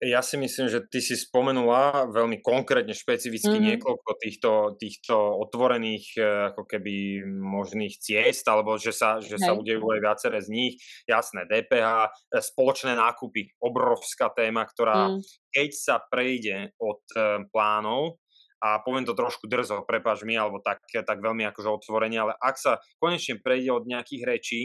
Ja 0.00 0.24
si 0.24 0.40
myslím, 0.40 0.72
že 0.72 0.80
ty 0.88 1.04
si 1.04 1.12
spomenula 1.12 2.08
veľmi 2.08 2.40
konkrétne, 2.40 2.96
špecificky 2.96 3.52
mm-hmm. 3.52 3.68
niekoľko 3.76 4.10
týchto, 4.16 4.52
týchto 4.80 5.12
otvorených 5.44 6.16
e, 6.16 6.20
ako 6.56 6.64
keby 6.64 7.20
možných 7.28 8.00
ciest, 8.00 8.48
alebo 8.48 8.80
že 8.80 8.96
sa, 8.96 9.20
že 9.20 9.36
sa 9.36 9.52
udejú 9.52 9.84
aj 9.92 10.00
viaceré 10.00 10.40
z 10.40 10.48
nich. 10.48 10.74
Jasné, 11.04 11.44
DPH, 11.44 12.08
e, 12.08 12.40
spoločné 12.40 12.96
nákupy, 12.96 13.60
obrovská 13.60 14.32
téma, 14.32 14.64
ktorá 14.64 15.12
mm. 15.12 15.20
keď 15.52 15.70
sa 15.76 15.96
prejde 16.00 16.72
od 16.80 17.04
e, 17.12 17.44
plánov, 17.52 18.16
a 18.60 18.84
poviem 18.84 19.08
to 19.08 19.16
trošku 19.16 19.48
drzo, 19.48 19.88
prepáč 19.88 20.20
mi, 20.28 20.36
alebo 20.36 20.60
tak, 20.60 20.84
tak 20.84 21.18
veľmi 21.24 21.48
akože 21.48 21.80
otvorene, 21.80 22.20
ale 22.20 22.32
ak 22.36 22.60
sa 22.60 22.76
konečne 23.00 23.40
prejde 23.40 23.72
od 23.72 23.88
nejakých 23.88 24.22
rečí 24.28 24.62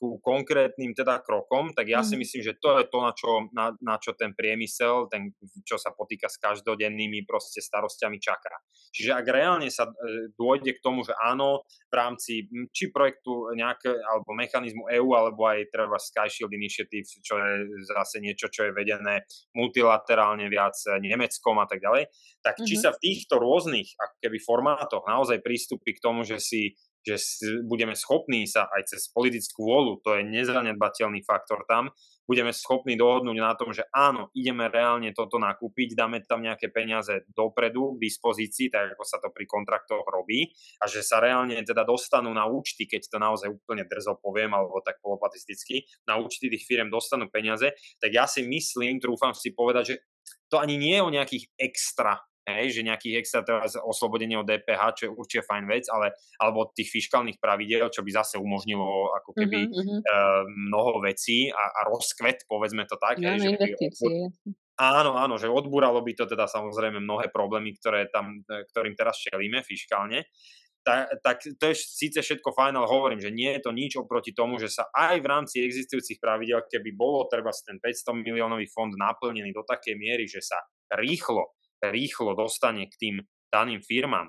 ku 0.00 0.16
konkrétnym 0.24 0.96
teda 0.96 1.20
krokom, 1.20 1.76
tak 1.76 1.92
ja 1.92 2.00
si 2.00 2.16
mhm. 2.16 2.20
myslím, 2.24 2.42
že 2.42 2.54
to 2.56 2.80
je 2.80 2.84
to, 2.88 2.98
na 3.04 3.12
čo, 3.12 3.30
na, 3.52 3.66
na 3.84 3.96
čo 4.00 4.16
ten 4.16 4.32
priemysel, 4.32 5.06
ten, 5.12 5.36
čo 5.62 5.76
sa 5.76 5.92
potýka 5.92 6.26
s 6.26 6.40
každodennými 6.40 7.28
proste 7.28 7.60
starostiami 7.60 8.16
čaká. 8.16 8.56
Čiže 8.88 9.12
ak 9.12 9.26
reálne 9.28 9.68
sa 9.68 9.88
e, 9.88 10.32
dôjde 10.32 10.80
k 10.80 10.82
tomu, 10.82 11.04
že 11.04 11.12
áno, 11.20 11.68
v 11.92 11.94
rámci 11.94 12.48
či 12.72 12.88
projektu 12.88 13.52
nejaké, 13.52 13.92
alebo 13.92 14.32
mechanizmu 14.32 14.88
EU, 14.88 15.12
alebo 15.12 15.44
aj 15.44 15.68
treba 15.68 16.00
Sky 16.00 16.32
Shield 16.32 16.52
Initiative, 16.56 17.04
čo 17.04 17.36
je 17.36 17.84
zase 17.84 18.24
niečo, 18.24 18.48
čo 18.48 18.68
je 18.68 18.72
vedené 18.72 19.28
multilaterálne 19.52 20.48
viac 20.48 20.74
Nemeckom 20.98 21.60
a 21.60 21.66
tak 21.68 21.84
ďalej, 21.84 22.08
tak 22.40 22.64
či 22.64 22.76
mm-hmm. 22.76 22.82
sa 22.82 22.90
v 22.96 23.02
týchto 23.04 23.34
rôznych 23.36 23.88
ako 24.00 24.14
keby 24.24 24.38
formátoch 24.40 25.04
naozaj 25.04 25.44
prístupí 25.44 25.96
k 25.96 26.02
tomu, 26.02 26.24
že 26.24 26.40
si 26.40 26.72
že 27.06 27.16
budeme 27.64 27.94
schopní 27.96 28.44
sa 28.44 28.66
aj 28.68 28.94
cez 28.94 29.08
politickú 29.12 29.64
vôľu, 29.64 30.00
to 30.04 30.18
je 30.18 30.22
nezanedbateľný 30.26 31.24
faktor 31.24 31.64
tam, 31.68 31.90
budeme 32.28 32.52
schopní 32.52 33.00
dohodnúť 33.00 33.38
na 33.40 33.56
tom, 33.56 33.72
že 33.72 33.88
áno, 33.88 34.28
ideme 34.36 34.68
reálne 34.68 35.16
toto 35.16 35.40
nakúpiť, 35.40 35.96
dáme 35.96 36.20
tam 36.28 36.44
nejaké 36.44 36.68
peniaze 36.68 37.24
dopredu 37.32 37.96
k 37.96 38.04
dispozícii, 38.04 38.68
tak 38.68 38.92
ako 38.92 39.04
sa 39.08 39.16
to 39.16 39.32
pri 39.32 39.48
kontraktoch 39.48 40.04
robí, 40.04 40.52
a 40.78 40.84
že 40.84 41.00
sa 41.00 41.24
reálne 41.24 41.56
teda 41.64 41.88
dostanú 41.88 42.36
na 42.36 42.44
účty, 42.44 42.84
keď 42.84 43.08
to 43.08 43.16
naozaj 43.16 43.48
úplne 43.48 43.88
drzo 43.88 44.20
poviem, 44.20 44.52
alebo 44.52 44.84
tak 44.84 45.00
polopatisticky, 45.00 45.88
na 46.04 46.20
účty 46.20 46.52
tých 46.52 46.68
firm 46.68 46.92
dostanú 46.92 47.32
peniaze, 47.32 47.72
tak 47.96 48.12
ja 48.12 48.28
si 48.28 48.44
myslím, 48.44 49.00
trúfam 49.00 49.32
si 49.32 49.56
povedať, 49.56 49.84
že 49.88 49.94
to 50.52 50.60
ani 50.60 50.76
nie 50.76 51.00
je 51.00 51.04
o 51.04 51.14
nejakých 51.14 51.44
extra 51.56 52.20
hej, 52.48 52.80
že 52.80 52.86
nejakých 52.86 53.14
extra 53.20 53.40
teraz 53.44 53.76
oslobodenie 53.76 54.40
od 54.40 54.48
DPH, 54.48 54.82
čo 54.96 55.02
je 55.08 55.14
určite 55.14 55.42
fajn 55.44 55.64
vec, 55.68 55.84
ale 55.92 56.16
alebo 56.40 56.68
od 56.68 56.70
tých 56.72 56.88
fiskálnych 56.88 57.36
pravidel, 57.36 57.92
čo 57.92 58.00
by 58.00 58.10
zase 58.14 58.40
umožnilo 58.40 59.12
ako 59.18 59.30
keby 59.36 59.68
uh-huh. 59.68 60.00
Uh, 60.08 60.42
mnoho 60.48 61.02
vecí 61.04 61.52
a, 61.52 61.62
a 61.62 61.80
rozkvet, 61.90 62.48
povedzme 62.48 62.88
to 62.88 62.96
tak. 62.96 63.20
No, 63.20 63.36
hej, 63.36 63.44
že 63.44 63.48
by, 63.54 63.68
áno, 64.78 65.18
áno, 65.18 65.34
že 65.36 65.50
odbúralo 65.50 66.00
by 66.00 66.14
to 66.14 66.24
teda 66.30 66.46
samozrejme 66.46 67.02
mnohé 67.02 67.34
problémy, 67.34 67.74
ktoré 67.76 68.06
tam, 68.08 68.46
e, 68.46 68.62
ktorým 68.70 68.94
teraz 68.94 69.18
čelíme 69.18 69.60
fiskálne. 69.66 70.30
Tak, 70.86 71.20
tak 71.20 71.36
to 71.42 71.64
je 71.68 71.74
síce 71.76 72.16
všetko 72.22 72.54
fajn, 72.54 72.78
ale 72.78 72.88
hovorím, 72.88 73.20
že 73.20 73.34
nie 73.34 73.50
je 73.58 73.60
to 73.60 73.74
nič 73.74 73.98
oproti 73.98 74.32
tomu, 74.32 74.56
že 74.56 74.72
sa 74.72 74.88
aj 74.94 75.20
v 75.20 75.26
rámci 75.26 75.60
existujúcich 75.60 76.22
pravidel, 76.22 76.64
keby 76.64 76.94
bolo 76.94 77.26
treba 77.28 77.50
ten 77.52 77.76
500 77.82 78.14
miliónový 78.24 78.70
fond 78.70 78.88
naplnený 78.94 79.52
do 79.52 79.66
takej 79.66 79.98
miery, 79.98 80.24
že 80.24 80.40
sa 80.40 80.62
rýchlo 80.96 81.57
rýchlo 81.82 82.34
dostane 82.34 82.86
k 82.90 82.94
tým 82.98 83.16
daným 83.48 83.80
firmám, 83.80 84.28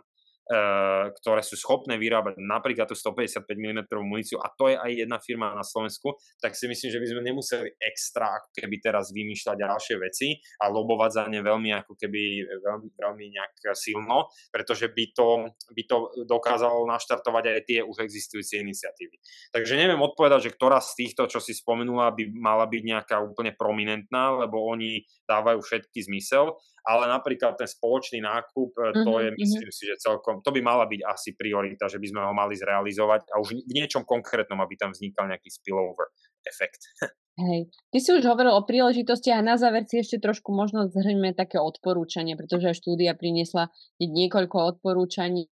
Uh, 0.50 1.14
ktoré 1.22 1.46
sú 1.46 1.54
schopné 1.54 2.02
vyrábať 2.02 2.42
napríklad 2.42 2.90
tú 2.90 2.98
155 2.98 3.46
mm 3.46 3.86
muníciu 4.02 4.42
a 4.42 4.50
to 4.50 4.74
je 4.74 4.82
aj 4.82 5.06
jedna 5.06 5.22
firma 5.22 5.54
na 5.54 5.62
Slovensku, 5.62 6.18
tak 6.42 6.58
si 6.58 6.66
myslím, 6.66 6.90
že 6.90 6.98
by 6.98 7.06
sme 7.06 7.22
nemuseli 7.22 7.70
extra 7.78 8.34
ako 8.34 8.58
keby 8.58 8.82
teraz 8.82 9.14
vymýšľať 9.14 9.62
ďalšie 9.62 9.96
veci 10.02 10.42
a 10.58 10.74
lobovať 10.74 11.12
za 11.14 11.24
ne 11.30 11.46
veľmi 11.46 11.70
ako 11.86 11.94
keby 11.94 12.50
veľmi, 12.66 12.90
veľmi 12.98 13.26
nejak 13.30 13.78
silno, 13.78 14.34
pretože 14.50 14.90
by 14.90 15.06
to, 15.14 15.54
by 15.70 15.84
to 15.86 15.98
dokázalo 16.26 16.82
naštartovať 16.90 17.44
aj 17.46 17.62
tie 17.70 17.80
už 17.86 18.02
existujúce 18.02 18.58
iniciatívy. 18.58 19.22
Takže 19.54 19.78
neviem 19.78 20.02
odpovedať, 20.02 20.50
že 20.50 20.56
ktorá 20.58 20.82
z 20.82 20.98
týchto, 20.98 21.30
čo 21.30 21.38
si 21.38 21.54
spomenula, 21.54 22.10
by 22.18 22.26
mala 22.34 22.66
byť 22.66 22.84
nejaká 22.90 23.22
úplne 23.22 23.54
prominentná, 23.54 24.34
lebo 24.34 24.66
oni 24.66 25.06
dávajú 25.30 25.62
všetky 25.62 26.10
zmysel, 26.10 26.58
ale 26.86 27.10
napríklad 27.10 27.56
ten 27.60 27.68
spoločný 27.68 28.24
nákup, 28.24 28.70
mm-hmm, 28.76 29.06
to 29.06 29.12
mhm, 29.12 29.20
je, 29.20 29.30
myslím 29.42 29.70
mm-hmm. 29.70 29.80
si, 29.80 29.84
že 29.90 29.96
celkom, 30.04 30.40
to 30.44 30.52
by 30.54 30.62
mala 30.64 30.86
byť 30.86 31.02
asi 31.04 31.36
priorita, 31.36 31.92
že 31.92 32.00
by 32.00 32.08
sme 32.08 32.22
ho 32.24 32.34
mali 32.36 32.56
zrealizovať 32.56 33.32
a 33.32 33.42
už 33.42 33.64
v 33.66 33.74
niečom 33.76 34.04
konkrétnom, 34.08 34.60
aby 34.64 34.76
tam 34.80 34.96
vznikal 34.96 35.28
nejaký 35.28 35.50
spillover 35.52 36.12
efekt. 36.48 36.88
Hej. 37.40 37.72
Ty 37.96 37.98
si 38.04 38.10
už 38.12 38.28
hovoril 38.28 38.52
o 38.52 38.68
príležitosti 38.68 39.32
a 39.32 39.40
na 39.40 39.56
záver 39.56 39.88
si 39.88 40.04
ešte 40.04 40.20
trošku 40.20 40.52
možno 40.52 40.92
zhrňme 40.92 41.32
také 41.32 41.56
odporúčanie, 41.56 42.36
pretože 42.36 42.76
štúdia 42.76 43.16
priniesla 43.16 43.72
niekoľko 44.04 44.76
odporúčaní, 44.76 45.48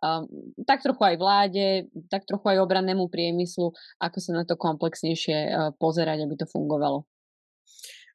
um, 0.00 0.24
tak 0.64 0.80
trochu 0.80 1.02
aj 1.12 1.16
vláde, 1.20 1.92
tak 2.08 2.24
trochu 2.24 2.56
aj 2.56 2.64
obrannému 2.64 3.12
priemyslu, 3.12 3.76
ako 4.00 4.16
sa 4.16 4.32
na 4.32 4.48
to 4.48 4.56
komplexnejšie 4.56 5.36
uh, 5.36 5.52
pozerať, 5.76 6.24
aby 6.24 6.40
to 6.40 6.48
fungovalo. 6.48 7.04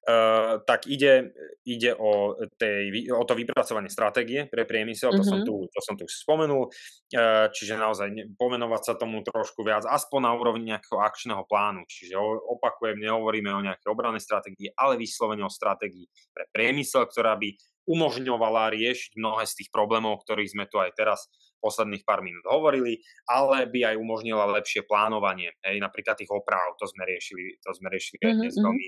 Uh, 0.05 0.61
tak 0.69 0.85
ide, 0.85 1.33
ide 1.65 1.97
o, 1.97 2.37
tej, 2.61 3.09
o 3.09 3.25
to 3.25 3.33
vypracovanie 3.33 3.89
stratégie 3.89 4.45
pre 4.45 4.61
priemysel, 4.61 5.09
to, 5.09 5.25
mm-hmm. 5.25 5.25
som, 5.25 5.39
tu, 5.41 5.65
to 5.65 5.79
som 5.81 5.97
tu 5.97 6.05
spomenul, 6.05 6.69
uh, 6.69 7.49
čiže 7.49 7.73
naozaj 7.73 8.13
ne, 8.13 8.29
pomenovať 8.37 8.81
sa 8.85 8.93
tomu 9.01 9.25
trošku 9.25 9.65
viac, 9.65 9.81
aspoň 9.81 10.19
na 10.29 10.31
úrovni 10.37 10.69
nejakého 10.69 11.01
akčného 11.01 11.49
plánu, 11.49 11.89
čiže 11.89 12.21
opakujem, 12.21 13.01
nehovoríme 13.01 13.49
o 13.49 13.65
nejakej 13.65 13.89
obrannej 13.89 14.21
stratégii, 14.21 14.77
ale 14.77 15.01
vyslovene 15.01 15.41
o 15.41 15.49
stratégii 15.49 16.05
pre 16.29 16.45
priemysel, 16.53 17.09
ktorá 17.09 17.33
by 17.41 17.57
umožňovala 17.89 18.77
riešiť 18.77 19.17
mnohé 19.17 19.49
z 19.49 19.65
tých 19.65 19.69
problémov, 19.73 20.17
o 20.17 20.21
ktorých 20.21 20.53
sme 20.53 20.65
tu 20.69 20.77
aj 20.81 20.93
teraz 20.93 21.29
posledných 21.65 22.05
pár 22.05 22.21
minút 22.21 22.45
hovorili, 22.45 23.01
ale 23.25 23.65
by 23.65 23.93
aj 23.93 23.95
umožnila 23.97 24.45
lepšie 24.53 24.85
plánovanie, 24.85 25.49
hej, 25.65 25.81
napríklad 25.81 26.13
tých 26.13 26.29
oprav, 26.29 26.77
to 26.77 26.85
sme 26.85 27.09
riešili, 27.09 27.57
to 27.57 27.73
sme 27.73 27.89
riešili 27.89 28.21
mm-hmm. 28.21 28.37
dnes 28.37 28.53
mhm. 28.53 28.65
veľmi 28.69 28.87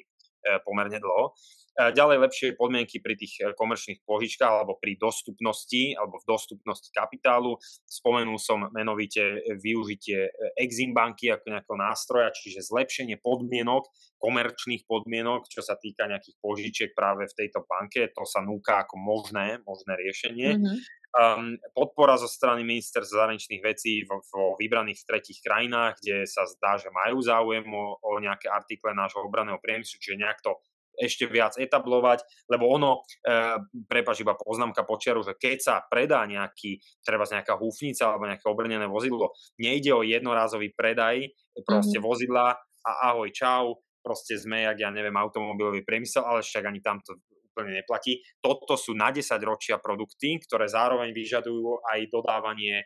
pomerne 0.66 1.00
dlho. 1.02 1.34
E, 1.78 1.94
ďalej 1.94 2.18
lepšie 2.26 2.48
podmienky 2.58 2.98
pri 2.98 3.14
tých 3.14 3.38
e, 3.38 3.54
komerčných 3.54 4.02
požičkách 4.02 4.50
alebo 4.50 4.82
pri 4.82 4.98
dostupnosti 4.98 5.94
alebo 5.94 6.18
v 6.18 6.26
dostupnosti 6.26 6.90
kapitálu. 6.90 7.62
Spomenul 7.86 8.42
som 8.42 8.66
menovite 8.74 9.46
využitie 9.62 10.34
Exim 10.58 10.98
banky 10.98 11.30
ako 11.30 11.54
nejakého 11.54 11.78
nástroja, 11.78 12.34
čiže 12.34 12.66
zlepšenie 12.66 13.22
podmienok, 13.22 13.86
komerčných 14.18 14.90
podmienok, 14.90 15.46
čo 15.46 15.62
sa 15.62 15.78
týka 15.78 16.10
nejakých 16.10 16.42
požičiek 16.42 16.90
práve 16.98 17.30
v 17.30 17.38
tejto 17.46 17.62
banke. 17.70 18.10
To 18.18 18.26
sa 18.26 18.42
núka 18.42 18.82
ako 18.82 18.98
možné, 18.98 19.62
možné 19.62 19.94
riešenie. 20.02 20.58
Mm-hmm. 20.58 20.78
Um, 21.16 21.56
podpora 21.72 22.20
zo 22.20 22.28
strany 22.28 22.68
ministerstva 22.68 23.26
zahraničných 23.26 23.64
vecí 23.64 24.04
vo, 24.06 24.20
vo 24.28 24.60
vybraných 24.60 25.08
tretich 25.08 25.40
krajinách, 25.40 26.04
kde 26.04 26.28
sa 26.28 26.44
zdá, 26.46 26.76
že 26.76 26.92
majú 26.92 27.24
záujem 27.24 27.64
o, 27.64 27.96
o 27.96 28.12
nejaké 28.20 28.52
artikle 28.52 28.92
nášho 28.92 29.24
obranného 29.24 29.58
priemyslu, 29.64 29.98
čiže 29.98 30.20
nejak 30.20 30.44
to 30.44 30.60
ešte 30.98 31.30
viac 31.30 31.54
etablovať, 31.56 32.26
lebo 32.50 32.74
ono, 32.74 33.06
e, 33.22 33.62
prepač 33.86 34.26
iba 34.26 34.34
poznámka 34.34 34.82
počiaru, 34.82 35.22
že 35.22 35.38
keď 35.38 35.58
sa 35.62 35.76
predá 35.86 36.26
nejaký, 36.26 36.82
treba 37.06 37.24
nejaká 37.30 37.54
húfnica 37.54 38.10
alebo 38.10 38.26
nejaké 38.26 38.46
obrnené 38.50 38.90
vozidlo, 38.90 39.38
nejde 39.62 39.94
o 39.94 40.02
jednorázový 40.02 40.74
predaj 40.74 41.30
proste 41.64 42.02
mm-hmm. 42.02 42.10
vozidla 42.10 42.58
a 42.58 42.92
ahoj, 43.14 43.30
čau, 43.30 43.78
proste 44.02 44.42
sme, 44.42 44.66
jak 44.66 44.82
ja 44.82 44.90
neviem, 44.90 45.14
automobilový 45.14 45.86
priemysel, 45.86 46.26
ale 46.26 46.42
však 46.42 46.66
ani 46.66 46.82
tamto 46.82 47.22
úplne 47.58 47.82
neplatí. 47.82 48.22
Toto 48.38 48.78
sú 48.78 48.94
na 48.94 49.10
10 49.10 49.34
ročia 49.42 49.82
produkty, 49.82 50.38
ktoré 50.46 50.70
zároveň 50.70 51.10
vyžadujú 51.10 51.82
aj 51.90 52.00
dodávanie 52.14 52.86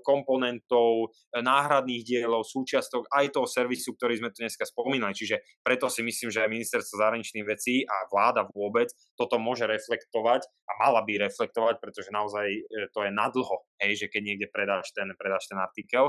komponentov, 0.00 1.12
náhradných 1.36 2.00
dielov, 2.00 2.48
súčiastok, 2.48 3.04
aj 3.12 3.36
toho 3.36 3.44
servisu, 3.44 3.92
ktorý 3.92 4.24
sme 4.24 4.32
tu 4.32 4.40
dneska 4.40 4.64
spomínali. 4.64 5.12
Čiže 5.12 5.44
preto 5.60 5.92
si 5.92 6.00
myslím, 6.00 6.32
že 6.32 6.40
aj 6.40 6.48
ministerstvo 6.48 6.96
zahraničných 6.96 7.44
vecí 7.44 7.84
a 7.84 8.08
vláda 8.08 8.48
vôbec 8.56 8.88
toto 9.20 9.36
môže 9.36 9.68
reflektovať 9.68 10.48
a 10.48 10.72
mala 10.80 11.04
by 11.04 11.28
reflektovať, 11.28 11.76
pretože 11.84 12.08
naozaj 12.08 12.48
e, 12.48 12.88
to 12.88 13.04
je 13.04 13.12
nadlho, 13.12 13.68
hej, 13.84 14.00
že 14.00 14.06
keď 14.08 14.22
niekde 14.24 14.46
predáš 14.48 14.88
ten, 14.96 15.12
predáš 15.20 15.44
ten 15.52 15.60
artikel. 15.60 16.08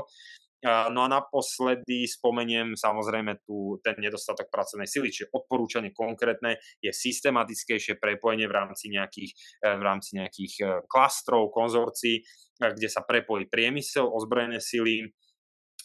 No 0.66 1.06
a 1.06 1.08
naposledy 1.08 2.10
spomeniem 2.10 2.74
samozrejme 2.74 3.38
tu 3.46 3.78
ten 3.86 3.94
nedostatok 4.02 4.50
pracovnej 4.50 4.90
sily, 4.90 5.14
čiže 5.14 5.30
odporúčanie 5.30 5.94
konkrétne 5.94 6.58
je 6.82 6.90
systematickejšie 6.90 8.02
prepojenie 8.02 8.50
v 8.50 8.56
rámci 8.56 8.90
nejakých, 8.90 9.30
e, 9.62 9.70
v 9.78 9.82
rámci 9.86 10.18
nejakých 10.18 10.54
e, 10.58 10.64
klastrov, 10.90 11.54
konzorcií, 11.54 12.18
e, 12.18 12.22
kde 12.58 12.88
sa 12.90 13.06
prepojí 13.06 13.46
priemysel, 13.46 14.10
ozbrojené 14.10 14.58
sily, 14.58 15.06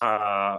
a, 0.01 0.11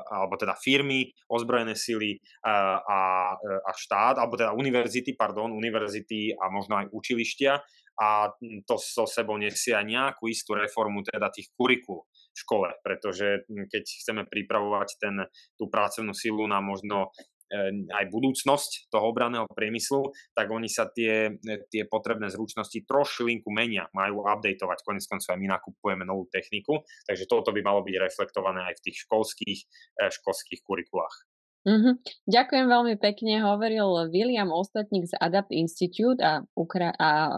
alebo 0.07 0.39
teda 0.39 0.55
firmy, 0.55 1.11
ozbrojené 1.27 1.75
sily 1.75 2.23
a, 2.47 2.79
a, 2.79 2.99
a 3.43 3.71
štát, 3.75 4.23
alebo 4.23 4.39
teda 4.39 4.55
univerzity, 4.55 5.19
pardon, 5.19 5.51
univerzity 5.51 6.39
a 6.39 6.47
možno 6.47 6.79
aj 6.79 6.87
učilištia. 6.95 7.59
A 7.99 8.31
to 8.65 8.81
so 8.81 9.05
sebou 9.05 9.37
nesie 9.37 9.75
aj 9.75 9.85
nejakú 9.85 10.31
istú 10.31 10.57
reformu 10.57 11.03
teda 11.05 11.29
tých 11.29 11.51
kurikul 11.53 12.07
škole, 12.33 12.73
pretože 12.81 13.45
hm, 13.47 13.69
keď 13.69 13.85
chceme 13.85 14.23
pripravovať 14.27 14.89
ten, 14.99 15.17
tú 15.57 15.69
pracovnú 15.69 16.17
silu 16.17 16.49
na 16.49 16.65
možno 16.65 17.13
e, 17.53 17.87
aj 17.93 18.09
budúcnosť 18.09 18.89
toho 18.89 19.13
obranného 19.13 19.47
priemyslu, 19.53 20.11
tak 20.33 20.49
oni 20.49 20.67
sa 20.67 20.89
tie, 20.89 21.37
tie 21.69 21.85
potrebné 21.87 22.33
zručnosti 22.33 22.77
trošilinku 22.89 23.53
menia, 23.53 23.87
majú 23.93 24.25
updateovať, 24.25 24.79
konec 24.83 25.05
koncov 25.05 25.37
aj 25.37 25.41
my 25.41 25.49
nakupujeme 25.53 26.05
novú 26.09 26.27
techniku, 26.33 26.81
takže 27.05 27.29
toto 27.29 27.53
by 27.53 27.61
malo 27.61 27.85
byť 27.85 27.97
reflektované 28.01 28.73
aj 28.73 28.81
v 28.81 28.85
tých 28.91 28.97
školských, 29.07 29.59
e, 30.01 30.05
školských 30.09 30.61
kurikulách. 30.65 31.29
Mm-hmm. 31.63 31.95
Ďakujem 32.27 32.67
veľmi 32.67 32.95
pekne, 32.99 33.39
hovoril 33.39 34.11
William 34.11 34.51
Ostatník 34.51 35.07
z 35.07 35.15
Adapt 35.15 35.55
Institute 35.55 36.19
a, 36.19 36.43
Ukra- 36.59 36.97
a 36.99 37.31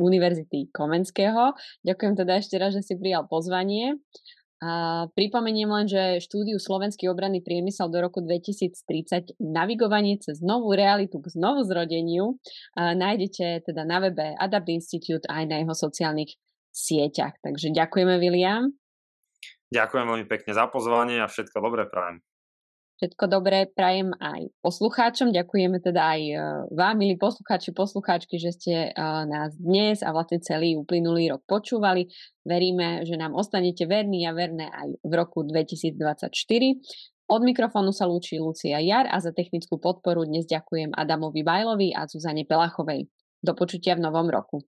Univerzity 0.00 0.70
Komenského. 0.74 1.54
Ďakujem 1.86 2.14
teda 2.18 2.32
ešte 2.40 2.56
raz, 2.58 2.74
že 2.74 2.82
si 2.82 2.94
prijal 2.98 3.30
pozvanie. 3.30 3.98
A 4.64 5.04
pripomeniem 5.12 5.68
len, 5.68 5.84
že 5.84 6.24
štúdiu 6.24 6.56
Slovenský 6.56 7.12
obranný 7.12 7.44
priemysel 7.44 7.92
do 7.92 8.00
roku 8.00 8.24
2030 8.24 9.36
navigovanie 9.36 10.16
cez 10.16 10.40
novú 10.40 10.72
realitu 10.72 11.20
k 11.20 11.36
znovu 11.36 11.68
zrodeniu 11.68 12.40
nájdete 12.72 13.68
teda 13.68 13.84
na 13.84 14.00
webe 14.00 14.32
Adapt 14.40 14.72
Institute 14.72 15.28
aj 15.28 15.44
na 15.52 15.60
jeho 15.60 15.74
sociálnych 15.76 16.32
sieťach. 16.72 17.36
Takže 17.44 17.76
ďakujeme, 17.76 18.16
William. 18.16 18.72
Ďakujem 19.68 20.06
veľmi 20.06 20.26
pekne 20.32 20.56
za 20.56 20.64
pozvanie 20.72 21.20
a 21.20 21.28
všetko 21.28 21.60
dobré 21.60 21.84
prajem. 21.84 22.24
Všetko 22.94 23.26
dobré 23.26 23.66
prajem 23.66 24.14
aj 24.22 24.54
poslucháčom. 24.62 25.34
Ďakujeme 25.34 25.82
teda 25.82 26.14
aj 26.14 26.20
e, 26.30 26.34
vám, 26.70 26.94
milí 26.94 27.18
poslucháči, 27.18 27.74
poslucháčky, 27.74 28.38
že 28.38 28.54
ste 28.54 28.74
e, 28.86 28.90
nás 29.26 29.58
dnes 29.58 29.98
a 30.06 30.14
vlastne 30.14 30.38
celý 30.38 30.78
uplynulý 30.78 31.34
rok 31.34 31.42
počúvali. 31.42 32.06
Veríme, 32.46 33.02
že 33.02 33.18
nám 33.18 33.34
ostanete 33.34 33.90
verní 33.90 34.22
a 34.30 34.32
verné 34.32 34.70
aj 34.70 34.94
v 35.02 35.12
roku 35.18 35.42
2024. 35.42 36.30
Od 37.24 37.40
mikrofónu 37.42 37.90
sa 37.90 38.06
lúči 38.06 38.38
Lucia 38.38 38.78
Jar 38.78 39.10
a 39.10 39.18
za 39.18 39.34
technickú 39.34 39.82
podporu 39.82 40.22
dnes 40.22 40.46
ďakujem 40.46 40.94
Adamovi 40.94 41.42
Bajlovi 41.42 41.90
a 41.96 42.06
Zuzane 42.06 42.46
Pelachovej. 42.46 43.10
Do 43.42 43.58
počutia 43.58 43.98
v 43.98 44.06
novom 44.06 44.30
roku. 44.30 44.62